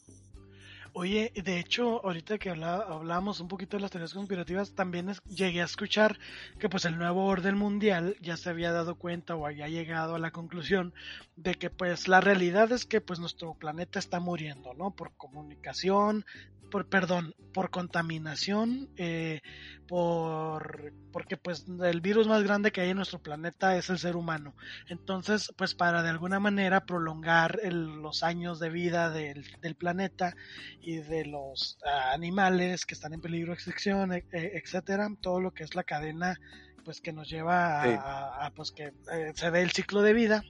Oye, 0.93 1.31
de 1.33 1.57
hecho, 1.57 2.05
ahorita 2.05 2.37
que 2.37 2.49
hablábamos 2.49 3.39
un 3.39 3.47
poquito 3.47 3.77
de 3.77 3.81
las 3.81 3.91
teorías 3.91 4.13
conspirativas, 4.13 4.75
también 4.75 5.13
llegué 5.25 5.61
a 5.61 5.65
escuchar 5.65 6.19
que 6.59 6.67
pues 6.67 6.83
el 6.83 6.97
nuevo 6.97 7.25
orden 7.27 7.57
mundial 7.57 8.17
ya 8.21 8.35
se 8.35 8.49
había 8.49 8.73
dado 8.73 8.95
cuenta 8.95 9.35
o 9.35 9.45
había 9.45 9.69
llegado 9.69 10.15
a 10.15 10.19
la 10.19 10.31
conclusión 10.31 10.93
de 11.37 11.53
que 11.55 11.69
pues 11.69 12.09
la 12.09 12.19
realidad 12.19 12.73
es 12.73 12.85
que 12.85 12.99
pues 12.99 13.19
nuestro 13.19 13.53
planeta 13.53 13.99
está 13.99 14.19
muriendo, 14.19 14.73
¿no? 14.73 14.91
Por 14.91 15.15
comunicación, 15.15 16.25
por 16.69 16.87
perdón, 16.87 17.35
por 17.53 17.69
contaminación, 17.69 18.89
eh, 18.97 19.39
por 19.87 20.93
porque 21.12 21.38
pues 21.38 21.66
el 21.84 22.01
virus 22.01 22.28
más 22.28 22.43
grande 22.43 22.72
que 22.72 22.82
hay 22.82 22.89
en 22.89 22.97
nuestro 22.97 23.20
planeta 23.20 23.76
es 23.78 23.89
el 23.89 23.99
ser 23.99 24.16
humano. 24.16 24.55
Entonces, 24.88 25.51
pues 25.57 25.76
para 25.76 26.03
de 26.03 26.09
alguna 26.09 26.39
manera 26.39 26.86
prolongar 26.86 27.59
los 27.64 28.24
años 28.24 28.59
de 28.59 28.70
vida 28.70 29.09
del, 29.09 29.45
del 29.62 29.76
planeta 29.76 30.36
y 30.82 30.97
de 30.97 31.26
los 31.26 31.78
ah, 31.86 32.12
animales 32.14 32.86
que 32.86 32.93
están 32.93 33.14
en 33.14 33.22
peligro 33.22 33.51
de 33.51 33.55
extinción, 33.55 34.14
e, 34.14 34.26
e, 34.32 34.57
etcétera, 34.57 35.09
todo 35.22 35.39
lo 35.39 35.51
que 35.51 35.64
es 35.64 35.76
la 35.76 35.84
cadena 35.84 36.39
pues 36.84 36.99
que 36.99 37.14
nos 37.14 37.30
lleva 37.30 37.84
a, 37.84 38.51
pues 38.55 38.72
que 38.72 38.93
eh, 39.14 39.32
se 39.36 39.51
dé 39.51 39.62
el 39.62 39.72
ciclo 39.72 40.01
de 40.01 40.14
vida 40.14 40.43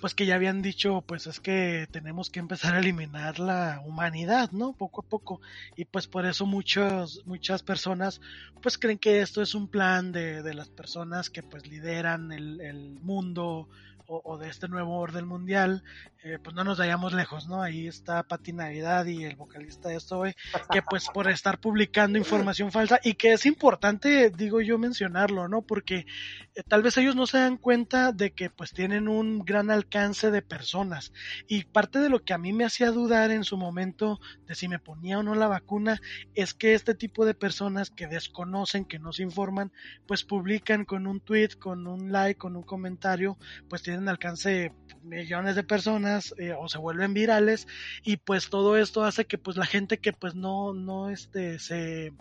pues 0.00 0.14
que 0.14 0.26
ya 0.26 0.34
habían 0.34 0.62
dicho, 0.62 1.02
pues 1.06 1.26
es 1.26 1.40
que 1.40 1.86
tenemos 1.90 2.30
que 2.30 2.40
empezar 2.40 2.74
a 2.74 2.78
eliminar 2.80 3.38
la 3.38 3.82
humanidad, 3.84 4.50
¿no? 4.52 4.72
Poco 4.72 5.02
a 5.02 5.08
poco. 5.08 5.40
Y 5.76 5.84
pues 5.84 6.06
por 6.06 6.26
eso 6.26 6.46
muchos, 6.46 7.22
muchas 7.26 7.62
personas, 7.62 8.20
pues 8.62 8.78
creen 8.78 8.98
que 8.98 9.20
esto 9.20 9.42
es 9.42 9.54
un 9.54 9.68
plan 9.68 10.12
de, 10.12 10.42
de 10.42 10.54
las 10.54 10.68
personas 10.68 11.30
que 11.30 11.42
pues 11.42 11.66
lideran 11.66 12.32
el, 12.32 12.60
el 12.60 12.98
mundo, 13.00 13.68
o, 14.10 14.38
de 14.38 14.48
este 14.48 14.68
nuevo 14.68 14.98
orden 14.98 15.26
mundial, 15.26 15.84
eh, 16.22 16.38
pues 16.42 16.54
no 16.54 16.64
nos 16.64 16.78
vayamos 16.78 17.12
lejos, 17.12 17.48
¿no? 17.48 17.62
Ahí 17.62 17.86
está 17.86 18.24
Pati 18.24 18.52
Navidad 18.52 19.06
y 19.06 19.24
el 19.24 19.36
vocalista 19.36 19.88
de 19.88 20.00
Zoe, 20.00 20.34
que 20.70 20.82
pues 20.82 21.06
por 21.08 21.30
estar 21.30 21.60
publicando 21.60 22.18
información 22.18 22.72
falsa 22.72 22.98
y 23.04 23.14
que 23.14 23.32
es 23.32 23.46
importante, 23.46 24.30
digo 24.30 24.60
yo, 24.60 24.78
mencionarlo, 24.78 25.48
¿no? 25.48 25.62
Porque 25.62 26.06
eh, 26.54 26.62
tal 26.66 26.82
vez 26.82 26.96
ellos 26.98 27.14
no 27.14 27.26
se 27.26 27.38
dan 27.38 27.56
cuenta 27.56 28.12
de 28.12 28.32
que 28.32 28.50
pues 28.50 28.72
tienen 28.72 29.06
un 29.06 29.44
gran 29.44 29.70
alcance 29.70 30.30
de 30.30 30.42
personas 30.42 31.12
y 31.46 31.64
parte 31.64 32.00
de 32.00 32.08
lo 32.08 32.24
que 32.24 32.34
a 32.34 32.38
mí 32.38 32.52
me 32.52 32.64
hacía 32.64 32.90
dudar 32.90 33.30
en 33.30 33.44
su 33.44 33.56
momento 33.56 34.18
de 34.46 34.54
si 34.56 34.66
me 34.66 34.80
ponía 34.80 35.20
o 35.20 35.22
no 35.22 35.34
la 35.34 35.46
vacuna 35.46 36.00
es 36.34 36.52
que 36.54 36.74
este 36.74 36.94
tipo 36.94 37.24
de 37.24 37.34
personas 37.34 37.90
que 37.90 38.08
desconocen, 38.08 38.84
que 38.84 38.98
no 38.98 39.12
se 39.12 39.22
informan, 39.22 39.72
pues 40.06 40.24
publican 40.24 40.84
con 40.84 41.06
un 41.06 41.20
tweet, 41.20 41.50
con 41.58 41.86
un 41.86 42.10
like, 42.10 42.38
con 42.38 42.56
un 42.56 42.62
comentario, 42.62 43.38
pues 43.68 43.82
tienen 43.82 43.99
alcance 44.08 44.72
millones 45.02 45.56
de 45.56 45.64
personas 45.64 46.34
eh, 46.38 46.54
o 46.58 46.68
se 46.68 46.78
vuelven 46.78 47.14
virales 47.14 47.66
y 48.02 48.18
pues 48.18 48.50
todo 48.50 48.76
esto 48.76 49.04
hace 49.04 49.26
que 49.26 49.38
pues 49.38 49.56
la 49.56 49.66
gente 49.66 49.98
que 49.98 50.12
pues 50.12 50.34
no 50.34 50.74
no 50.74 51.08
este 51.08 51.58
se 51.58 52.12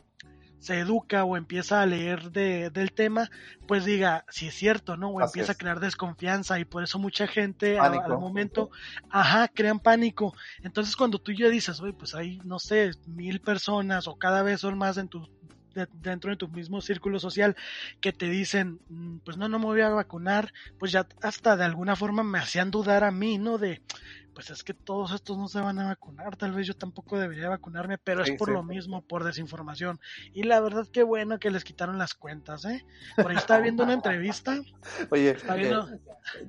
se 0.59 0.79
educa 0.79 1.23
o 1.23 1.37
empieza 1.37 1.81
a 1.81 1.85
leer 1.85 2.31
de, 2.31 2.69
del 2.69 2.91
tema, 2.91 3.29
pues 3.65 3.85
diga, 3.85 4.25
si 4.29 4.47
es 4.47 4.53
cierto, 4.53 4.97
¿no? 4.97 5.09
O 5.09 5.21
empieza 5.21 5.53
a 5.53 5.55
crear 5.55 5.79
desconfianza 5.79 6.59
y 6.59 6.65
por 6.65 6.83
eso 6.83 6.99
mucha 6.99 7.27
gente 7.27 7.79
al, 7.79 8.09
momento, 8.19 8.69
ajá, 9.09 9.47
crean 9.47 9.79
pánico. 9.79 10.33
Entonces 10.61 10.95
cuando 10.95 11.19
tú 11.19 11.31
ya 11.31 11.47
dices, 11.49 11.79
oye, 11.79 11.93
pues 11.93 12.13
hay, 12.13 12.39
no 12.43 12.59
sé, 12.59 12.91
mil 13.07 13.39
personas 13.39 14.07
o 14.07 14.17
cada 14.17 14.43
vez 14.43 14.59
son 14.59 14.77
más 14.77 14.97
en 14.97 15.07
tu 15.07 15.27
dentro 15.93 16.31
de 16.31 16.37
tu 16.37 16.47
mismo 16.47 16.81
círculo 16.81 17.19
social 17.19 17.55
que 18.01 18.13
te 18.13 18.27
dicen, 18.27 18.79
mm, 18.89 19.17
pues 19.19 19.37
no, 19.37 19.49
no 19.49 19.59
me 19.59 19.65
voy 19.65 19.81
a 19.81 19.89
vacunar, 19.89 20.53
pues 20.77 20.91
ya 20.91 21.07
hasta 21.21 21.57
de 21.57 21.65
alguna 21.65 21.95
forma 21.95 22.23
me 22.23 22.39
hacían 22.39 22.71
dudar 22.71 23.03
a 23.03 23.11
mí, 23.11 23.37
¿no? 23.37 23.57
De, 23.57 23.81
pues 24.33 24.49
es 24.51 24.63
que 24.63 24.73
todos 24.73 25.11
estos 25.11 25.37
no 25.37 25.47
se 25.47 25.59
van 25.59 25.79
a 25.79 25.87
vacunar, 25.87 26.37
tal 26.37 26.53
vez 26.53 26.65
yo 26.65 26.73
tampoco 26.73 27.19
debería 27.19 27.49
vacunarme, 27.49 27.97
pero 27.97 28.23
es 28.23 28.31
por 28.31 28.49
lo 28.49 28.63
mismo, 28.63 29.01
por 29.01 29.23
desinformación. 29.23 29.99
Y 30.33 30.43
la 30.43 30.61
verdad 30.61 30.87
que 30.87 31.03
bueno 31.03 31.39
que 31.39 31.51
les 31.51 31.63
quitaron 31.63 31.97
las 31.97 32.13
cuentas, 32.13 32.63
¿eh? 32.65 32.85
Por 33.15 33.31
ahí 33.31 33.37
estaba 33.37 33.59
viendo 33.59 33.83
una 33.83 33.93
entrevista. 33.93 34.57
Oye, 35.09 35.31
eh, 35.31 35.73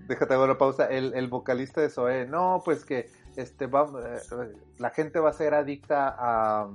déjate 0.06 0.36
una 0.36 0.56
pausa, 0.56 0.86
el, 0.86 1.14
el 1.14 1.26
vocalista 1.26 1.80
de 1.80 1.90
Zoe, 1.90 2.26
no, 2.26 2.62
pues 2.64 2.84
que 2.84 3.10
este 3.34 3.66
va, 3.66 3.88
eh, 4.04 4.54
la 4.78 4.90
gente 4.90 5.18
va 5.18 5.30
a 5.30 5.32
ser 5.34 5.54
adicta 5.54 6.14
a 6.16 6.68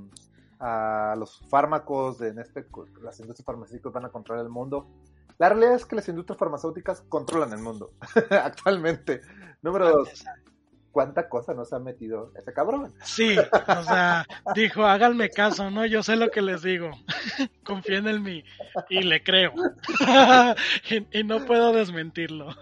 a 0.60 1.16
los 1.18 1.40
fármacos, 1.50 2.18
de, 2.20 2.30
en 2.30 2.40
este, 2.40 2.66
las 3.02 3.20
industrias 3.20 3.46
farmacéuticas 3.46 3.94
van 3.94 4.06
a 4.06 4.10
controlar 4.10 4.46
el 4.46 4.52
mundo. 4.52 4.88
La 5.38 5.50
realidad 5.50 5.76
es 5.76 5.86
que 5.86 5.96
las 5.96 6.08
industrias 6.08 6.38
farmacéuticas 6.38 7.02
controlan 7.10 7.52
el 7.52 7.60
mundo 7.60 7.92
actualmente. 8.30 9.22
Número 9.62 9.90
dos, 9.90 10.26
cuánta 10.96 11.28
cosa 11.28 11.54
nos 11.54 11.74
ha 11.74 11.80
metido 11.80 12.32
ese 12.38 12.54
cabrón. 12.54 12.94
Sí, 13.04 13.36
o 13.38 13.84
sea, 13.84 14.26
dijo, 14.56 14.86
háganme 14.86 15.30
caso, 15.30 15.70
¿no? 15.70 15.86
Yo 15.86 16.02
sé 16.04 16.16
lo 16.16 16.32
que 16.32 16.42
les 16.42 16.62
digo. 16.62 16.90
Confíen 17.66 18.08
en 18.08 18.24
mí. 18.24 18.46
Y 18.90 19.02
le 19.02 19.22
creo. 19.22 19.52
y, 21.12 21.24
no 21.26 21.46
puedo 21.46 21.74
desmentirlo. 21.74 22.56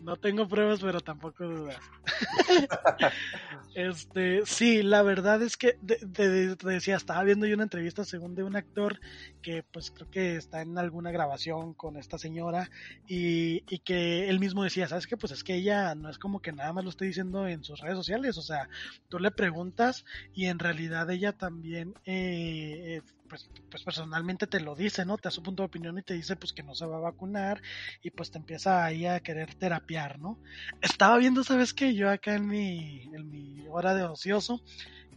No 0.00 0.16
tengo 0.16 0.46
pruebas, 0.46 0.80
pero 0.80 1.00
tampoco 1.00 1.44
dudas. 1.44 1.80
este, 3.74 4.42
sí, 4.44 4.84
la 4.84 5.02
verdad 5.02 5.42
es 5.42 5.56
que 5.56 5.72
te, 5.72 6.28
decía, 6.64 6.94
estaba 6.94 7.24
viendo 7.24 7.46
yo 7.46 7.54
una 7.54 7.64
entrevista 7.64 8.04
según 8.04 8.36
de 8.36 8.44
un 8.44 8.54
actor 8.54 9.00
que 9.42 9.64
pues 9.64 9.90
creo 9.90 10.08
que 10.10 10.36
está 10.36 10.62
en 10.62 10.78
alguna 10.78 11.10
grabación 11.10 11.74
con 11.74 11.96
esta 11.96 12.18
señora 12.18 12.70
y, 13.08 13.64
y 13.68 13.78
que 13.80 14.28
él 14.28 14.38
mismo 14.38 14.62
decía, 14.62 14.86
¿sabes 14.86 15.06
qué? 15.06 15.16
Pues 15.16 15.32
es 15.32 15.42
que 15.42 15.54
ella 15.54 15.94
no 15.94 16.10
es 16.10 16.18
como 16.18 16.40
que 16.40 16.52
nada 16.52 16.72
más 16.72 16.84
lo 16.84 16.90
esté 16.90 17.06
diciendo 17.06 17.23
en 17.48 17.64
sus 17.64 17.80
redes 17.80 17.96
sociales. 17.96 18.38
O 18.38 18.42
sea, 18.42 18.68
tú 19.08 19.18
le 19.18 19.30
preguntas 19.30 20.04
y 20.34 20.46
en 20.46 20.58
realidad 20.58 21.10
ella 21.10 21.32
también, 21.32 21.94
eh, 22.04 23.00
pues, 23.28 23.50
pues, 23.70 23.82
personalmente 23.82 24.46
te 24.46 24.60
lo 24.60 24.74
dice, 24.74 25.04
¿no? 25.04 25.16
Te 25.16 25.28
da 25.28 25.30
su 25.30 25.42
punto 25.42 25.62
de 25.62 25.66
opinión 25.66 25.98
y 25.98 26.02
te 26.02 26.14
dice 26.14 26.36
pues 26.36 26.52
que 26.52 26.62
no 26.62 26.74
se 26.74 26.86
va 26.86 26.96
a 26.96 27.00
vacunar 27.00 27.60
y 28.02 28.10
pues 28.10 28.30
te 28.30 28.38
empieza 28.38 28.84
ahí 28.84 29.06
a 29.06 29.20
querer 29.20 29.54
terapiar, 29.54 30.18
¿no? 30.18 30.38
Estaba 30.80 31.18
viendo, 31.18 31.44
¿sabes 31.44 31.74
qué? 31.74 31.94
Yo 31.94 32.10
acá 32.10 32.34
en 32.34 32.46
mi, 32.46 33.02
en 33.14 33.30
mi 33.30 33.66
hora 33.68 33.94
de 33.94 34.04
ocioso, 34.04 34.62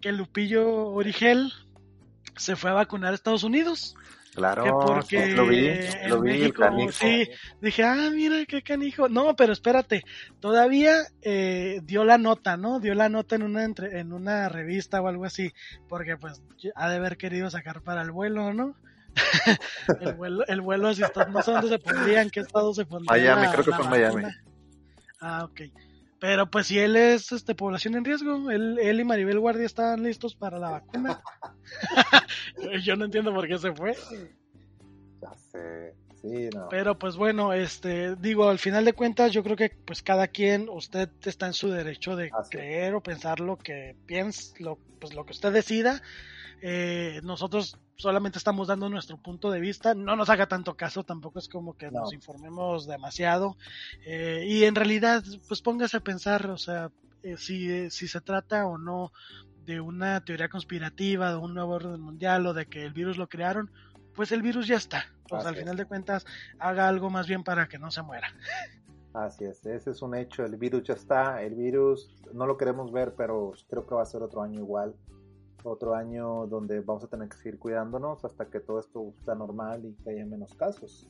que 0.01 0.12
Lupillo 0.12 0.88
Origel 0.88 1.51
se 2.36 2.55
fue 2.55 2.70
a 2.70 2.74
vacunar 2.74 3.12
a 3.12 3.16
Estados 3.16 3.43
Unidos. 3.43 3.95
Claro, 4.38 4.80
porque 4.86 5.34
lo 5.34 5.48
vi, 5.48 5.68
lo 6.08 6.22
vi 6.22 6.34
México, 6.34 6.64
sí, 6.92 7.28
dije, 7.60 7.84
ah, 7.84 8.12
mira 8.14 8.46
qué 8.46 8.62
canijo. 8.62 9.10
No, 9.10 9.36
pero 9.36 9.52
espérate, 9.52 10.04
todavía 10.40 10.94
eh, 11.24 11.80
dio 11.82 12.04
la 12.04 12.20
nota, 12.20 12.56
¿no? 12.56 12.80
Dio 12.80 12.94
la 12.94 13.10
nota 13.10 13.36
en 13.36 13.42
una 13.42 13.64
entre, 13.64 14.00
en 14.00 14.14
una 14.14 14.48
revista 14.48 15.02
o 15.02 15.08
algo 15.08 15.26
así, 15.26 15.52
porque 15.90 16.18
pues 16.18 16.40
ha 16.76 16.88
de 16.88 16.98
haber 16.98 17.18
querido 17.18 17.50
sacar 17.50 17.82
para 17.82 18.04
el 18.04 18.12
vuelo, 18.12 18.54
¿no? 18.54 18.76
el 20.02 20.14
vuelo, 20.14 20.46
el 20.46 20.62
vuelo 20.62 20.90
así, 20.90 21.02
no 21.32 21.42
sé 21.42 21.52
dónde 21.52 21.70
se 21.70 21.80
pondría, 21.80 22.22
en 22.22 22.30
qué 22.30 22.42
estado 22.42 22.76
se 22.76 22.86
pondría. 22.86 23.36
Miami, 23.36 23.52
creo 23.52 23.66
que 23.66 23.72
fue 23.72 23.86
en 23.86 23.90
Miami. 23.90 24.24
Ah, 25.20 25.46
ok. 25.46 25.62
Pero 26.20 26.49
pues 26.49 26.68
si 26.68 26.80
él 26.80 26.95
es 26.95 27.32
este, 27.32 27.53
población 27.53 27.95
en 27.95 28.05
riesgo, 28.05 28.49
él, 28.49 28.80
él 28.80 28.99
y 28.99 29.03
Maribel 29.03 29.39
Guardia 29.39 29.65
están 29.65 30.01
listos 30.03 30.36
para 30.36 30.57
la 30.57 30.72
vacuna. 30.72 31.22
Yo 32.84 32.95
no 32.95 33.05
entiendo 33.05 33.34
por 33.34 33.47
qué 33.47 33.57
se 33.57 33.72
fue. 33.74 33.95
Ya 35.22 35.36
sé. 35.36 35.93
Sí, 36.22 36.49
no. 36.53 36.68
Pero 36.70 36.97
pues 36.97 37.15
bueno, 37.15 37.53
este, 37.53 38.15
digo, 38.15 38.49
al 38.49 38.57
final 38.57 38.86
de 38.86 38.93
cuentas, 38.93 39.32
yo 39.32 39.43
creo 39.43 39.55
que 39.55 39.70
pues 39.70 40.01
cada 40.01 40.28
quien, 40.28 40.68
usted 40.68 41.09
está 41.24 41.45
en 41.45 41.53
su 41.53 41.70
derecho 41.70 42.15
de 42.15 42.32
creer 42.49 42.95
o 42.95 43.01
pensar 43.01 43.39
lo 43.39 43.55
que 43.55 43.95
piensa, 44.07 44.55
lo, 44.57 44.80
pues 44.99 45.13
lo 45.13 45.26
que 45.26 45.34
usted 45.34 45.53
decida. 45.53 46.01
Eh, 46.62 47.22
nosotros 47.24 47.78
solamente 47.95 48.38
estamos 48.38 48.68
dando 48.68 48.89
nuestro 48.89 49.18
punto 49.18 49.51
de 49.51 49.60
vista, 49.60 49.93
no 49.93 50.16
nos 50.16 50.30
haga 50.30 50.47
tanto 50.47 50.76
caso, 50.76 51.03
tampoco 51.03 51.39
es 51.39 51.47
como 51.47 51.78
que 51.78 51.91
nos 51.91 52.14
informemos 52.14 52.88
demasiado. 52.88 53.58
Eh, 54.05 54.45
y 54.47 54.64
en 54.64 54.76
realidad, 54.76 55.24
pues 55.47 55.62
póngase 55.62 55.97
a 55.97 56.01
pensar, 56.01 56.47
o 56.47 56.58
sea, 56.58 56.91
eh, 57.24 57.38
si, 57.38 57.89
si 57.89 58.08
se 58.08 58.22
trata 58.22 58.66
o 58.66 58.78
no 58.78 59.12
de 59.66 59.82
una 59.82 60.24
teoría 60.24 60.49
conspirativa, 60.49 61.32
de 61.32 61.38
un 61.38 61.53
nuevo 61.53 61.74
orden 61.74 61.99
mundial 61.99 62.45
o 62.47 62.53
de 62.53 62.66
que 62.68 62.84
el 62.84 62.93
virus 62.93 63.18
lo 63.18 63.28
crearon, 63.28 63.70
pues 64.16 64.32
el 64.32 64.41
virus 64.41 64.68
ya 64.68 64.78
está. 64.78 65.05
Pues 65.30 65.45
al 65.45 65.58
final 65.58 65.76
de 65.76 65.86
cuentas, 65.86 66.26
haga 66.58 66.88
algo 66.88 67.10
más 67.10 67.28
bien 67.28 67.43
para 67.43 67.68
que 67.68 67.78
no 67.78 67.91
se 67.91 68.01
muera. 68.01 68.30
Así 69.14 69.43
es, 69.43 69.66
ese 69.66 69.91
es 69.91 70.01
un 70.01 70.16
hecho, 70.16 70.45
el 70.45 70.55
virus 70.58 70.84
ya 70.84 70.93
está, 70.93 71.41
el 71.41 71.55
virus 71.55 72.10
no 72.34 72.45
lo 72.45 72.55
queremos 72.55 72.91
ver, 72.91 73.14
pero 73.16 73.53
creo 73.68 73.86
que 73.86 73.95
va 73.95 74.03
a 74.03 74.05
ser 74.05 74.22
otro 74.22 74.41
año 74.41 74.60
igual 74.60 74.95
otro 75.64 75.95
año 75.95 76.47
donde 76.47 76.80
vamos 76.82 77.03
a 77.03 77.08
tener 77.08 77.30
que 77.30 77.38
seguir 77.38 77.60
cuidándonos 77.60 78.24
hasta 78.24 78.45
que 78.49 78.60
todo 78.60 78.80
esto 78.80 79.14
está 79.20 79.36
normal 79.36 79.86
y 79.86 79.93
que 80.03 80.12
haya 80.12 80.26
menos 80.26 80.53
casos. 80.53 81.10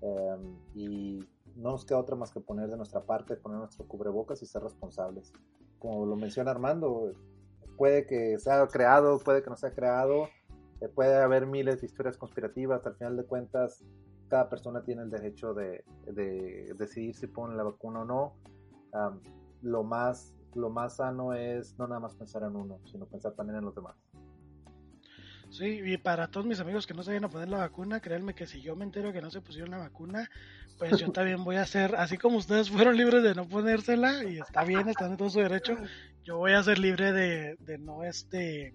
Em, 0.00 0.56
y 0.74 1.28
no 1.56 1.70
nos 1.70 1.84
queda 1.84 1.98
otra 1.98 2.16
más 2.16 2.32
que 2.32 2.40
poner 2.40 2.68
de 2.68 2.76
nuestra 2.76 3.00
parte, 3.02 3.36
poner 3.36 3.58
nuestro 3.58 3.86
cubrebocas 3.86 4.42
y 4.42 4.46
ser 4.46 4.62
responsables. 4.62 5.32
Como 5.78 6.06
lo 6.06 6.16
menciona 6.16 6.50
Armando, 6.50 7.12
puede 7.76 8.06
que 8.06 8.38
sea 8.38 8.66
creado, 8.66 9.18
puede 9.18 9.42
que 9.42 9.50
no 9.50 9.56
sea 9.56 9.72
creado, 9.72 10.28
eh, 10.80 10.88
puede 10.88 11.16
haber 11.16 11.46
miles 11.46 11.80
de 11.80 11.86
historias 11.86 12.16
conspirativas, 12.16 12.84
al 12.86 12.96
final 12.96 13.16
de 13.16 13.24
cuentas 13.24 13.84
cada 14.28 14.48
persona 14.48 14.82
tiene 14.82 15.02
el 15.02 15.10
derecho 15.10 15.54
de, 15.54 15.84
decidir 16.76 17.14
si 17.14 17.26
pone 17.26 17.54
la 17.56 17.62
vacuna 17.62 18.00
o 18.00 18.04
no. 18.04 18.34
lo 19.62 19.84
más 19.84 20.34
lo 20.54 20.70
más 20.70 20.96
sano 20.96 21.34
es 21.34 21.78
no 21.78 21.86
nada 21.86 22.00
más 22.00 22.14
pensar 22.14 22.42
en 22.42 22.56
uno, 22.56 22.78
sino 22.90 23.06
pensar 23.06 23.32
también 23.32 23.58
en 23.58 23.64
los 23.64 23.74
demás. 23.74 23.96
Sí, 25.50 25.80
y 25.84 25.96
para 25.98 26.28
todos 26.28 26.46
mis 26.46 26.58
amigos 26.58 26.84
que 26.86 26.94
no 26.94 27.04
se 27.04 27.10
vayan 27.10 27.26
a 27.26 27.30
poner 27.30 27.48
la 27.48 27.58
vacuna, 27.58 28.00
créanme 28.00 28.34
que 28.34 28.46
si 28.46 28.60
yo 28.60 28.74
me 28.74 28.84
entero 28.84 29.12
que 29.12 29.22
no 29.22 29.30
se 29.30 29.40
pusieron 29.40 29.70
la 29.70 29.78
vacuna, 29.78 30.28
pues 30.78 30.98
yo 30.98 31.10
también 31.12 31.44
voy 31.44 31.56
a 31.56 31.64
ser, 31.64 31.94
así 31.94 32.18
como 32.18 32.38
ustedes 32.38 32.70
fueron 32.70 32.96
libres 32.96 33.22
de 33.22 33.36
no 33.36 33.46
ponérsela, 33.46 34.24
y 34.24 34.38
está 34.38 34.64
bien, 34.64 34.88
están 34.88 35.12
en 35.12 35.16
todo 35.16 35.30
su 35.30 35.38
derecho, 35.38 35.76
yo 36.24 36.38
voy 36.38 36.52
a 36.52 36.62
ser 36.62 36.78
libre 36.78 37.12
de, 37.12 37.56
de 37.60 37.78
no 37.78 38.02
este 38.02 38.74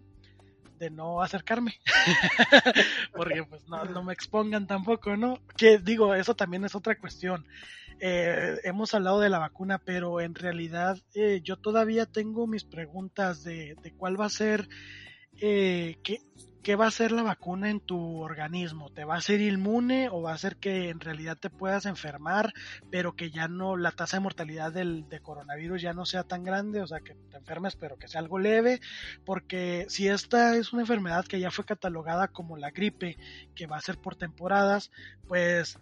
de 0.79 0.89
no 0.89 1.21
acercarme. 1.21 1.73
Porque 3.13 3.43
pues 3.43 3.67
no, 3.67 3.83
no, 3.83 4.01
me 4.01 4.13
expongan 4.13 4.65
tampoco 4.65 5.17
no 5.17 5.39
que 5.57 5.77
digo 5.77 6.15
eso 6.15 6.35
también 6.35 6.63
es 6.63 6.73
otra 6.73 6.97
cuestión 6.97 7.45
eh, 7.99 8.57
hemos 8.63 8.93
hablado 8.93 9.19
de 9.19 9.29
la 9.29 9.39
vacuna 9.39 9.79
pero 9.79 10.21
en 10.21 10.35
realidad 10.35 10.97
eh, 11.13 11.41
yo 11.43 11.57
todavía 11.57 12.05
tengo 12.05 12.47
mis 12.47 12.63
preguntas 12.63 13.43
de, 13.43 13.75
de 13.81 13.93
cuál 13.93 14.19
va 14.19 14.25
a 14.25 14.29
ser 14.29 14.67
eh, 15.41 15.97
qué, 16.03 16.21
¿qué 16.63 16.75
va 16.75 16.85
a 16.85 16.89
hacer 16.89 17.11
la 17.11 17.23
vacuna 17.23 17.69
en 17.69 17.79
tu 17.79 18.21
organismo? 18.21 18.89
¿Te 18.89 19.05
va 19.05 19.15
a 19.15 19.19
hacer 19.19 19.41
inmune 19.41 20.09
o 20.09 20.21
va 20.21 20.31
a 20.31 20.35
hacer 20.35 20.57
que 20.57 20.89
en 20.89 20.99
realidad 20.99 21.37
te 21.37 21.49
puedas 21.49 21.85
enfermar, 21.85 22.53
pero 22.91 23.15
que 23.15 23.31
ya 23.31 23.47
no, 23.47 23.77
la 23.77 23.91
tasa 23.91 24.17
de 24.17 24.23
mortalidad 24.23 24.73
del 24.73 25.07
de 25.07 25.21
coronavirus 25.21 25.81
ya 25.81 25.93
no 25.93 26.05
sea 26.05 26.23
tan 26.23 26.43
grande, 26.43 26.81
o 26.81 26.87
sea, 26.87 26.99
que 26.99 27.15
te 27.15 27.37
enfermes, 27.37 27.75
pero 27.75 27.97
que 27.97 28.07
sea 28.07 28.19
algo 28.19 28.39
leve? 28.39 28.81
Porque 29.25 29.85
si 29.89 30.07
esta 30.07 30.55
es 30.57 30.73
una 30.73 30.81
enfermedad 30.81 31.25
que 31.25 31.39
ya 31.39 31.51
fue 31.51 31.65
catalogada 31.65 32.27
como 32.27 32.57
la 32.57 32.71
gripe, 32.71 33.17
que 33.55 33.67
va 33.67 33.77
a 33.77 33.81
ser 33.81 33.97
por 33.97 34.15
temporadas, 34.15 34.91
pues 35.27 35.79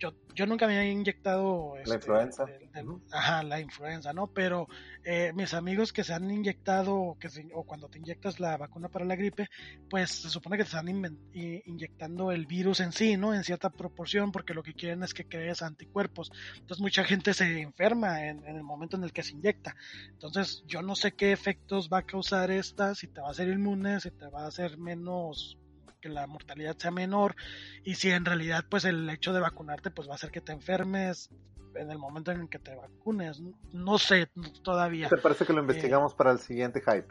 yo, 0.00 0.14
yo 0.34 0.46
nunca 0.46 0.66
me 0.66 0.78
había 0.78 0.90
inyectado 0.90 1.74
la 1.76 1.82
este, 1.82 1.94
influenza. 1.96 2.44
De, 2.46 2.58
de, 2.58 2.98
ajá, 3.12 3.42
la 3.42 3.60
influenza, 3.60 4.12
¿no? 4.12 4.28
Pero 4.28 4.66
eh, 5.04 5.32
mis 5.34 5.52
amigos 5.52 5.92
que 5.92 6.02
se 6.02 6.14
han 6.14 6.30
inyectado 6.30 7.16
que 7.20 7.28
se, 7.28 7.46
o 7.52 7.64
cuando 7.64 7.88
te 7.88 7.98
inyectas 7.98 8.40
la 8.40 8.56
vacuna 8.56 8.88
para 8.88 9.04
la 9.04 9.14
gripe, 9.14 9.48
pues 9.90 10.10
se 10.10 10.30
supone 10.30 10.56
que 10.56 10.64
te 10.64 10.68
están 10.68 10.88
in, 10.88 11.62
inyectando 11.66 12.32
el 12.32 12.46
virus 12.46 12.80
en 12.80 12.92
sí, 12.92 13.18
¿no? 13.18 13.34
En 13.34 13.44
cierta 13.44 13.68
proporción, 13.68 14.32
porque 14.32 14.54
lo 14.54 14.62
que 14.62 14.72
quieren 14.72 15.02
es 15.02 15.12
que 15.12 15.26
crees 15.26 15.62
anticuerpos. 15.62 16.32
Entonces 16.54 16.80
mucha 16.80 17.04
gente 17.04 17.34
se 17.34 17.60
enferma 17.60 18.26
en, 18.26 18.44
en 18.46 18.56
el 18.56 18.62
momento 18.62 18.96
en 18.96 19.04
el 19.04 19.12
que 19.12 19.22
se 19.22 19.32
inyecta. 19.32 19.76
Entonces 20.08 20.64
yo 20.66 20.80
no 20.80 20.96
sé 20.96 21.12
qué 21.12 21.32
efectos 21.32 21.90
va 21.92 21.98
a 21.98 22.06
causar 22.06 22.50
esta, 22.50 22.94
si 22.94 23.06
te 23.06 23.20
va 23.20 23.28
a 23.28 23.32
hacer 23.32 23.48
inmune, 23.48 24.00
si 24.00 24.10
te 24.10 24.26
va 24.28 24.44
a 24.44 24.48
hacer 24.48 24.78
menos 24.78 25.59
que 26.00 26.08
la 26.08 26.26
mortalidad 26.26 26.76
sea 26.76 26.90
menor 26.90 27.36
y 27.84 27.94
si 27.94 28.10
en 28.10 28.24
realidad 28.24 28.64
pues 28.68 28.84
el 28.84 29.08
hecho 29.10 29.32
de 29.32 29.40
vacunarte 29.40 29.90
pues 29.90 30.08
va 30.08 30.12
a 30.12 30.14
hacer 30.16 30.30
que 30.30 30.40
te 30.40 30.52
enfermes 30.52 31.30
en 31.74 31.90
el 31.90 31.98
momento 31.98 32.32
en 32.32 32.48
que 32.48 32.58
te 32.58 32.74
vacunes. 32.74 33.40
No 33.72 33.98
sé 33.98 34.28
todavía. 34.62 35.08
¿te 35.08 35.16
parece 35.16 35.46
que 35.46 35.52
lo 35.52 35.60
investigamos 35.60 36.12
eh, 36.12 36.16
para 36.18 36.32
el 36.32 36.38
siguiente 36.38 36.80
hype? 36.80 37.08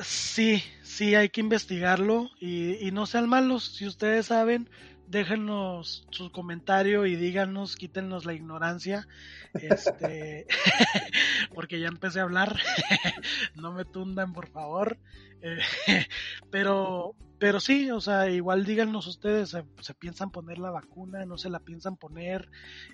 sí 0.00 0.60
sí 0.82 1.14
hay 1.14 1.28
que 1.28 1.40
investigarlo 1.40 2.28
y, 2.40 2.86
y 2.86 2.90
no 2.92 3.06
sean 3.06 3.28
malos. 3.28 3.76
Si 3.76 3.86
ustedes 3.86 4.26
saben 4.26 4.68
déjenos 5.06 6.06
su 6.10 6.30
comentario 6.32 7.06
y 7.06 7.16
díganos, 7.16 7.76
quítenos 7.76 8.24
la 8.24 8.34
ignorancia, 8.34 9.06
este, 9.54 10.46
porque 11.54 11.80
ya 11.80 11.88
empecé 11.88 12.20
a 12.20 12.24
hablar, 12.24 12.56
no 13.54 13.72
me 13.72 13.84
tundan 13.84 14.32
por 14.32 14.48
favor, 14.48 14.98
eh, 15.44 15.58
pero, 16.50 17.14
pero 17.38 17.60
sí, 17.60 17.90
o 17.90 18.00
sea, 18.00 18.30
igual 18.30 18.64
díganos 18.64 19.06
ustedes, 19.06 19.50
¿se, 19.50 19.94
piensan 19.94 20.30
poner 20.30 20.58
la 20.58 20.70
vacuna? 20.70 21.26
¿No 21.26 21.36
se 21.36 21.50
la 21.50 21.58
piensan 21.58 21.98
poner? 21.98 22.50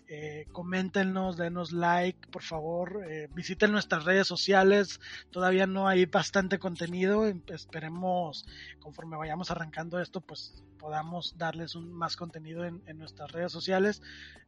Eh, 0.08 0.46
coméntenos, 0.50 1.36
denos 1.36 1.70
like, 1.70 2.26
por 2.28 2.42
favor. 2.42 3.04
Eh, 3.08 3.28
visiten 3.32 3.70
nuestras 3.70 4.04
redes 4.04 4.26
sociales. 4.26 5.00
Todavía 5.30 5.68
no 5.68 5.86
hay 5.86 6.06
bastante 6.06 6.58
contenido. 6.58 7.24
Esperemos, 7.46 8.44
conforme 8.80 9.16
vayamos 9.16 9.52
arrancando 9.52 10.00
esto, 10.00 10.20
pues 10.20 10.64
podamos 10.76 11.38
darles 11.38 11.76
más 11.76 12.16
contenido 12.16 12.64
en, 12.64 12.82
nuestras 12.98 13.30
redes 13.30 13.52
sociales. 13.52 14.02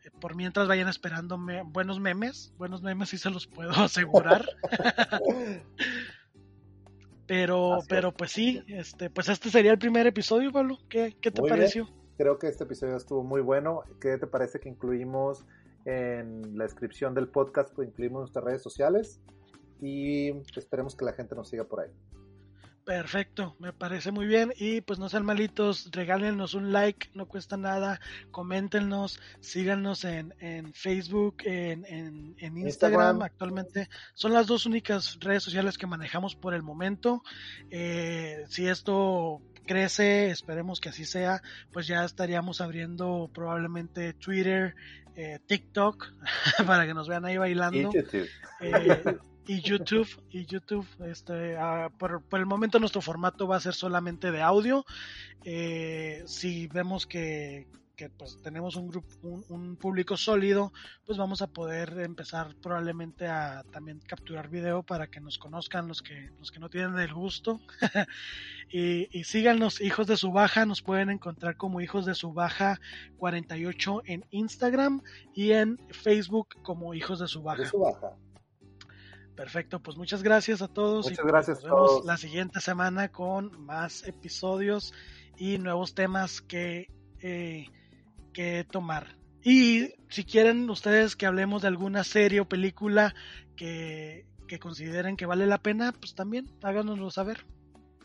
Eh, 0.04 0.10
por 0.20 0.34
mientras 0.34 0.66
vayan 0.66 0.88
esperando 0.88 1.38
buenos 1.66 2.00
memes. 2.00 2.52
Buenos 2.58 2.82
memes 2.82 3.10
sí 3.10 3.18
se 3.18 3.30
los 3.30 3.46
puedo 3.46 3.70
asegurar. 3.76 4.44
Pero, 7.26 7.74
Así 7.74 7.86
pero 7.88 8.08
es. 8.08 8.14
pues 8.14 8.32
sí, 8.32 8.62
este, 8.68 9.10
pues 9.10 9.28
este 9.28 9.50
sería 9.50 9.70
el 9.72 9.78
primer 9.78 10.06
episodio, 10.06 10.50
Pablo. 10.52 10.78
¿Qué, 10.88 11.16
qué 11.20 11.30
te 11.30 11.40
muy 11.40 11.50
pareció? 11.50 11.84
Bien. 11.84 11.96
Creo 12.16 12.38
que 12.38 12.48
este 12.48 12.64
episodio 12.64 12.96
estuvo 12.96 13.22
muy 13.22 13.40
bueno. 13.40 13.82
¿Qué 14.00 14.18
te 14.18 14.26
parece 14.26 14.60
que 14.60 14.68
incluimos 14.68 15.46
en 15.84 16.56
la 16.56 16.64
descripción 16.64 17.14
del 17.14 17.28
podcast? 17.28 17.74
Pues 17.74 17.88
incluimos 17.88 18.20
nuestras 18.20 18.44
redes 18.44 18.62
sociales 18.62 19.20
y 19.80 20.30
esperemos 20.56 20.94
que 20.94 21.04
la 21.04 21.12
gente 21.12 21.34
nos 21.34 21.48
siga 21.48 21.64
por 21.64 21.80
ahí. 21.80 21.90
Perfecto, 22.84 23.54
me 23.60 23.72
parece 23.72 24.10
muy 24.10 24.26
bien. 24.26 24.52
Y 24.56 24.80
pues 24.80 24.98
no 24.98 25.08
sean 25.08 25.24
malitos, 25.24 25.88
regálenos 25.92 26.54
un 26.54 26.72
like, 26.72 27.10
no 27.14 27.26
cuesta 27.26 27.56
nada, 27.56 28.00
coméntenos, 28.32 29.20
síganos 29.40 30.04
en, 30.04 30.34
en 30.40 30.72
Facebook, 30.74 31.36
en, 31.44 31.84
en, 31.86 32.34
en 32.38 32.58
Instagram. 32.58 32.66
Instagram. 32.66 33.22
Actualmente 33.22 33.88
son 34.14 34.32
las 34.32 34.48
dos 34.48 34.66
únicas 34.66 35.18
redes 35.20 35.44
sociales 35.44 35.78
que 35.78 35.86
manejamos 35.86 36.34
por 36.34 36.54
el 36.54 36.62
momento. 36.62 37.22
Eh, 37.70 38.44
si 38.48 38.66
esto 38.66 39.40
crece, 39.64 40.30
esperemos 40.30 40.80
que 40.80 40.88
así 40.88 41.04
sea, 41.04 41.40
pues 41.72 41.86
ya 41.86 42.04
estaríamos 42.04 42.60
abriendo 42.60 43.30
probablemente 43.32 44.12
Twitter, 44.14 44.74
eh, 45.14 45.38
TikTok, 45.46 46.12
para 46.66 46.84
que 46.86 46.94
nos 46.94 47.06
vean 47.06 47.24
ahí 47.24 47.36
bailando. 47.36 47.90
Eh, 48.60 49.18
y 49.46 49.60
YouTube 49.60 50.08
y 50.30 50.46
YouTube 50.46 50.86
este 51.06 51.56
uh, 51.56 51.90
por, 51.98 52.22
por, 52.22 52.40
el 52.40 52.46
momento 52.46 52.78
nuestro 52.78 53.00
formato 53.00 53.46
va 53.46 53.56
a 53.56 53.60
ser 53.60 53.74
solamente 53.74 54.30
de 54.30 54.42
audio. 54.42 54.84
Eh, 55.44 56.22
si 56.26 56.68
vemos 56.68 57.06
que, 57.06 57.66
que 57.96 58.08
pues 58.08 58.40
tenemos 58.42 58.76
un 58.76 58.88
grupo 58.88 59.08
un, 59.48 59.76
público 59.76 60.16
sólido 60.16 60.72
pues 61.04 61.18
vamos 61.18 61.42
a 61.42 61.48
poder 61.48 61.98
empezar 61.98 62.54
probablemente 62.62 63.26
a 63.26 63.64
también 63.72 63.98
capturar 64.06 64.48
video 64.48 64.84
para 64.84 65.08
que 65.08 65.20
nos 65.20 65.38
conozcan 65.38 65.88
los 65.88 66.02
que 66.02 66.30
los 66.38 66.52
que 66.52 66.60
no 66.60 66.68
tienen 66.68 66.98
el 66.98 67.12
gusto. 67.12 67.60
Y, 68.74 69.06
y 69.12 69.24
síganos 69.24 69.82
hijos 69.82 70.06
de 70.06 70.16
su 70.16 70.32
baja 70.32 70.64
nos 70.64 70.80
pueden 70.80 71.10
encontrar 71.10 71.58
como 71.58 71.82
hijos 71.82 72.06
de 72.06 72.14
su 72.14 72.32
baja 72.32 72.80
48 73.18 74.00
en 74.06 74.24
Instagram 74.30 75.02
y 75.34 75.52
en 75.52 75.78
Facebook 75.90 76.56
como 76.62 76.94
hijos 76.94 77.18
de 77.18 77.24
de 77.24 77.28
su 77.28 77.42
baja. 77.42 78.16
Perfecto, 79.36 79.80
pues 79.80 79.96
muchas 79.96 80.22
gracias 80.22 80.62
a 80.62 80.68
todos. 80.68 81.06
Muchas 81.06 81.24
y 81.24 81.28
gracias 81.28 81.56
nos 81.58 81.64
vemos 81.64 81.90
todos. 81.90 82.04
la 82.04 82.16
siguiente 82.16 82.60
semana 82.60 83.10
con 83.10 83.64
más 83.64 84.06
episodios 84.06 84.92
y 85.36 85.58
nuevos 85.58 85.94
temas 85.94 86.42
que, 86.42 86.88
eh, 87.20 87.66
que 88.32 88.66
tomar. 88.70 89.16
Y 89.42 89.94
si 90.08 90.24
quieren 90.24 90.68
ustedes 90.70 91.16
que 91.16 91.26
hablemos 91.26 91.62
de 91.62 91.68
alguna 91.68 92.04
serie 92.04 92.40
o 92.40 92.48
película 92.48 93.14
que, 93.56 94.26
que 94.46 94.58
consideren 94.58 95.16
que 95.16 95.26
vale 95.26 95.46
la 95.46 95.58
pena, 95.58 95.92
pues 95.92 96.14
también 96.14 96.46
háganoslo 96.62 97.10
saber. 97.10 97.46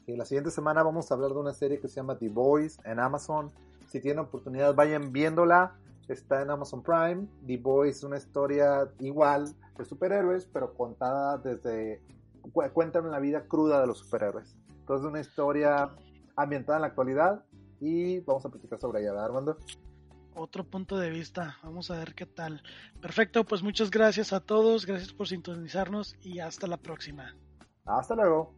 Y 0.07 0.15
la 0.15 0.23
siguiente 0.23 0.51
semana 0.51 0.83
vamos 0.83 1.11
a 1.11 1.15
hablar 1.15 1.31
de 1.31 1.39
una 1.39 1.53
serie 1.53 1.79
que 1.79 1.89
se 1.89 1.95
llama 1.95 2.17
The 2.17 2.29
Boys 2.29 2.79
en 2.85 2.99
Amazon. 2.99 3.51
Si 3.89 3.99
tienen 3.99 4.19
oportunidad, 4.19 4.73
vayan 4.73 5.11
viéndola. 5.11 5.75
Está 6.07 6.41
en 6.41 6.51
Amazon 6.51 6.81
Prime. 6.81 7.27
The 7.45 7.57
Boys 7.57 7.97
es 7.97 8.03
una 8.03 8.17
historia 8.17 8.89
igual 8.99 9.53
de 9.77 9.85
superhéroes, 9.85 10.45
pero 10.45 10.73
contada 10.73 11.37
desde. 11.37 12.01
Cuentan 12.73 13.11
la 13.11 13.19
vida 13.19 13.45
cruda 13.45 13.81
de 13.81 13.87
los 13.87 13.99
superhéroes. 13.99 14.55
Entonces, 14.79 15.05
una 15.05 15.19
historia 15.19 15.91
ambientada 16.37 16.77
en 16.77 16.81
la 16.83 16.87
actualidad 16.87 17.43
y 17.81 18.19
vamos 18.21 18.45
a 18.45 18.49
platicar 18.49 18.79
sobre 18.79 19.01
ella, 19.01 19.11
¿verdad, 19.11 19.25
Armando? 19.25 19.57
Otro 20.35 20.63
punto 20.63 20.97
de 20.97 21.09
vista, 21.09 21.57
vamos 21.63 21.89
a 21.89 21.97
ver 21.97 22.13
qué 22.13 22.25
tal. 22.25 22.61
Perfecto, 23.01 23.43
pues 23.43 23.63
muchas 23.63 23.89
gracias 23.89 24.33
a 24.33 24.39
todos, 24.39 24.85
gracias 24.85 25.11
por 25.11 25.27
sintonizarnos 25.27 26.15
y 26.21 26.39
hasta 26.39 26.67
la 26.67 26.77
próxima. 26.77 27.35
Hasta 27.85 28.15
luego. 28.15 28.53